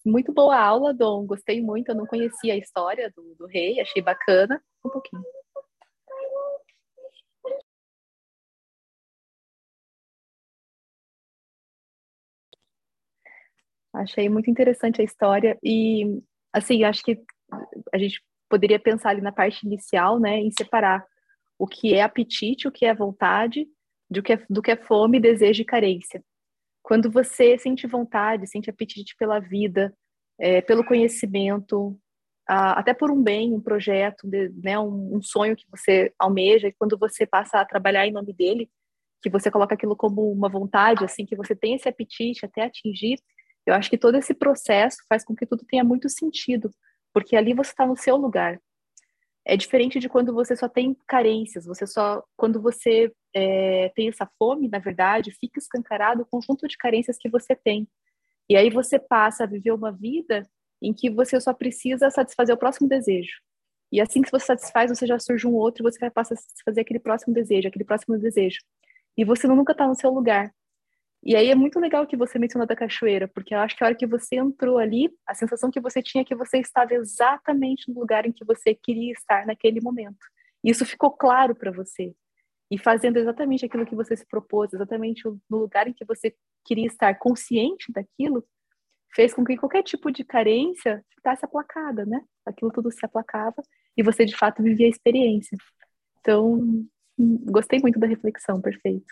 Muito 0.06 0.34
boa 0.34 0.58
aula, 0.60 0.94
Dom. 0.94 1.26
Gostei 1.26 1.62
muito. 1.62 1.90
Eu 1.90 1.96
não 1.96 2.06
conhecia 2.06 2.54
a 2.54 2.58
história 2.58 3.12
do, 3.16 3.36
do 3.36 3.46
rei, 3.48 3.80
achei 3.80 4.02
bacana. 4.02 4.62
Um 4.86 4.90
pouquinho. 4.90 5.24
Achei 13.94 14.28
muito 14.28 14.50
interessante 14.50 15.02
a 15.02 15.04
história 15.04 15.58
e, 15.64 16.20
assim, 16.52 16.84
acho 16.84 17.04
que 17.04 17.22
a 17.94 17.98
gente 17.98 18.22
poderia 18.50 18.80
pensar 18.80 19.12
ali 19.12 19.22
na 19.22 19.32
parte 19.32 19.66
inicial, 19.66 20.20
né, 20.20 20.38
em 20.40 20.52
separar 20.52 21.06
o 21.60 21.68
que 21.68 21.94
é 21.94 22.02
apetite, 22.02 22.68
o 22.68 22.72
que 22.72 22.86
é 22.86 22.94
vontade, 22.94 23.68
do 24.10 24.24
que 24.24 24.34
é, 24.34 24.46
do 24.50 24.62
que 24.62 24.72
é 24.72 24.76
fome, 24.76 25.20
desejo 25.20 25.62
e 25.62 25.66
carência. 25.66 26.24
Quando 26.84 27.10
você 27.10 27.58
sente 27.58 27.88
vontade, 27.88 28.46
sente 28.46 28.70
apetite 28.70 29.16
pela 29.18 29.40
vida, 29.40 29.92
é, 30.40 30.62
pelo 30.62 30.86
conhecimento, 30.86 31.98
a, 32.48 32.80
até 32.80 32.94
por 32.94 33.10
um 33.10 33.24
bem, 33.24 33.54
um 33.54 33.62
projeto, 33.62 34.28
de, 34.28 34.50
né, 34.62 34.78
um, 34.78 35.16
um 35.16 35.22
sonho 35.22 35.56
que 35.56 35.66
você 35.72 36.14
almeja, 36.20 36.68
e 36.68 36.74
quando 36.74 36.98
você 36.98 37.26
passa 37.26 37.60
a 37.60 37.66
trabalhar 37.66 38.06
em 38.06 38.12
nome 38.12 38.34
dele, 38.34 38.70
que 39.22 39.30
você 39.30 39.50
coloca 39.50 39.74
aquilo 39.74 39.96
como 39.96 40.30
uma 40.30 40.50
vontade, 40.50 41.06
assim, 41.06 41.26
que 41.26 41.36
você 41.36 41.56
tem 41.56 41.76
esse 41.76 41.88
apetite 41.88 42.46
até 42.46 42.64
atingir, 42.64 43.18
eu 43.66 43.74
acho 43.74 43.90
que 43.90 43.98
todo 43.98 44.18
esse 44.18 44.34
processo 44.34 44.98
faz 45.08 45.24
com 45.24 45.34
que 45.34 45.46
tudo 45.46 45.66
tenha 45.66 45.84
muito 45.84 46.10
sentido, 46.10 46.70
porque 47.14 47.36
ali 47.38 47.54
você 47.54 47.72
está 47.72 47.86
no 47.86 47.96
seu 47.96 48.18
lugar. 48.18 48.60
É 49.46 49.58
diferente 49.58 50.00
de 50.00 50.08
quando 50.08 50.34
você 50.34 50.56
só 50.56 50.70
tem 50.70 50.96
carências, 51.08 51.66
você 51.66 51.86
só, 51.86 52.24
quando 52.38 52.62
você 52.62 53.12
é, 53.34 53.90
tem 53.96 54.08
essa 54.08 54.30
fome, 54.40 54.70
na 54.70 54.80
verdade, 54.80 55.36
fica 55.40 55.60
escancarado 55.60 56.22
o 56.22 56.26
conjunto 56.26 56.68
de 56.68 56.78
carências 56.78 57.18
que 57.18 57.30
você 57.30 57.56
tem. 57.56 57.88
E 58.50 58.56
aí 58.56 58.70
você 58.70 58.98
passa 58.98 59.44
a 59.44 59.48
viver 59.48 59.72
uma 59.72 59.92
vida 59.92 60.48
em 60.82 60.94
que 60.94 61.10
você 61.10 61.40
só 61.40 61.54
precisa 61.54 62.10
satisfazer 62.10 62.56
o 62.56 62.58
próximo 62.58 62.88
desejo. 62.88 63.34
E 63.92 64.02
assim 64.02 64.22
que 64.22 64.32
você 64.32 64.48
satisfaz, 64.48 64.90
você 64.90 65.06
já 65.06 65.20
surge 65.20 65.46
um 65.46 65.54
outro 65.54 65.84
e 65.84 65.92
você 65.92 66.00
vai 66.00 66.10
passar 66.10 66.34
a 66.36 66.38
satisfazer 66.38 66.82
aquele 66.82 67.00
próximo 67.00 67.34
desejo, 67.34 67.68
aquele 67.68 67.86
próximo 67.86 68.18
desejo. 68.18 68.60
E 69.18 69.24
você 69.24 69.48
nunca 69.48 69.72
está 69.72 69.88
no 69.88 69.96
seu 69.96 70.10
lugar. 70.10 70.54
E 71.26 71.38
aí 71.38 71.50
é 71.50 71.56
muito 71.56 71.80
legal 71.80 72.06
que 72.06 72.18
você 72.18 72.38
mencionou 72.38 72.68
da 72.68 72.76
cachoeira, 72.76 73.30
porque 73.30 73.56
eu 73.56 73.60
acho 73.60 73.78
que 73.78 73.84
a 73.84 73.88
hora 73.88 73.96
que 73.96 74.06
você 74.06 74.36
entrou 74.36 74.78
ali, 74.78 75.10
a 75.26 75.34
sensação 75.34 75.72
que 75.72 75.80
você 75.80 76.02
tinha 76.04 76.22
é 76.22 76.26
que 76.26 76.36
você 76.36 76.58
estava 76.58 76.94
exatamente 76.94 77.90
no 77.90 78.02
lugar 78.02 78.26
em 78.26 78.32
que 78.34 78.44
você 78.44 78.76
queria 78.76 79.14
estar 79.14 79.46
naquele 79.46 79.80
momento. 79.80 80.18
Isso 80.62 80.86
ficou 80.86 81.12
claro 81.12 81.56
para 81.56 81.72
você. 81.72 82.14
E 82.70 82.78
fazendo 82.78 83.18
exatamente 83.18 83.66
aquilo 83.66 83.86
que 83.86 83.96
você 83.96 84.18
se 84.18 84.26
propôs, 84.26 84.74
exatamente 84.74 85.24
no 85.50 85.58
lugar 85.58 85.88
em 85.88 85.94
que 85.94 86.04
você 86.04 86.36
queria 86.66 86.88
estar 86.88 87.14
consciente 87.16 87.90
daquilo, 87.90 88.46
fez 89.16 89.34
com 89.34 89.46
que 89.46 89.56
qualquer 89.56 89.84
tipo 89.84 90.12
de 90.12 90.26
carência 90.26 91.06
ficasse 91.16 91.46
aplacada, 91.46 92.06
né? 92.06 92.22
Aquilo 92.46 92.72
tudo 92.72 92.92
se 92.92 93.06
aplacava 93.06 93.62
e 93.96 94.04
você 94.04 94.26
de 94.26 94.36
fato 94.36 94.62
vivia 94.62 94.88
a 94.88 94.90
experiência. 94.90 95.58
Então, 96.20 96.56
hum, 97.18 97.46
gostei 97.46 97.80
muito 97.80 97.98
da 97.98 98.08
reflexão, 98.08 98.60
perfeito. 98.60 99.06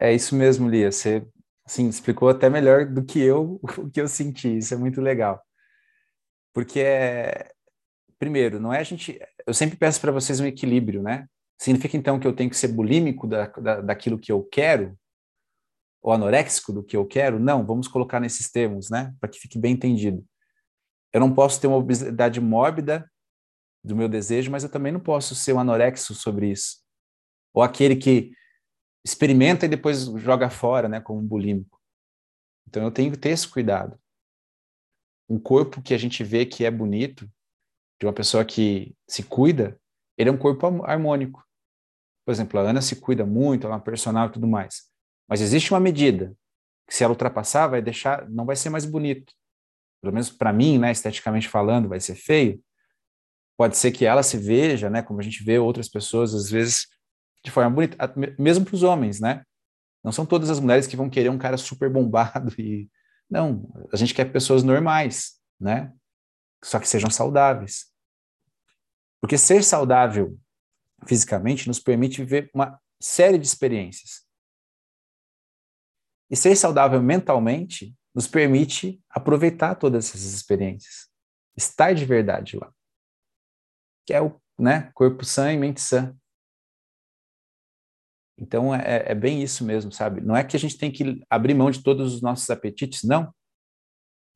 É 0.00 0.12
isso 0.12 0.34
mesmo, 0.34 0.68
Lia. 0.68 0.90
Você 0.90 1.26
assim, 1.66 1.88
explicou 1.88 2.28
até 2.28 2.50
melhor 2.50 2.86
do 2.86 3.04
que 3.04 3.20
eu 3.20 3.60
o 3.78 3.90
que 3.90 4.00
eu 4.00 4.08
senti. 4.08 4.58
Isso 4.58 4.74
é 4.74 4.76
muito 4.76 5.00
legal. 5.00 5.42
Porque 6.52 6.80
é 6.80 7.54
primeiro, 8.18 8.58
não 8.58 8.72
é 8.72 8.78
a 8.78 8.82
gente, 8.82 9.20
eu 9.46 9.52
sempre 9.52 9.76
peço 9.76 10.00
para 10.00 10.12
vocês 10.12 10.40
um 10.40 10.46
equilíbrio, 10.46 11.02
né? 11.02 11.28
Significa 11.58 11.96
então 11.96 12.18
que 12.18 12.26
eu 12.26 12.34
tenho 12.34 12.48
que 12.48 12.56
ser 12.56 12.68
bulímico 12.68 13.26
da, 13.26 13.46
da, 13.46 13.80
daquilo 13.80 14.18
que 14.18 14.32
eu 14.32 14.42
quero? 14.42 14.98
Ou 16.02 16.12
anoréxico 16.12 16.72
do 16.72 16.82
que 16.82 16.96
eu 16.96 17.06
quero? 17.06 17.38
Não, 17.38 17.66
vamos 17.66 17.86
colocar 17.86 18.20
nesses 18.20 18.50
termos, 18.50 18.88
né? 18.88 19.14
Para 19.20 19.28
que 19.28 19.38
fique 19.38 19.58
bem 19.58 19.74
entendido. 19.74 20.24
Eu 21.12 21.20
não 21.20 21.34
posso 21.34 21.60
ter 21.60 21.66
uma 21.66 21.76
obesidade 21.76 22.40
mórbida 22.40 23.08
do 23.84 23.94
meu 23.94 24.08
desejo, 24.08 24.50
mas 24.50 24.64
eu 24.64 24.70
também 24.70 24.92
não 24.92 25.00
posso 25.00 25.34
ser 25.34 25.52
um 25.52 25.60
anorexo 25.60 26.14
sobre 26.14 26.50
isso. 26.50 26.78
Ou 27.52 27.62
aquele 27.62 27.94
que 27.94 28.32
experimenta 29.04 29.66
e 29.66 29.68
depois 29.68 30.04
joga 30.16 30.48
fora, 30.48 30.88
né, 30.88 31.00
como 31.00 31.20
um 31.20 31.26
bulímico. 31.26 31.80
Então 32.66 32.82
eu 32.82 32.90
tenho 32.90 33.12
que 33.12 33.18
ter 33.18 33.30
esse 33.30 33.46
cuidado. 33.46 33.98
Um 35.28 35.38
corpo 35.38 35.82
que 35.82 35.94
a 35.94 35.98
gente 35.98 36.24
vê 36.24 36.46
que 36.46 36.64
é 36.64 36.70
bonito, 36.70 37.30
de 38.00 38.06
uma 38.06 38.12
pessoa 38.12 38.44
que 38.44 38.96
se 39.08 39.22
cuida, 39.22 39.78
ele 40.16 40.28
é 40.28 40.32
um 40.32 40.38
corpo 40.38 40.84
harmônico. 40.84 41.44
Por 42.24 42.32
exemplo, 42.32 42.58
a 42.58 42.62
Ana 42.62 42.80
se 42.80 42.96
cuida 42.96 43.24
muito, 43.24 43.66
ela 43.66 43.74
é 43.74 43.76
uma 43.76 43.84
personal 43.84 44.28
e 44.28 44.32
tudo 44.32 44.46
mais. 44.46 44.90
Mas 45.28 45.40
existe 45.40 45.72
uma 45.72 45.80
medida 45.80 46.34
que 46.86 46.94
se 46.94 47.04
ela 47.04 47.12
ultrapassar, 47.12 47.68
vai 47.68 47.82
deixar, 47.82 48.28
não 48.28 48.44
vai 48.44 48.56
ser 48.56 48.70
mais 48.70 48.84
bonito. 48.84 49.32
Pelo 50.02 50.12
menos 50.12 50.30
para 50.30 50.52
mim, 50.52 50.78
né, 50.78 50.90
esteticamente 50.90 51.48
falando, 51.48 51.88
vai 51.88 52.00
ser 52.00 52.14
feio. 52.14 52.62
Pode 53.56 53.76
ser 53.76 53.92
que 53.92 54.04
ela 54.04 54.22
se 54.22 54.36
veja, 54.36 54.90
né, 54.90 55.02
como 55.02 55.20
a 55.20 55.22
gente 55.22 55.42
vê 55.44 55.58
outras 55.58 55.88
pessoas 55.88 56.34
às 56.34 56.50
vezes 56.50 56.88
de 57.44 57.50
forma 57.50 57.70
bonita, 57.70 57.96
mesmo 58.38 58.64
para 58.64 58.74
os 58.74 58.82
homens, 58.82 59.20
né? 59.20 59.44
Não 60.02 60.10
são 60.10 60.24
todas 60.24 60.50
as 60.50 60.60
mulheres 60.60 60.86
que 60.86 60.96
vão 60.96 61.10
querer 61.10 61.28
um 61.28 61.38
cara 61.38 61.56
super 61.56 61.90
bombado 61.90 62.52
e 62.58 62.90
não, 63.30 63.68
a 63.92 63.96
gente 63.96 64.14
quer 64.14 64.26
pessoas 64.26 64.62
normais, 64.62 65.40
né? 65.58 65.92
Só 66.62 66.78
que 66.78 66.88
sejam 66.88 67.10
saudáveis. 67.10 67.92
Porque 69.20 69.38
ser 69.38 69.62
saudável 69.64 70.38
fisicamente 71.06 71.66
nos 71.66 71.80
permite 71.80 72.18
viver 72.18 72.50
uma 72.54 72.80
série 73.00 73.38
de 73.38 73.46
experiências. 73.46 74.24
E 76.30 76.36
ser 76.36 76.56
saudável 76.56 77.02
mentalmente 77.02 77.94
nos 78.14 78.26
permite 78.26 79.02
aproveitar 79.10 79.74
todas 79.74 80.08
essas 80.08 80.22
experiências. 80.22 81.08
Estar 81.56 81.94
de 81.94 82.04
verdade 82.04 82.56
lá. 82.56 82.72
Que 84.06 84.14
é 84.14 84.22
o 84.22 84.40
né, 84.58 84.90
corpo 84.94 85.24
sã 85.24 85.52
e 85.52 85.56
mente 85.56 85.80
sã. 85.80 86.16
Então 88.38 88.74
é, 88.74 89.04
é, 89.06 89.14
bem 89.14 89.42
isso 89.42 89.64
mesmo, 89.64 89.92
sabe? 89.92 90.20
Não 90.20 90.36
é 90.36 90.42
que 90.42 90.56
a 90.56 90.60
gente 90.60 90.76
tem 90.76 90.90
que 90.90 91.22
abrir 91.30 91.54
mão 91.54 91.70
de 91.70 91.82
todos 91.82 92.14
os 92.14 92.22
nossos 92.22 92.48
apetites, 92.50 93.04
não. 93.04 93.32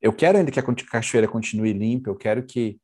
Eu 0.00 0.12
quero 0.12 0.38
ainda 0.38 0.52
que 0.52 0.61
a 0.61 0.62
cachoeira 0.62 1.26
continue 1.26 1.72
limpa, 1.72 2.09
eu 2.09 2.16
quero 2.16 2.46
que 2.46 2.80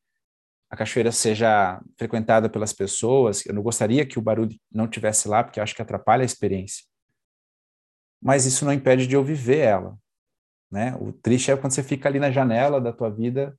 a 0.68 0.76
cachoeira 0.76 1.12
seja 1.12 1.80
frequentada 1.96 2.48
pelas 2.50 2.72
pessoas. 2.72 3.46
Eu 3.46 3.54
não 3.54 3.62
gostaria 3.62 4.04
que 4.04 4.18
o 4.18 4.22
barulho 4.22 4.58
não 4.72 4.88
tivesse 4.88 5.28
lá, 5.28 5.44
porque 5.44 5.60
eu 5.60 5.62
acho 5.62 5.74
que 5.74 5.82
atrapalha 5.82 6.22
a 6.22 6.26
experiência. 6.26 6.84
Mas 8.20 8.44
isso 8.44 8.64
não 8.64 8.72
impede 8.72 9.06
de 9.06 9.14
eu 9.14 9.22
viver 9.22 9.58
ela, 9.58 9.96
né? 10.70 10.96
O 10.96 11.12
triste 11.12 11.50
é 11.50 11.56
quando 11.56 11.72
você 11.72 11.82
fica 11.82 12.08
ali 12.08 12.18
na 12.18 12.32
janela 12.32 12.80
da 12.80 12.92
tua 12.92 13.10
vida 13.10 13.56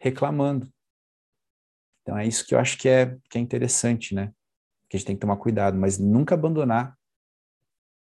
reclamando. 0.00 0.72
Então 2.02 2.16
é 2.16 2.26
isso 2.26 2.46
que 2.46 2.54
eu 2.54 2.58
acho 2.58 2.78
que 2.78 2.88
é 2.88 3.18
que 3.28 3.36
é 3.36 3.40
interessante, 3.40 4.14
né? 4.14 4.32
Que 4.88 4.96
a 4.96 4.98
gente 4.98 5.06
tem 5.06 5.16
que 5.16 5.20
tomar 5.20 5.36
cuidado, 5.36 5.76
mas 5.76 5.98
nunca 5.98 6.34
abandonar 6.34 6.96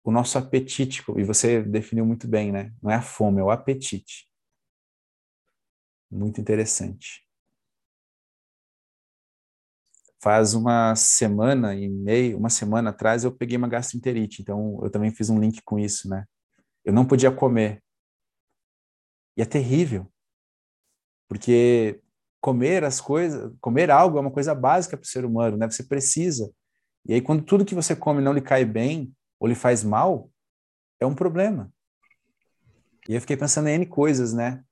o 0.04 0.12
nosso 0.12 0.38
apetite, 0.38 1.04
e 1.18 1.24
você 1.24 1.62
definiu 1.62 2.06
muito 2.06 2.28
bem, 2.28 2.52
né? 2.52 2.74
Não 2.82 2.90
é 2.90 2.96
a 2.96 3.02
fome, 3.02 3.40
é 3.40 3.44
o 3.44 3.52
apetite. 3.52 4.28
Muito 6.10 6.42
interessante. 6.42 7.26
Faz 10.22 10.54
uma 10.54 10.96
semana 10.96 11.76
e 11.76 11.88
meia, 11.88 12.36
uma 12.36 12.50
semana 12.50 12.90
atrás, 12.90 13.24
eu 13.24 13.32
peguei 13.32 13.58
uma 13.58 13.68
gastroenterite, 13.68 14.42
então 14.42 14.80
eu 14.84 14.90
também 14.90 15.12
fiz 15.12 15.30
um 15.30 15.40
link 15.40 15.62
com 15.62 15.80
isso, 15.80 16.10
né? 16.10 16.26
Eu 16.84 16.92
não 16.94 17.06
podia 17.06 17.32
comer. 17.32 17.84
E 19.38 19.42
é 19.42 19.46
terrível. 19.46 20.12
Porque 21.28 22.02
comer 22.42 22.84
as 22.84 23.00
coisas, 23.00 23.54
comer 23.62 23.92
algo 23.92 24.18
é 24.18 24.22
uma 24.22 24.32
coisa 24.32 24.56
básica 24.56 24.98
para 24.98 25.06
o 25.06 25.08
ser 25.08 25.24
humano, 25.24 25.56
né? 25.56 25.70
Você 25.70 25.84
precisa. 25.84 26.52
E 27.06 27.14
aí, 27.14 27.22
quando 27.22 27.44
tudo 27.44 27.66
que 27.66 27.76
você 27.76 27.96
come 27.96 28.22
não 28.22 28.34
lhe 28.34 28.42
cai 28.42 28.66
bem 28.66 29.14
ou 29.40 29.48
lhe 29.48 29.56
faz 29.56 29.84
mal, 29.84 30.30
é 31.00 31.06
um 31.06 31.16
problema. 31.16 31.72
E 33.08 33.16
eu 33.16 33.22
fiquei 33.22 33.38
pensando 33.38 33.68
em 33.68 33.74
N 33.76 33.86
coisas, 33.86 34.34
né? 34.34 34.64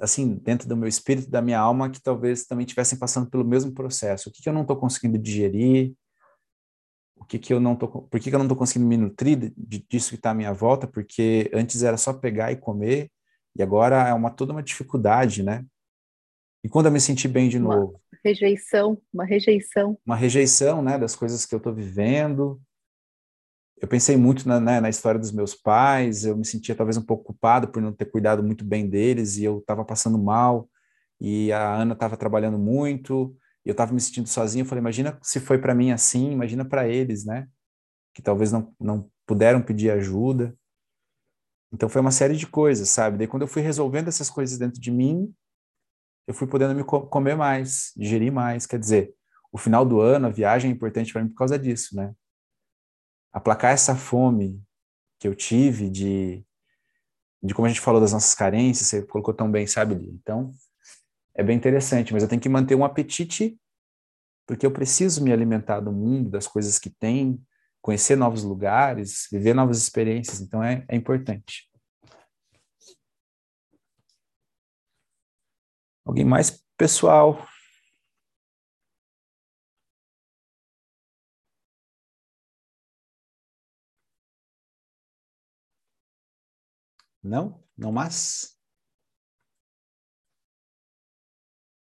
Assim, 0.00 0.36
dentro 0.36 0.68
do 0.68 0.76
meu 0.76 0.88
espírito, 0.88 1.30
da 1.30 1.42
minha 1.42 1.60
alma, 1.60 1.90
que 1.90 2.02
talvez 2.02 2.46
também 2.46 2.64
estivessem 2.64 2.98
passando 2.98 3.28
pelo 3.30 3.44
mesmo 3.44 3.72
processo. 3.72 4.28
O 4.28 4.32
que, 4.32 4.42
que 4.42 4.48
eu 4.48 4.52
não 4.52 4.62
estou 4.62 4.76
conseguindo 4.76 5.18
digerir? 5.18 5.94
O 7.14 7.24
que, 7.24 7.38
que 7.38 7.52
eu 7.52 7.60
não 7.60 7.76
tô, 7.76 7.88
por 7.88 8.18
que, 8.18 8.30
que 8.30 8.34
eu 8.34 8.38
não 8.38 8.46
estou 8.46 8.56
conseguindo 8.56 8.88
me 8.88 8.96
nutrir 8.96 9.52
disso 9.88 10.10
que 10.10 10.16
está 10.16 10.30
à 10.30 10.34
minha 10.34 10.52
volta? 10.52 10.86
Porque 10.86 11.50
antes 11.52 11.82
era 11.82 11.96
só 11.96 12.12
pegar 12.12 12.52
e 12.52 12.56
comer, 12.56 13.10
e 13.54 13.62
agora 13.62 14.08
é 14.08 14.12
uma 14.12 14.30
toda 14.30 14.52
uma 14.52 14.62
dificuldade, 14.62 15.42
né? 15.42 15.64
E 16.66 16.68
quando 16.68 16.86
eu 16.86 16.92
me 16.92 17.00
senti 17.00 17.28
bem 17.28 17.48
de 17.48 17.58
uma 17.58 17.76
novo? 17.76 18.02
Rejeição, 18.24 19.00
uma 19.14 19.24
rejeição. 19.24 19.96
Uma 20.04 20.16
rejeição, 20.16 20.82
né, 20.82 20.98
das 20.98 21.14
coisas 21.14 21.46
que 21.46 21.54
eu 21.54 21.58
estou 21.58 21.72
vivendo. 21.72 22.60
Eu 23.80 23.86
pensei 23.86 24.16
muito 24.16 24.48
na, 24.48 24.58
né, 24.58 24.80
na 24.80 24.88
história 24.88 25.20
dos 25.20 25.30
meus 25.30 25.54
pais, 25.54 26.24
eu 26.24 26.36
me 26.36 26.44
sentia 26.44 26.74
talvez 26.74 26.96
um 26.96 27.04
pouco 27.04 27.22
culpado 27.22 27.68
por 27.68 27.80
não 27.80 27.92
ter 27.92 28.06
cuidado 28.06 28.42
muito 28.42 28.64
bem 28.64 28.90
deles, 28.90 29.36
e 29.36 29.44
eu 29.44 29.58
estava 29.58 29.84
passando 29.84 30.18
mal, 30.18 30.68
e 31.20 31.52
a 31.52 31.72
Ana 31.72 31.92
estava 31.92 32.16
trabalhando 32.16 32.58
muito, 32.58 33.36
e 33.64 33.68
eu 33.68 33.72
estava 33.72 33.94
me 33.94 34.00
sentindo 34.00 34.28
sozinho. 34.28 34.64
Eu 34.64 34.66
falei, 34.66 34.80
imagina 34.80 35.16
se 35.22 35.38
foi 35.38 35.58
para 35.58 35.72
mim 35.72 35.92
assim, 35.92 36.32
imagina 36.32 36.64
para 36.64 36.88
eles, 36.88 37.24
né? 37.24 37.46
Que 38.12 38.20
talvez 38.20 38.50
não, 38.50 38.74
não 38.80 39.08
puderam 39.24 39.62
pedir 39.62 39.92
ajuda. 39.92 40.52
Então 41.72 41.88
foi 41.88 42.00
uma 42.00 42.10
série 42.10 42.34
de 42.34 42.48
coisas, 42.48 42.88
sabe? 42.88 43.18
Daí 43.18 43.28
quando 43.28 43.42
eu 43.42 43.48
fui 43.48 43.62
resolvendo 43.62 44.08
essas 44.08 44.28
coisas 44.28 44.58
dentro 44.58 44.80
de 44.80 44.90
mim, 44.90 45.32
eu 46.26 46.34
fui 46.34 46.46
podendo 46.46 46.74
me 46.74 46.84
comer 46.84 47.36
mais, 47.36 47.92
digerir 47.96 48.32
mais. 48.32 48.66
Quer 48.66 48.78
dizer, 48.78 49.14
o 49.52 49.58
final 49.58 49.84
do 49.84 50.00
ano, 50.00 50.26
a 50.26 50.30
viagem 50.30 50.70
é 50.70 50.74
importante 50.74 51.12
para 51.12 51.22
mim 51.22 51.28
por 51.28 51.36
causa 51.36 51.58
disso, 51.58 51.94
né? 51.96 52.14
Aplacar 53.32 53.72
essa 53.72 53.94
fome 53.94 54.62
que 55.18 55.28
eu 55.28 55.34
tive 55.34 55.88
de, 55.88 56.44
de 57.42 57.54
como 57.54 57.66
a 57.66 57.68
gente 57.68 57.80
falou 57.80 58.00
das 58.00 58.12
nossas 58.12 58.34
carências, 58.34 58.88
você 58.88 59.02
colocou 59.02 59.32
tão 59.32 59.50
bem, 59.50 59.66
sabe, 59.66 59.94
Então, 59.94 60.52
é 61.34 61.42
bem 61.42 61.56
interessante, 61.56 62.12
mas 62.12 62.22
eu 62.22 62.28
tenho 62.28 62.40
que 62.40 62.48
manter 62.48 62.74
um 62.74 62.84
apetite, 62.84 63.58
porque 64.46 64.64
eu 64.64 64.70
preciso 64.70 65.22
me 65.22 65.32
alimentar 65.32 65.80
do 65.80 65.92
mundo, 65.92 66.30
das 66.30 66.46
coisas 66.46 66.78
que 66.78 66.90
tem, 66.90 67.40
conhecer 67.80 68.16
novos 68.16 68.42
lugares, 68.42 69.28
viver 69.30 69.54
novas 69.54 69.78
experiências, 69.78 70.40
então 70.40 70.62
é, 70.62 70.84
é 70.88 70.96
importante. 70.96 71.70
Alguém 76.06 76.24
mais 76.24 76.64
pessoal? 76.78 77.44
Não? 87.20 87.60
Não 87.76 87.90
mais? 87.90 88.56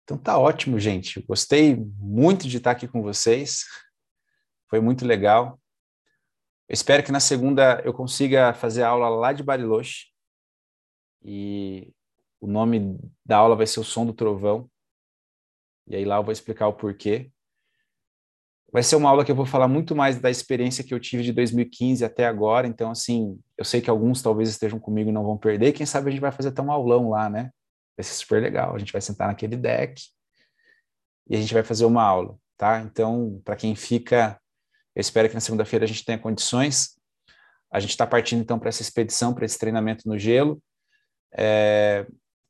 Então 0.03 0.17
tá 0.17 0.37
ótimo, 0.37 0.79
gente. 0.79 1.21
Gostei 1.23 1.75
muito 1.75 2.47
de 2.47 2.57
estar 2.57 2.71
aqui 2.71 2.87
com 2.87 3.01
vocês. 3.01 3.65
Foi 4.69 4.79
muito 4.79 5.05
legal. 5.05 5.59
Eu 6.69 6.73
espero 6.73 7.03
que 7.03 7.11
na 7.11 7.19
segunda 7.19 7.81
eu 7.83 7.93
consiga 7.93 8.53
fazer 8.53 8.83
a 8.83 8.89
aula 8.89 9.09
lá 9.09 9.33
de 9.33 9.43
Bariloche. 9.43 10.05
E 11.21 11.93
o 12.39 12.47
nome 12.47 12.99
da 13.25 13.37
aula 13.37 13.55
vai 13.55 13.67
ser 13.67 13.79
o 13.79 13.83
som 13.83 14.05
do 14.05 14.13
trovão. 14.13 14.69
E 15.87 15.95
aí 15.95 16.05
lá 16.05 16.17
eu 16.17 16.23
vou 16.23 16.31
explicar 16.31 16.67
o 16.67 16.73
porquê. 16.73 17.31
Vai 18.71 18.83
ser 18.83 18.95
uma 18.95 19.09
aula 19.09 19.23
que 19.23 19.31
eu 19.31 19.35
vou 19.35 19.45
falar 19.45 19.67
muito 19.67 19.95
mais 19.95 20.19
da 20.19 20.29
experiência 20.29 20.83
que 20.83 20.93
eu 20.93 20.99
tive 20.99 21.23
de 21.23 21.31
2015 21.31 22.03
até 22.03 22.25
agora. 22.25 22.67
Então, 22.67 22.91
assim, 22.91 23.39
eu 23.57 23.63
sei 23.63 23.79
que 23.79 23.89
alguns 23.89 24.21
talvez 24.21 24.49
estejam 24.49 24.79
comigo 24.79 25.09
e 25.09 25.13
não 25.13 25.23
vão 25.23 25.37
perder. 25.37 25.71
Quem 25.71 25.85
sabe 25.85 26.09
a 26.09 26.11
gente 26.11 26.19
vai 26.19 26.31
fazer 26.31 26.49
até 26.49 26.61
um 26.61 26.71
aulão 26.71 27.09
lá, 27.09 27.29
né? 27.29 27.51
Vai 27.95 28.03
ser 28.03 28.13
super 28.15 28.41
legal. 28.41 28.75
A 28.75 28.77
gente 28.77 28.91
vai 28.91 29.01
sentar 29.01 29.27
naquele 29.27 29.55
deck 29.55 30.03
e 31.29 31.35
a 31.35 31.39
gente 31.39 31.53
vai 31.53 31.63
fazer 31.63 31.85
uma 31.85 32.03
aula, 32.03 32.37
tá? 32.57 32.81
Então, 32.81 33.41
para 33.45 33.55
quem 33.55 33.75
fica, 33.75 34.39
eu 34.93 34.99
espero 34.99 35.29
que 35.29 35.35
na 35.35 35.41
segunda-feira 35.41 35.85
a 35.85 35.87
gente 35.87 36.03
tenha 36.03 36.19
condições. 36.19 36.99
A 37.71 37.79
gente 37.79 37.91
está 37.91 38.05
partindo 38.05 38.41
então 38.41 38.59
para 38.59 38.69
essa 38.69 38.81
expedição, 38.81 39.33
para 39.33 39.45
esse 39.45 39.57
treinamento 39.57 40.07
no 40.07 40.17
gelo. 40.17 40.61
É, 41.37 42.05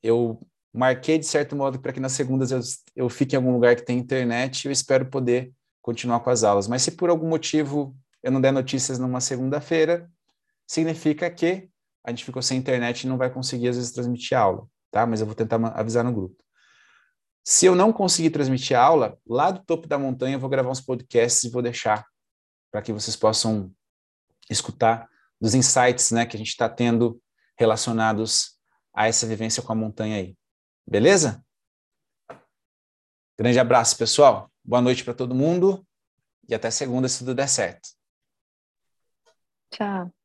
eu 0.05 0.39
marquei 0.71 1.17
de 1.17 1.25
certo 1.25 1.55
modo 1.55 1.79
para 1.79 1.91
que 1.91 1.99
nas 1.99 2.11
segundas 2.11 2.51
eu, 2.51 2.59
eu 2.95 3.09
fique 3.09 3.35
em 3.35 3.37
algum 3.37 3.51
lugar 3.51 3.75
que 3.75 3.81
tem 3.81 3.97
internet 3.97 4.63
e 4.63 4.67
eu 4.67 4.71
espero 4.71 5.05
poder 5.05 5.51
continuar 5.81 6.19
com 6.19 6.29
as 6.29 6.43
aulas. 6.43 6.67
Mas 6.67 6.83
se 6.83 6.91
por 6.91 7.09
algum 7.09 7.27
motivo 7.27 7.95
eu 8.21 8.31
não 8.31 8.41
der 8.41 8.51
notícias 8.51 8.99
numa 8.99 9.21
segunda-feira, 9.21 10.09
significa 10.67 11.29
que 11.29 11.69
a 12.03 12.11
gente 12.11 12.25
ficou 12.25 12.41
sem 12.41 12.57
internet 12.57 13.01
e 13.01 13.07
não 13.07 13.17
vai 13.17 13.29
conseguir 13.31 13.69
às 13.69 13.77
vezes 13.77 13.91
transmitir 13.91 14.37
aula, 14.37 14.67
tá? 14.91 15.05
Mas 15.05 15.21
eu 15.21 15.25
vou 15.25 15.35
tentar 15.35 15.57
avisar 15.75 16.03
no 16.03 16.13
grupo. 16.13 16.35
Se 17.43 17.65
eu 17.65 17.75
não 17.75 17.93
conseguir 17.93 18.31
transmitir 18.31 18.77
a 18.77 18.83
aula, 18.83 19.17
lá 19.27 19.51
do 19.51 19.63
topo 19.63 19.87
da 19.87 19.97
montanha 19.97 20.35
eu 20.35 20.39
vou 20.39 20.49
gravar 20.49 20.69
uns 20.69 20.81
podcasts 20.81 21.43
e 21.43 21.49
vou 21.49 21.61
deixar 21.61 22.05
para 22.71 22.81
que 22.81 22.91
vocês 22.91 23.15
possam 23.15 23.71
escutar 24.49 25.07
dos 25.39 25.53
insights, 25.53 26.11
né, 26.11 26.25
que 26.25 26.35
a 26.35 26.39
gente 26.39 26.49
está 26.49 26.67
tendo 26.67 27.21
relacionados 27.57 28.54
a 28.95 29.07
essa 29.07 29.27
vivência 29.27 29.61
com 29.61 29.71
a 29.71 29.75
montanha 29.75 30.17
aí. 30.17 30.37
Beleza? 30.87 31.43
Grande 33.37 33.59
abraço, 33.59 33.97
pessoal. 33.97 34.49
Boa 34.63 34.81
noite 34.81 35.03
para 35.03 35.13
todo 35.13 35.35
mundo 35.35 35.85
e 36.47 36.55
até 36.55 36.71
segunda, 36.71 37.07
se 37.09 37.19
tudo 37.19 37.35
der 37.35 37.49
certo. 37.49 37.89
Tchau. 39.71 40.11